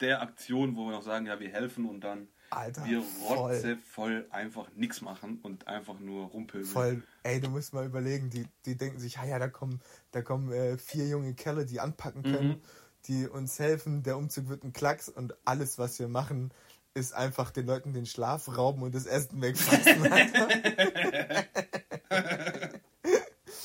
der 0.01 0.21
Aktion, 0.21 0.77
wo 0.77 0.87
wir 0.87 0.93
noch 0.93 1.03
sagen, 1.03 1.27
ja, 1.27 1.41
wir 1.41 1.49
helfen 1.49 1.87
und 1.87 2.03
dann 2.03 2.29
Alter, 2.51 2.85
wir 2.85 3.03
rotze 3.29 3.77
voll. 3.77 3.79
voll 3.85 4.27
einfach 4.31 4.69
nichts 4.75 5.01
machen 5.01 5.41
und 5.43 5.67
einfach 5.67 5.99
nur 5.99 6.27
rumpeln. 6.27 6.65
Voll, 6.65 7.03
ey, 7.23 7.41
du 7.41 7.51
musst 7.51 7.75
mal 7.75 7.87
überlegen, 7.87 8.31
die, 8.31 8.47
die 8.65 8.77
denken 8.77 8.99
sich, 8.99 9.15
ja, 9.15 9.25
ja, 9.25 9.39
da 9.39 9.49
kommen, 9.49 9.81
da 10.13 10.23
kommen 10.23 10.53
äh, 10.53 10.79
vier 10.79 11.09
junge 11.09 11.35
Kerle, 11.35 11.67
die 11.67 11.81
anpacken 11.81 12.23
können. 12.23 12.49
Mhm 12.49 12.61
die 13.09 13.29
uns 13.29 13.59
helfen. 13.59 14.03
Der 14.03 14.17
Umzug 14.17 14.49
wird 14.49 14.65
ein 14.65 14.73
Klacks 14.73 15.09
und 15.09 15.35
alles, 15.45 15.79
was 15.79 15.99
wir 15.99 16.09
machen, 16.09 16.53
ist 16.95 17.15
einfach 17.15 17.51
den 17.51 17.67
Leuten 17.67 17.93
den 17.93 18.07
Schlaf 18.07 18.57
rauben 18.57 18.83
und 18.83 18.95
das 18.95 19.07
Essen 19.07 19.43
wegfassen. 19.43 20.05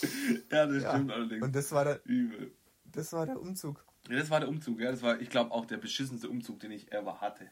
ja, 0.51 0.65
das 0.65 0.83
stimmt 0.83 1.09
ja. 1.09 1.15
allerdings. 1.15 1.43
Und 1.43 1.55
das 1.55 1.71
war 1.71 1.85
der, 1.85 2.01
Übel. 2.05 2.51
das 2.85 3.13
war 3.13 3.25
der 3.25 3.39
Umzug. 3.39 3.85
Ja, 4.09 4.17
das 4.17 4.29
war 4.29 4.41
der 4.41 4.49
Umzug, 4.49 4.81
ja. 4.81 4.91
Das 4.91 5.01
war, 5.01 5.21
ich 5.21 5.29
glaube, 5.29 5.51
auch 5.51 5.65
der 5.65 5.77
beschissenste 5.77 6.29
Umzug, 6.29 6.59
den 6.59 6.71
ich 6.71 6.91
ever 6.91 7.21
hatte. 7.21 7.49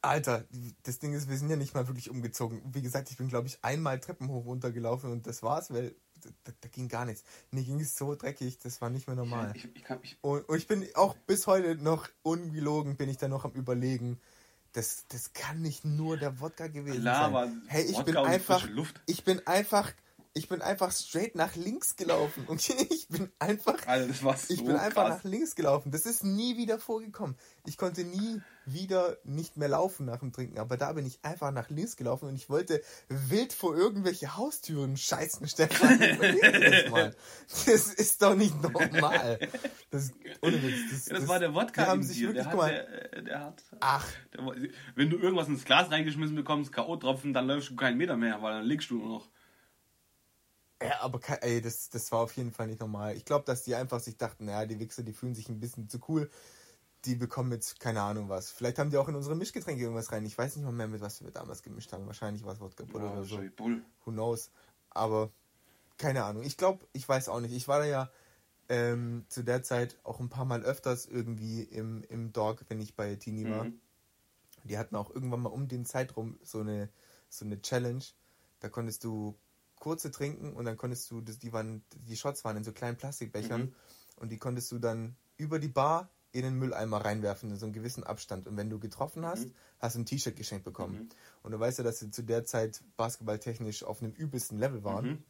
Alter, 0.00 0.44
das 0.84 0.98
Ding 0.98 1.12
ist, 1.12 1.28
wir 1.28 1.36
sind 1.36 1.50
ja 1.50 1.56
nicht 1.56 1.74
mal 1.74 1.88
wirklich 1.88 2.10
umgezogen. 2.10 2.62
Wie 2.72 2.82
gesagt, 2.82 3.10
ich 3.10 3.16
bin, 3.16 3.28
glaube 3.28 3.48
ich, 3.48 3.58
einmal 3.62 3.98
Treppen 3.98 4.28
hoch 4.28 4.44
runtergelaufen 4.44 5.10
und 5.10 5.26
das 5.26 5.42
war's, 5.42 5.72
weil 5.72 5.94
da, 6.44 6.52
da, 6.60 6.68
ging 6.68 6.88
gar 6.88 7.04
nichts. 7.04 7.24
Mir 7.50 7.64
ging 7.64 7.80
es 7.80 7.96
so 7.96 8.14
dreckig, 8.14 8.58
das 8.58 8.80
war 8.80 8.90
nicht 8.90 9.06
mehr 9.06 9.16
normal. 9.16 9.52
Ich, 9.54 9.64
ich 9.64 9.84
ich 10.02 10.18
und, 10.20 10.48
und, 10.48 10.56
ich 10.56 10.66
bin 10.66 10.86
auch 10.94 11.14
bis 11.26 11.46
heute 11.46 11.76
noch 11.76 12.08
ungelogen, 12.22 12.96
bin 12.96 13.08
ich 13.08 13.16
da 13.16 13.28
noch 13.28 13.44
am 13.44 13.52
überlegen. 13.52 14.20
Das, 14.72 15.06
das 15.08 15.32
kann 15.32 15.62
nicht 15.62 15.84
nur 15.84 16.16
der 16.16 16.40
Wodka 16.40 16.68
gewesen 16.68 17.00
Klar, 17.00 17.32
sein. 17.32 17.62
Hey, 17.66 17.84
ich 17.84 17.96
Wodka 17.96 18.04
bin 18.04 18.16
einfach, 18.16 18.68
ich 19.06 19.24
bin 19.24 19.46
einfach 19.46 19.92
Ich 20.34 20.48
bin 20.48 20.62
einfach 20.62 20.92
straight 20.92 21.34
nach 21.34 21.56
links 21.56 21.96
gelaufen. 21.96 22.44
Okay, 22.46 22.74
ich 22.90 23.08
bin 23.08 23.30
einfach. 23.38 23.76
Das 23.84 24.22
war 24.22 24.36
so 24.36 24.52
ich 24.52 24.64
bin 24.64 24.76
einfach 24.76 25.06
krass. 25.08 25.16
nach 25.18 25.24
links 25.30 25.54
gelaufen. 25.54 25.90
Das 25.90 26.06
ist 26.06 26.22
nie 26.24 26.56
wieder 26.56 26.78
vorgekommen. 26.78 27.36
Ich 27.66 27.76
konnte 27.76 28.04
nie 28.04 28.40
wieder 28.66 29.16
nicht 29.24 29.56
mehr 29.56 29.68
laufen 29.68 30.06
nach 30.06 30.18
dem 30.20 30.32
Trinken. 30.32 30.58
Aber 30.58 30.76
da 30.76 30.92
bin 30.92 31.06
ich 31.06 31.18
einfach 31.22 31.50
nach 31.50 31.70
links 31.70 31.96
gelaufen 31.96 32.28
und 32.28 32.36
ich 32.36 32.50
wollte 32.50 32.82
wild 33.08 33.52
vor 33.52 33.74
irgendwelche 33.76 34.36
Haustüren 34.36 34.96
scheißen, 34.96 35.48
Stefan. 35.48 35.98
Das 35.98 36.90
mal. 36.90 37.16
Das 37.66 37.86
ist 37.94 38.22
doch 38.22 38.34
nicht 38.34 38.60
normal. 38.62 39.38
Das, 39.90 40.12
ohne 40.42 40.62
Witz, 40.62 40.90
das, 40.90 41.06
Ja, 41.08 41.14
das, 41.14 41.28
war 41.28 41.38
der 41.40 41.54
Wodka 41.54 41.84
die 41.84 41.88
haben 41.90 42.02
sich 42.02 42.18
dir. 42.18 42.28
wirklich, 42.28 42.44
Der 42.44 42.52
hat, 42.52 42.56
mal, 42.56 43.10
der, 43.12 43.22
der 43.22 43.40
hat, 43.44 43.62
ach, 43.80 44.06
der, 44.34 44.44
wenn 44.94 45.10
du 45.10 45.16
irgendwas 45.16 45.48
ins 45.48 45.64
Glas 45.64 45.90
reingeschmissen 45.90 46.36
bekommst, 46.36 46.72
K.O.-Tropfen, 46.72 47.32
dann 47.32 47.46
läufst 47.46 47.70
du 47.70 47.76
keinen 47.76 47.96
Meter 47.96 48.16
mehr, 48.16 48.42
weil 48.42 48.52
dann 48.52 48.66
liegst 48.66 48.90
du 48.90 48.98
nur 48.98 49.08
noch. 49.08 49.28
Ja, 50.82 51.00
aber 51.00 51.20
ey, 51.42 51.60
das, 51.60 51.90
das 51.90 52.12
war 52.12 52.20
auf 52.20 52.36
jeden 52.36 52.52
Fall 52.52 52.68
nicht 52.68 52.80
normal. 52.80 53.16
Ich 53.16 53.24
glaube, 53.24 53.44
dass 53.44 53.64
die 53.64 53.74
einfach 53.74 54.00
sich 54.00 54.16
dachten, 54.16 54.44
naja, 54.44 54.64
die 54.66 54.78
Wichser, 54.78 55.02
die 55.02 55.12
fühlen 55.12 55.34
sich 55.34 55.48
ein 55.48 55.60
bisschen 55.60 55.88
zu 55.88 55.98
cool. 56.08 56.30
Die 57.04 57.16
bekommen 57.16 57.52
jetzt 57.52 57.80
keine 57.80 58.02
Ahnung 58.02 58.28
was. 58.28 58.50
Vielleicht 58.50 58.78
haben 58.78 58.90
die 58.90 58.96
auch 58.96 59.08
in 59.08 59.14
unsere 59.14 59.34
Mischgetränke 59.34 59.82
irgendwas 59.82 60.12
rein. 60.12 60.24
Ich 60.24 60.36
weiß 60.38 60.56
nicht 60.56 60.64
mal 60.64 60.72
mehr, 60.72 60.88
mit 60.88 61.00
was 61.00 61.22
wir 61.22 61.30
damals 61.30 61.62
gemischt 61.62 61.92
haben. 61.92 62.06
Wahrscheinlich 62.06 62.44
war 62.44 62.52
es 62.52 62.60
Wodka 62.60 62.84
Bull 62.84 63.02
oder 63.02 63.24
so. 63.24 63.40
Bull. 63.56 63.82
Who 64.04 64.12
knows. 64.12 64.50
Aber 64.90 65.30
keine 65.96 66.24
Ahnung. 66.24 66.44
Ich 66.44 66.56
glaube, 66.56 66.86
ich 66.92 67.08
weiß 67.08 67.28
auch 67.28 67.40
nicht. 67.40 67.54
Ich 67.54 67.66
war 67.66 67.80
da 67.80 67.84
ja 67.84 68.10
ähm, 68.68 69.24
zu 69.28 69.42
der 69.42 69.62
Zeit 69.62 69.98
auch 70.04 70.20
ein 70.20 70.28
paar 70.28 70.44
Mal 70.44 70.62
öfters 70.62 71.06
irgendwie 71.06 71.62
im, 71.62 72.04
im 72.08 72.32
Dog, 72.32 72.64
wenn 72.68 72.80
ich 72.80 72.94
bei 72.94 73.16
Tini 73.16 73.50
war. 73.50 73.64
Mhm. 73.64 73.80
Die 74.64 74.78
hatten 74.78 74.96
auch 74.96 75.10
irgendwann 75.10 75.40
mal 75.40 75.50
um 75.50 75.66
den 75.66 75.84
Zeitraum 75.84 76.38
so 76.42 76.60
eine, 76.60 76.88
so 77.28 77.44
eine 77.44 77.60
Challenge. 77.62 78.04
Da 78.60 78.68
konntest 78.68 79.04
du 79.04 79.36
kurze 79.80 80.10
trinken 80.10 80.52
und 80.54 80.64
dann 80.64 80.76
konntest 80.76 81.10
du, 81.10 81.20
die 81.20 81.52
waren, 81.52 81.82
die 82.06 82.16
Shots 82.16 82.44
waren 82.44 82.56
in 82.56 82.64
so 82.64 82.72
kleinen 82.72 82.96
Plastikbechern 82.96 83.62
Mhm. 83.62 83.74
und 84.16 84.28
die 84.30 84.38
konntest 84.38 84.70
du 84.72 84.78
dann 84.78 85.16
über 85.36 85.58
die 85.58 85.68
Bar 85.68 86.08
in 86.32 86.42
den 86.42 86.54
Mülleimer 86.54 86.98
reinwerfen, 87.04 87.50
in 87.50 87.56
so 87.56 87.64
einen 87.66 87.72
gewissen 87.72 88.04
Abstand. 88.04 88.46
Und 88.46 88.56
wenn 88.56 88.68
du 88.68 88.78
getroffen 88.78 89.24
hast, 89.24 89.46
Mhm. 89.46 89.54
hast 89.78 89.94
du 89.96 90.00
ein 90.00 90.06
T-Shirt 90.06 90.36
geschenkt 90.36 90.64
bekommen. 90.64 90.94
Mhm. 90.94 91.08
Und 91.42 91.52
du 91.52 91.60
weißt 91.60 91.78
ja, 91.78 91.84
dass 91.84 91.98
sie 92.00 92.10
zu 92.10 92.22
der 92.22 92.44
Zeit 92.44 92.82
basketballtechnisch 92.96 93.82
auf 93.84 94.02
einem 94.02 94.12
übelsten 94.12 94.58
Level 94.58 94.84
waren. 94.84 95.06
Mhm. 95.06 95.24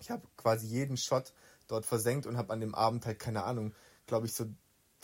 Ich 0.00 0.10
habe 0.10 0.26
quasi 0.36 0.66
jeden 0.66 0.96
Shot 0.96 1.32
dort 1.68 1.84
versenkt 1.84 2.26
und 2.26 2.36
habe 2.36 2.52
an 2.52 2.60
dem 2.60 2.74
Abend 2.74 3.04
halt, 3.06 3.18
keine 3.18 3.44
Ahnung, 3.44 3.74
glaube 4.06 4.26
ich, 4.26 4.32
so 4.32 4.46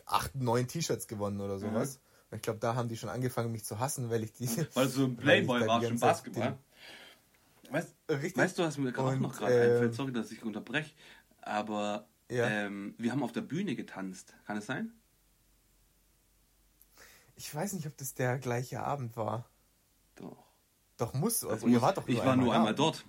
acht, 0.06 0.34
neun 0.34 0.66
T-Shirts 0.68 1.08
gewonnen 1.08 1.40
oder 1.40 1.58
sowas. 1.58 1.98
Und 2.30 2.36
ich 2.36 2.42
glaube, 2.42 2.60
da 2.60 2.74
haben 2.74 2.88
die 2.88 2.96
schon 2.96 3.10
angefangen, 3.10 3.52
mich 3.52 3.64
zu 3.64 3.78
hassen, 3.78 4.08
weil 4.08 4.24
ich 4.24 4.32
die. 4.32 4.48
Weil 4.74 4.86
du 4.86 4.90
so 4.92 5.04
ein 5.04 5.16
Playboy 5.18 5.66
warst 5.66 5.86
im 5.88 6.00
Basketball. 6.00 6.58
Weißt, 7.72 7.94
Richtig. 8.10 8.36
weißt 8.36 8.58
du, 8.58 8.62
was 8.64 8.76
mir 8.78 8.92
gerade 8.92 9.16
auch 9.16 9.20
noch 9.20 9.36
gerade 9.36 9.54
ähm, 9.54 9.70
einfällt? 9.72 9.94
Sorry, 9.94 10.12
dass 10.12 10.30
ich 10.30 10.42
unterbreche. 10.44 10.92
Aber 11.40 12.06
Ja. 12.30 12.46
ähm, 12.48 12.94
wir 12.98 13.12
haben 13.12 13.22
auf 13.22 13.32
der 13.32 13.40
Bühne 13.40 13.74
getanzt. 13.74 14.34
Kann 14.46 14.56
es 14.58 14.66
sein? 14.66 14.92
Ich 17.34 17.52
weiß 17.54 17.72
nicht, 17.72 17.86
ob 17.86 17.96
das 17.96 18.14
der 18.14 18.38
gleiche 18.38 18.82
Abend 18.82 19.16
war. 19.16 19.46
Doch. 20.16 20.36
Doch 20.98 21.14
muss. 21.14 21.40
Das 21.40 21.50
Also, 21.50 21.66
muss- 21.66 21.74
ihr 21.74 21.82
wart 21.82 21.96
doch 21.96 22.06
ich 22.06 22.18
war 22.18 22.36
nur 22.36 22.54
einmal 22.54 22.74
dort. 22.74 23.04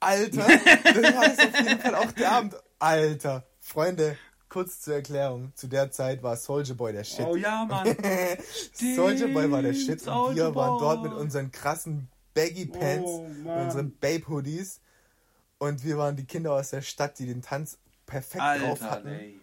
Alter, 0.00 0.46
das 0.84 1.14
war 1.14 1.26
es 1.32 1.38
auf 1.38 1.60
jeden 1.60 1.78
Fall 1.80 1.94
auch 1.94 2.10
der 2.12 2.32
Abend. 2.32 2.56
Alter, 2.80 3.46
Freunde, 3.60 4.18
kurz 4.48 4.80
zur 4.80 4.94
Erklärung. 4.94 5.52
Zu 5.54 5.68
der 5.68 5.92
Zeit 5.92 6.22
war 6.24 6.36
Soldier 6.36 6.74
Boy 6.74 6.92
der 6.92 7.04
Shit. 7.04 7.24
Oh 7.26 7.36
ja, 7.36 7.64
Mann. 7.66 7.86
Soldier 8.72 9.28
Boy 9.28 9.48
war 9.50 9.62
der 9.62 9.74
Shit 9.74 10.04
und 10.08 10.34
wir 10.34 10.52
waren 10.56 10.78
dort 10.80 11.02
mit 11.04 11.12
unseren 11.12 11.52
krassen 11.52 12.08
Baggy 12.34 12.66
Pants 12.66 13.04
Oh, 13.10 13.24
und 13.24 13.44
Mann. 13.44 13.64
unseren 13.66 13.96
Babe 13.98 14.26
Hoodies 14.28 14.80
und 15.58 15.84
wir 15.84 15.98
waren 15.98 16.16
die 16.16 16.24
Kinder 16.26 16.52
aus 16.52 16.70
der 16.70 16.82
Stadt, 16.82 17.18
die 17.18 17.26
den 17.26 17.42
Tanz 17.42 17.78
perfekt 18.06 18.42
drauf 18.42 18.82
Alter, 18.82 18.90
hatten. 18.90 19.08
ey. 19.08 19.40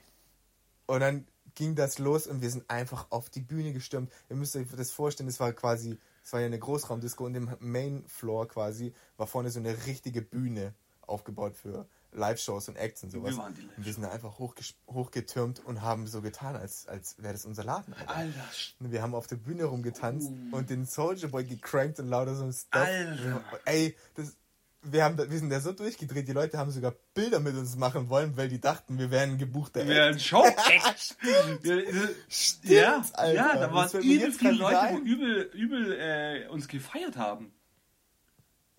Und 0.88 1.00
dann 1.02 1.28
ging 1.56 1.76
das 1.76 2.00
los 2.00 2.28
und 2.28 2.42
wir 2.42 2.50
sind 2.50 2.70
einfach 2.70 3.08
auf 3.10 3.30
die 3.30 3.42
Bühne 3.42 3.74
gestürmt. 3.74 4.12
Ihr 4.30 4.36
müsst 4.36 4.56
euch 4.56 4.68
das 4.76 4.92
vorstellen, 4.92 5.30
es 5.30 5.40
war 5.40 5.52
quasi, 5.54 5.98
es 6.24 6.34
war 6.34 6.40
ja 6.40 6.46
eine 6.48 6.60
Großraumdisco 6.60 7.26
und 7.26 7.36
im 7.36 7.56
Main 7.60 8.04
Floor 8.08 8.48
quasi 8.48 8.94
war 9.18 9.28
vorne 9.28 9.50
so 9.50 9.60
eine 9.60 9.86
richtige 9.86 10.22
Bühne 10.22 10.74
aufgebaut 11.02 11.56
für 11.56 11.88
Live-Shows 12.12 12.70
und 12.70 12.76
Acts 12.76 13.04
und 13.04 13.12
sowas. 13.12 13.32
Wir 13.32 13.38
waren 13.38 13.54
die 13.54 13.62
und 13.78 13.86
wir 13.86 13.94
sind 13.94 14.04
da 14.04 14.10
einfach 14.12 14.40
hochgetürmt 14.88 15.64
und 15.66 15.82
haben 15.82 16.08
so 16.08 16.22
getan, 16.22 16.56
als, 16.56 16.88
als 16.88 17.16
wäre 17.22 17.34
das 17.34 17.46
unser 17.46 17.64
Laden. 17.64 17.94
Alter. 17.94 18.14
Alter, 18.16 18.44
Wir 18.80 19.02
haben 19.02 19.14
auf 19.16 19.28
der 19.28 19.36
Bühne 19.38 19.66
rumgetanzt 19.66 20.30
Uh. 20.30 20.56
und 20.56 20.70
den 20.70 20.86
Soldier 20.86 21.28
Boy 21.30 21.44
gecrankt 21.46 22.00
und 22.00 22.08
lauter 22.10 22.36
so 22.36 22.46
ein 22.46 22.54
Stuff. 22.54 22.82
Alter. 22.82 23.44
Ey, 23.66 23.96
das, 24.16 24.36
wir, 24.82 25.04
haben, 25.04 25.18
wir 25.18 25.38
sind 25.38 25.50
da 25.50 25.60
so 25.60 25.74
durchgedreht, 25.74 26.28
die 26.28 26.32
Leute 26.32 26.58
haben 26.58 26.72
sogar 26.72 26.94
Bilder 27.14 27.40
mit 27.42 27.54
uns 27.56 27.76
machen 27.76 28.08
wollen, 28.10 28.38
weil 28.38 28.48
die 28.48 28.62
dachten, 28.62 28.98
wir 28.98 29.12
wären 29.12 29.32
ein 29.32 29.38
gebuchter 29.38 29.86
wir 29.86 30.06
ein 30.06 30.20
Show. 30.20 30.44
Echt? 30.86 31.18
Wir- 31.62 32.10
Stimmt, 32.30 32.72
ja, 32.72 33.06
Alter. 33.14 33.34
ja, 33.34 33.56
da 33.58 33.74
waren 33.74 34.02
übel 34.02 34.32
viele 34.32 34.52
Leute, 34.54 34.80
ein. 34.80 35.06
übel, 35.06 35.42
übel 35.54 35.92
äh, 36.00 36.48
uns 36.48 36.68
gefeiert 36.70 37.18
haben. 37.18 37.52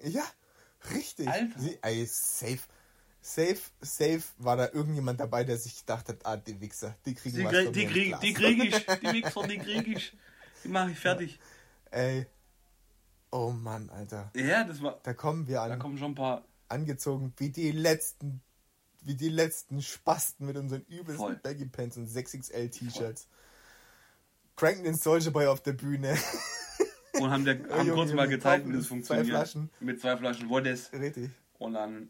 Ja, 0.03 0.25
richtig. 0.95 1.29
Alter. 1.29 1.59
Sie, 1.61 1.79
ey, 1.83 2.07
safe. 2.11 2.61
Safe, 3.23 3.59
safe 3.83 4.23
war 4.39 4.57
da 4.57 4.71
irgendjemand 4.73 5.21
dabei, 5.21 5.45
der 5.45 5.59
sich 5.59 5.81
gedacht 5.81 6.09
hat, 6.09 6.25
ah, 6.25 6.37
die 6.37 6.61
Wichser, 6.61 6.97
die 7.05 7.15
kriegen 7.15 7.37
Die, 7.37 7.45
was 7.45 7.53
die, 7.73 7.87
krieg, 7.87 8.19
die 8.21 8.33
krieg 8.33 8.65
ich, 8.65 8.87
die 8.87 9.13
Wichser, 9.13 9.47
die 9.47 9.59
krieg 9.59 9.89
ich. 9.89 10.17
Die 10.65 10.69
mache 10.69 10.91
ich 10.93 10.99
fertig. 10.99 11.39
Ey. 11.91 12.27
Oh 13.31 13.51
Mann, 13.51 13.91
Alter. 13.91 14.31
Ja, 14.35 14.65
das 14.65 14.83
war. 14.83 15.01
Da 15.03 15.13
kommen 15.15 15.47
wir 15.47 15.57
Da 15.57 15.65
an, 15.65 15.79
kommen 15.79 15.99
schon 15.99 16.13
ein 16.13 16.15
paar. 16.15 16.45
angezogen 16.69 17.33
wie 17.37 17.51
die 17.51 17.71
letzten, 17.73 18.41
wie 19.03 19.15
die 19.15 19.29
letzten 19.29 19.83
Spasten 19.83 20.47
mit 20.47 20.57
unseren 20.57 20.83
übelsten 20.83 21.17
Voll. 21.17 21.37
Baggy 21.37 21.67
Pants 21.67 21.97
und 21.97 22.09
6XL 22.09 22.71
T-Shirts. 22.71 23.29
Cranken 24.57 24.85
den 24.85 24.97
Soldier 24.97 25.31
Boy 25.31 25.47
auf 25.47 25.63
der 25.63 25.73
Bühne. 25.75 26.17
Und 27.13 27.31
haben, 27.31 27.45
der, 27.45 27.59
haben 27.71 27.91
kurz 27.91 28.13
mal 28.13 28.29
gezeigt, 28.29 28.67
wie 28.69 28.73
das 28.73 28.83
zwei 28.85 28.89
funktioniert. 28.89 29.27
Flaschen. 29.29 29.71
Mit 29.81 30.01
zwei 30.01 30.17
Flaschen 30.17 30.49
Woddes. 30.49 30.93
richtig. 30.93 31.31
Und 31.59 31.75
dann 31.75 32.09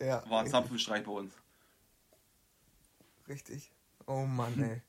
Ja. 0.00 0.22
war 0.28 0.40
ein. 0.40 0.46
Zapfenstreich 0.48 1.04
bei 1.04 1.12
uns. 1.12 1.34
Richtig. 3.28 3.70
Oh 4.06 4.24
Mann, 4.26 4.60
ey. 4.62 4.82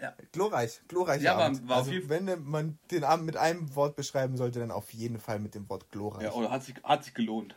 Ja. 0.00 0.14
Glorreich, 0.32 0.80
glorreich. 0.88 1.20
Ja, 1.22 1.36
Abend. 1.36 1.68
war 1.68 1.78
auf 1.82 1.88
also, 1.88 2.08
wenn 2.08 2.48
man 2.48 2.78
den 2.90 3.04
Abend 3.04 3.26
mit 3.26 3.36
einem 3.36 3.74
Wort 3.74 3.96
beschreiben 3.96 4.36
sollte, 4.36 4.58
dann 4.58 4.70
auf 4.70 4.92
jeden 4.94 5.18
Fall 5.20 5.38
mit 5.38 5.54
dem 5.54 5.68
Wort 5.68 5.90
glorreich. 5.90 6.22
Ja, 6.22 6.32
oder 6.32 6.50
hat 6.50 6.64
sich, 6.64 6.74
hat 6.82 7.04
sich 7.04 7.12
gelohnt. 7.12 7.54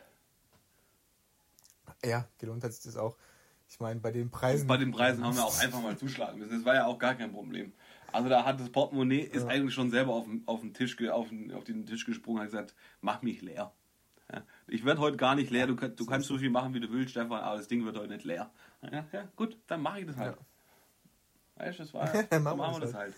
Ja, 2.04 2.28
gelohnt 2.38 2.62
hat 2.62 2.72
sich 2.72 2.84
das 2.84 2.96
auch. 2.96 3.16
Ich 3.68 3.80
meine, 3.80 3.98
bei 4.00 4.10
den 4.12 4.30
Preisen. 4.30 4.66
Bei 4.66 4.76
den 4.76 4.92
Preisen 4.92 5.24
haben 5.24 5.34
wir 5.36 5.44
auch 5.44 5.58
einfach 5.58 5.80
mal 5.80 5.96
zuschlagen 5.96 6.38
müssen. 6.38 6.52
Das 6.52 6.64
war 6.66 6.74
ja 6.74 6.86
auch 6.86 6.98
gar 6.98 7.14
kein 7.14 7.32
Problem. 7.32 7.72
Also 8.12 8.28
da 8.28 8.44
hat 8.44 8.60
das 8.60 8.70
Portemonnaie 8.70 9.20
ist 9.22 9.42
Ja. 9.44 9.48
eigentlich 9.48 9.74
schon 9.74 9.90
selber 9.90 10.12
auf 10.12 10.26
den, 10.26 10.42
auf 10.46 10.60
den 10.60 10.74
Tisch 10.74 10.96
auf 11.08 11.30
den, 11.30 11.50
auf 11.52 11.64
den 11.64 11.86
Tisch 11.86 12.04
gesprungen 12.04 12.40
und 12.40 12.44
hat 12.44 12.50
gesagt, 12.52 12.74
mach 13.00 13.22
mich 13.22 13.40
leer. 13.40 13.72
Ja. 14.32 14.42
Ich 14.68 14.84
werde 14.84 15.00
heute 15.00 15.16
gar 15.16 15.34
nicht 15.34 15.50
leer. 15.50 15.66
Du, 15.66 15.76
kannst- 15.76 16.00
du 16.00 16.06
kannst 16.06 16.28
so 16.28 16.38
viel 16.38 16.50
machen, 16.50 16.72
wie 16.74 16.80
du 16.80 16.90
willst, 16.90 17.10
Stefan, 17.10 17.40
aber 17.42 17.56
das 17.58 17.68
Ding 17.68 17.84
wird 17.84 17.96
heute 17.98 18.12
nicht 18.12 18.24
leer. 18.24 18.50
Ja, 18.82 19.04
ja 19.12 19.28
gut, 19.36 19.56
dann 19.66 19.82
mache 19.82 20.00
ich 20.00 20.06
das 20.06 20.16
halt. 20.16 20.36
Weißt 21.56 21.78
du, 21.78 21.82
das 21.84 21.94
war, 21.94 22.06
Dann 22.30 22.42
machen 22.42 22.58
wir 22.58 22.80
das 22.80 22.90
das 22.90 22.94
halt. 22.94 23.14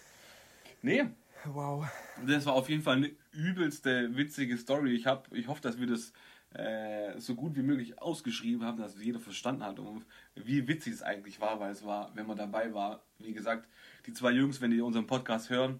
Nee, 0.83 1.07
Wow. 1.45 1.87
das 2.27 2.45
war 2.47 2.55
auf 2.55 2.69
jeden 2.69 2.83
Fall 2.83 2.97
eine 2.97 3.11
übelste 3.33 4.17
witzige 4.17 4.57
Story. 4.59 4.95
Ich, 4.95 5.07
hab, 5.07 5.33
ich 5.33 5.47
hoffe, 5.47 5.61
dass 5.61 5.79
wir 5.79 5.87
das 5.87 6.13
äh, 6.55 7.19
so 7.21 7.35
gut 7.35 7.55
wie 7.57 7.63
möglich 7.63 8.01
ausgeschrieben 8.03 8.65
haben, 8.65 8.79
dass 8.79 9.01
jeder 9.01 9.21
verstanden 9.21 9.63
hat, 9.63 9.79
und 9.79 10.05
wie 10.35 10.67
witzig 10.67 10.95
es 10.95 11.03
eigentlich 11.03 11.41
war, 11.41 11.61
weil 11.61 11.71
es 11.73 11.85
war, 11.85 12.11
wenn 12.15 12.27
man 12.27 12.37
dabei 12.37 12.75
war, 12.75 13.03
wie 13.19 13.33
gesagt, 13.33 13.69
die 14.07 14.13
zwei 14.13 14.33
Jungs, 14.33 14.61
wenn 14.61 14.71
die 14.73 14.81
unseren 14.81 15.07
Podcast 15.07 15.51
hören, 15.51 15.79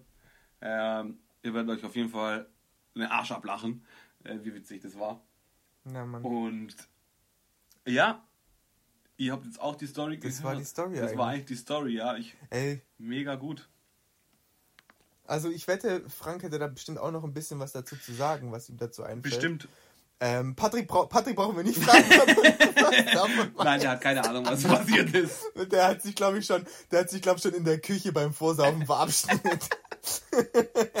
ähm, 0.61 1.19
ihr 1.43 1.53
werdet 1.53 1.77
euch 1.77 1.83
auf 1.85 1.95
jeden 1.95 2.09
Fall 2.09 2.47
einen 2.95 3.07
Arsch 3.07 3.31
ablachen, 3.31 3.85
äh, 4.27 4.43
wie 4.43 4.53
witzig 4.53 4.81
das 4.81 4.97
war. 4.99 5.21
Na, 5.83 6.05
Mann. 6.05 6.23
Und 6.23 6.75
ja, 7.85 8.23
ihr 9.17 9.31
habt 9.31 9.45
jetzt 9.45 9.59
auch 9.61 9.75
die 9.75 9.87
Story 9.87 10.19
Das 10.19 10.43
war 10.43 10.55
die 10.55 10.65
Story 10.65 10.95
Das 10.95 11.03
eigentlich. 11.03 11.17
war 11.17 11.27
eigentlich 11.29 11.45
die 11.45 11.55
Story, 11.55 11.95
ja. 11.95 12.15
Ich, 12.17 12.35
Ey, 12.49 12.81
mega 12.97 13.35
gut. 13.35 13.69
also 15.25 15.49
ich 15.49 15.67
wette, 15.67 16.07
Frank 16.09 16.43
hätte 16.43 16.59
da 16.59 16.67
bestimmt 16.67 16.97
auch 16.99 17.11
noch 17.11 17.23
ein 17.23 17.33
bisschen 17.33 17.59
was 17.59 17.71
dazu 17.71 17.95
zu 17.95 18.13
sagen, 18.13 18.51
was 18.51 18.69
ihm 18.69 18.77
dazu 18.77 19.03
einfällt. 19.03 19.23
Bestimmt. 19.23 19.67
Ähm, 20.19 20.55
Patrick, 20.55 20.87
brau 20.87 21.05
Patrick 21.05 21.35
brauchen 21.35 21.55
wir 21.55 21.63
nicht 21.63 21.77
fragen. 21.77 22.03
Nein, 23.63 23.79
der 23.79 23.91
hat 23.91 24.01
keine 24.01 24.27
Ahnung, 24.27 24.45
was 24.45 24.63
passiert 24.63 25.13
ist. 25.13 25.43
Der 25.71 25.87
hat 25.89 26.01
sich, 26.01 26.15
glaube 26.15 26.39
ich, 26.39 26.45
schon, 26.45 26.65
der 26.91 27.01
hat 27.01 27.09
sich, 27.11 27.21
glaube 27.21 27.37
ich, 27.37 27.43
schon 27.43 27.53
in 27.53 27.63
der 27.63 27.79
Küche 27.79 28.11
beim 28.11 28.33
Vorsaufen 28.33 28.83
verabschiedet. 28.85 29.69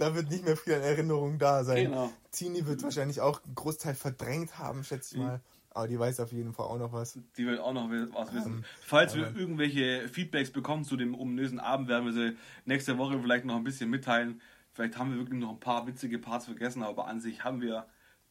da 0.00 0.14
wird 0.14 0.30
nicht 0.30 0.44
mehr 0.44 0.56
viel 0.56 0.74
an 0.74 0.82
Erinnerungen 0.82 1.38
da 1.38 1.62
sein. 1.64 1.84
Genau. 1.86 2.12
Tini 2.32 2.66
wird 2.66 2.82
wahrscheinlich 2.82 3.20
auch 3.20 3.44
einen 3.44 3.54
Großteil 3.54 3.94
verdrängt 3.94 4.58
haben, 4.58 4.82
schätze 4.84 5.16
ich 5.16 5.20
mal. 5.20 5.40
Aber 5.72 5.86
die 5.86 5.98
weiß 5.98 6.18
auf 6.20 6.32
jeden 6.32 6.52
Fall 6.52 6.66
auch 6.66 6.78
noch 6.78 6.92
was. 6.92 7.18
Die 7.36 7.46
will 7.46 7.58
auch 7.58 7.72
noch 7.72 7.88
was 7.90 8.34
wissen. 8.34 8.54
Ähm, 8.54 8.64
Falls 8.80 9.14
wir 9.14 9.36
irgendwelche 9.36 10.08
Feedbacks 10.08 10.50
bekommen 10.50 10.84
zu 10.84 10.96
dem 10.96 11.14
ominösen 11.14 11.60
Abend, 11.60 11.88
werden 11.88 12.06
wir 12.06 12.12
sie 12.12 12.36
nächste 12.64 12.98
Woche 12.98 13.20
vielleicht 13.20 13.44
noch 13.44 13.56
ein 13.56 13.62
bisschen 13.62 13.88
mitteilen. 13.88 14.40
Vielleicht 14.72 14.98
haben 14.98 15.12
wir 15.12 15.18
wirklich 15.18 15.38
noch 15.38 15.50
ein 15.50 15.60
paar 15.60 15.86
witzige 15.86 16.18
Parts 16.18 16.46
vergessen, 16.46 16.82
aber 16.82 17.06
an 17.06 17.20
sich 17.20 17.44
haben 17.44 17.60
wir 17.60 17.86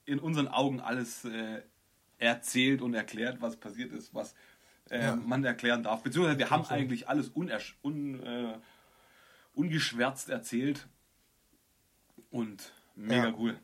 in 0.05 0.19
unseren 0.19 0.47
Augen 0.47 0.81
alles 0.81 1.23
äh, 1.25 1.61
erzählt 2.17 2.81
und 2.81 2.93
erklärt, 2.93 3.41
was 3.41 3.55
passiert 3.55 3.93
ist, 3.93 4.13
was 4.13 4.35
äh, 4.89 4.99
ja. 4.99 5.15
man 5.15 5.43
erklären 5.43 5.83
darf. 5.83 6.03
Beziehungsweise 6.03 6.39
wir 6.39 6.49
haben 6.49 6.65
eigentlich 6.65 7.07
alles 7.07 7.31
un, 7.35 8.19
äh, 8.21 8.57
ungeschwärzt 9.53 10.29
erzählt. 10.29 10.87
Und 12.29 12.73
mega 12.95 13.29
ja. 13.29 13.35
cool. 13.37 13.59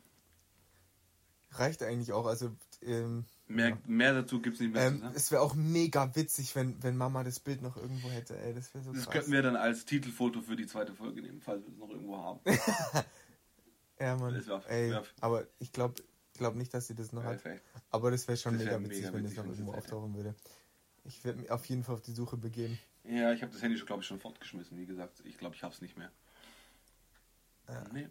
Reicht 1.52 1.82
eigentlich 1.82 2.12
auch. 2.12 2.26
Also 2.26 2.54
ähm, 2.82 3.24
mehr, 3.46 3.70
ja. 3.70 3.78
mehr 3.86 4.14
dazu 4.14 4.40
gibt 4.40 4.56
es 4.56 4.60
nicht 4.60 4.72
mehr. 4.72 4.88
Ähm, 4.88 5.02
es 5.14 5.30
wäre 5.30 5.42
auch 5.42 5.54
mega 5.54 6.14
witzig, 6.14 6.54
wenn, 6.54 6.82
wenn 6.82 6.96
Mama 6.96 7.24
das 7.24 7.40
Bild 7.40 7.62
noch 7.62 7.76
irgendwo 7.76 8.10
hätte. 8.10 8.36
Ey, 8.38 8.54
das 8.54 8.74
wäre 8.74 8.84
so 8.84 8.92
Das 8.92 9.04
krass. 9.04 9.12
könnten 9.12 9.32
wir 9.32 9.42
dann 9.42 9.56
als 9.56 9.84
Titelfoto 9.84 10.42
für 10.42 10.56
die 10.56 10.66
zweite 10.66 10.94
Folge 10.94 11.22
nehmen, 11.22 11.40
falls 11.40 11.62
wir 11.64 11.72
es 11.72 11.78
noch 11.78 11.90
irgendwo 11.90 12.18
haben. 12.18 12.40
ja, 14.00 14.16
Mann. 14.16 14.34
Wär, 14.34 14.62
ey, 14.68 14.90
wär, 14.90 15.04
aber 15.20 15.46
ich 15.58 15.72
glaube 15.72 16.02
glaub 16.36 16.54
nicht, 16.54 16.72
dass 16.74 16.86
sie 16.86 16.94
das 16.94 17.12
noch 17.12 17.24
hat. 17.24 17.40
Aber 17.90 18.10
das 18.10 18.28
wäre 18.28 18.36
schon 18.36 18.54
das 18.54 18.64
mega, 18.64 18.80
witzig, 18.80 19.04
mega 19.04 19.14
wenn 19.14 19.24
das 19.24 19.36
noch 19.36 19.46
irgendwo 19.46 19.72
auftauchen 19.72 20.14
würde. 20.14 20.34
Ich 21.04 21.24
werde 21.24 21.40
mich 21.40 21.50
auf 21.50 21.64
jeden 21.66 21.84
Fall 21.84 21.94
auf 21.94 22.02
die 22.02 22.12
Suche 22.12 22.36
begeben. 22.36 22.78
Ja, 23.04 23.32
ich 23.32 23.42
habe 23.42 23.52
das 23.52 23.62
Handy, 23.62 23.78
glaube 23.80 24.02
ich, 24.02 24.06
schon 24.06 24.18
fortgeschmissen. 24.18 24.76
Wie 24.76 24.86
gesagt, 24.86 25.22
ich 25.24 25.38
glaube, 25.38 25.54
ich 25.54 25.62
habe 25.62 25.72
es 25.72 25.80
nicht 25.80 25.96
mehr. 25.96 26.10
Ja. 27.68 27.84
Nee. 27.92 28.08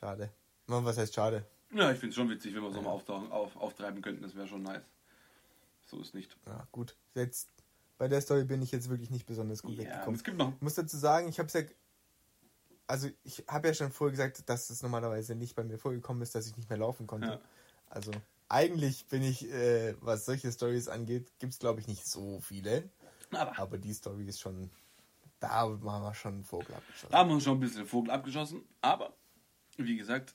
Schade. 0.00 0.30
Was 0.66 0.98
heißt 0.98 1.14
schade? 1.14 1.44
Ja, 1.72 1.92
ich 1.92 1.98
finde 1.98 2.10
es 2.10 2.16
schon 2.16 2.30
witzig, 2.30 2.54
wenn 2.54 2.62
wir 2.62 2.72
so 2.72 2.80
mal 2.82 2.90
auftauchen, 2.90 3.30
auf, 3.30 3.56
auftreiben 3.56 4.02
könnten. 4.02 4.22
Das 4.22 4.34
wäre 4.34 4.48
schon 4.48 4.62
nice. 4.62 4.82
So 5.84 6.00
ist 6.00 6.14
nicht. 6.14 6.36
Ja, 6.46 6.66
gut. 6.72 6.96
Jetzt, 7.14 7.48
bei 7.98 8.08
der 8.08 8.20
Story 8.20 8.44
bin 8.44 8.62
ich 8.62 8.72
jetzt 8.72 8.88
wirklich 8.88 9.10
nicht 9.10 9.26
besonders 9.26 9.62
gut 9.62 9.72
ja, 9.72 9.84
weggekommen. 9.84 10.14
Es 10.14 10.24
gibt 10.24 10.38
noch. 10.38 10.52
Ich 10.54 10.62
muss 10.62 10.74
dazu 10.74 10.96
sagen, 10.96 11.28
ich 11.28 11.38
habe 11.38 11.48
es 11.48 11.52
ja. 11.52 11.62
Also, 12.86 13.08
ich 13.22 13.44
habe 13.46 13.68
ja 13.68 13.74
schon 13.74 13.92
vorher 13.92 14.10
gesagt, 14.10 14.48
dass 14.48 14.70
es 14.70 14.82
normalerweise 14.82 15.36
nicht 15.36 15.54
bei 15.54 15.62
mir 15.62 15.78
vorgekommen 15.78 16.22
ist, 16.22 16.34
dass 16.34 16.46
ich 16.48 16.56
nicht 16.56 16.68
mehr 16.68 16.78
laufen 16.78 17.06
konnte. 17.06 17.28
Ja. 17.28 17.40
Also, 17.88 18.10
eigentlich 18.48 19.06
bin 19.06 19.22
ich, 19.22 19.48
äh, 19.52 19.94
was 20.00 20.24
solche 20.24 20.50
Stories 20.50 20.88
angeht, 20.88 21.32
gibt 21.38 21.52
es 21.52 21.58
glaube 21.60 21.80
ich 21.80 21.86
nicht 21.86 22.04
so 22.06 22.40
viele. 22.40 22.88
Aber, 23.30 23.58
Aber 23.58 23.78
die 23.78 23.92
Story 23.92 24.26
ist 24.26 24.40
schon. 24.40 24.70
Da 25.38 25.50
haben 25.50 25.82
wir 25.82 26.14
schon 26.14 26.34
einen 26.34 26.44
Vogel 26.44 26.74
abgeschossen. 26.74 27.12
Da 27.12 27.18
haben 27.18 27.30
wir 27.30 27.40
schon 27.40 27.56
ein 27.56 27.60
bisschen 27.60 27.86
Vogel 27.86 28.10
abgeschossen. 28.10 28.62
Aber, 28.82 29.14
wie 29.86 29.96
gesagt, 29.96 30.34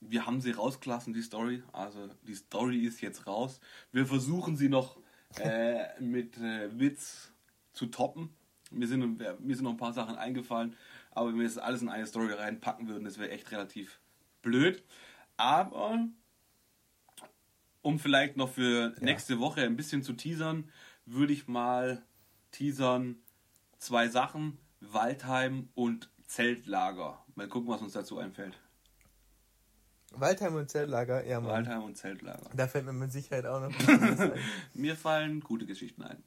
wir 0.00 0.26
haben 0.26 0.40
sie 0.40 0.52
rausgelassen, 0.52 1.12
die 1.12 1.22
Story. 1.22 1.62
Also 1.72 2.08
die 2.22 2.34
Story 2.34 2.78
ist 2.84 3.00
jetzt 3.00 3.26
raus. 3.26 3.60
Wir 3.92 4.06
versuchen 4.06 4.56
sie 4.56 4.68
noch 4.68 4.98
äh, 5.40 6.00
mit 6.00 6.36
äh, 6.38 6.78
Witz 6.78 7.32
zu 7.72 7.86
toppen. 7.86 8.30
Mir 8.70 8.88
sind, 8.88 9.18
mir 9.18 9.54
sind 9.54 9.64
noch 9.64 9.72
ein 9.72 9.76
paar 9.76 9.92
Sachen 9.92 10.16
eingefallen, 10.16 10.74
aber 11.12 11.28
wenn 11.28 11.38
wir 11.38 11.44
das 11.44 11.58
alles 11.58 11.82
in 11.82 11.88
eine 11.88 12.06
Story 12.06 12.32
reinpacken 12.32 12.88
würden, 12.88 13.04
das 13.04 13.18
wäre 13.18 13.30
echt 13.30 13.52
relativ 13.52 14.00
blöd. 14.42 14.82
Aber 15.36 16.08
um 17.82 17.98
vielleicht 18.00 18.36
noch 18.36 18.50
für 18.50 18.92
ja. 18.92 19.04
nächste 19.04 19.38
Woche 19.38 19.62
ein 19.62 19.76
bisschen 19.76 20.02
zu 20.02 20.14
teasern, 20.14 20.68
würde 21.04 21.32
ich 21.32 21.46
mal 21.46 22.02
teasern 22.50 23.22
zwei 23.78 24.08
Sachen, 24.08 24.58
Waldheim 24.80 25.68
und 25.74 26.10
Zeltlager. 26.26 27.24
Mal 27.36 27.48
gucken, 27.48 27.68
was 27.68 27.82
uns 27.82 27.92
dazu 27.92 28.18
einfällt. 28.18 28.58
Waldheim 30.12 30.54
und 30.54 30.70
Zeltlager, 30.70 31.24
ja 31.26 31.38
Mann. 31.38 31.50
Waldheim 31.52 31.84
und 31.84 31.96
Zeltlager. 31.96 32.48
Da 32.54 32.66
fällt 32.66 32.86
mir 32.86 32.92
mit 32.94 33.12
Sicherheit 33.12 33.44
auch 33.44 33.60
noch 33.60 33.88
ein. 33.88 34.32
mir 34.72 34.96
fallen 34.96 35.40
gute 35.40 35.66
Geschichten 35.66 36.02
ein. 36.02 36.22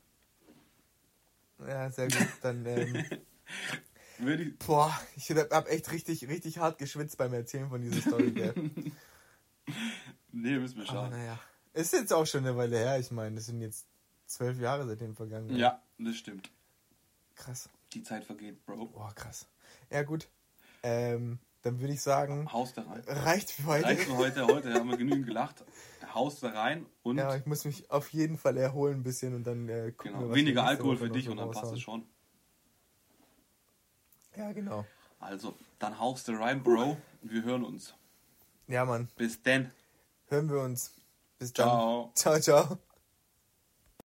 Ja, 1.67 1.89
sehr 1.89 2.07
gut. 2.07 2.27
Dann, 2.41 2.63
ähm, 2.65 2.95
ich 4.19 4.59
Boah, 4.59 4.97
ich 5.15 5.31
hab 5.31 5.67
echt 5.67 5.91
richtig, 5.91 6.27
richtig 6.27 6.59
hart 6.59 6.77
geschwitzt 6.77 7.17
beim 7.17 7.33
Erzählen 7.33 7.69
von 7.69 7.81
dieser 7.81 8.01
Story, 8.01 8.31
gell? 8.31 8.53
nee, 10.31 10.57
müssen 10.59 10.77
wir 10.77 10.85
schauen. 10.85 11.09
naja. 11.09 11.39
Ist 11.73 11.93
jetzt 11.93 12.13
auch 12.13 12.25
schon 12.25 12.45
eine 12.45 12.55
Weile 12.55 12.77
her. 12.77 12.99
Ich 12.99 13.11
meine, 13.11 13.35
das 13.35 13.47
sind 13.47 13.61
jetzt 13.61 13.87
zwölf 14.25 14.59
Jahre 14.59 14.85
seitdem 14.85 15.15
vergangen. 15.15 15.55
Ja, 15.55 15.81
das 15.97 16.15
stimmt. 16.17 16.51
Krass. 17.35 17.69
Die 17.93 18.03
Zeit 18.03 18.25
vergeht, 18.25 18.63
Bro. 18.65 18.87
Boah, 18.87 19.13
krass. 19.15 19.47
Ja, 19.89 20.03
gut. 20.03 20.27
Ähm, 20.83 21.39
dann 21.61 21.79
würde 21.79 21.93
ich 21.93 22.01
sagen, 22.01 22.51
Haus 22.51 22.73
da 22.73 22.83
rein. 22.83 23.03
Reicht 23.05 23.51
für 23.51 23.65
heute. 23.65 23.85
Reicht 23.85 24.03
für 24.03 24.17
heute. 24.17 24.47
Heute 24.47 24.73
haben 24.73 24.89
wir 24.89 24.97
genügend 24.97 25.25
gelacht. 25.27 25.63
Haus 26.13 26.39
da 26.39 26.49
rein 26.49 26.85
und. 27.03 27.17
Ja, 27.17 27.35
ich 27.35 27.45
muss 27.45 27.65
mich 27.65 27.91
auf 27.91 28.09
jeden 28.13 28.37
Fall 28.37 28.57
erholen 28.57 28.99
ein 28.99 29.03
bisschen 29.03 29.35
und 29.35 29.45
dann 29.45 29.67
äh, 29.67 29.91
gucken 29.91 30.13
genau. 30.13 30.29
wir, 30.29 30.35
Weniger 30.35 30.63
Alkohol 30.63 30.97
für 30.97 31.09
dich 31.09 31.29
und 31.29 31.37
dann 31.37 31.51
passt 31.51 31.73
es 31.73 31.81
schon. 31.81 32.07
Ja, 34.35 34.51
genau. 34.53 34.85
Also, 35.19 35.53
dann 35.79 35.99
haust 35.99 36.27
du 36.27 36.33
rein, 36.33 36.63
Bro. 36.63 36.97
Wir 37.21 37.43
hören 37.43 37.65
uns. 37.65 37.93
Ja, 38.67 38.85
Mann. 38.85 39.09
Bis 39.17 39.41
denn. 39.41 39.71
Hören 40.27 40.49
wir 40.49 40.61
uns. 40.61 40.93
Bis 41.37 41.51
dann. 41.53 41.67
Ciao. 41.67 42.11
Ciao, 42.15 42.39
ciao. 42.39 42.79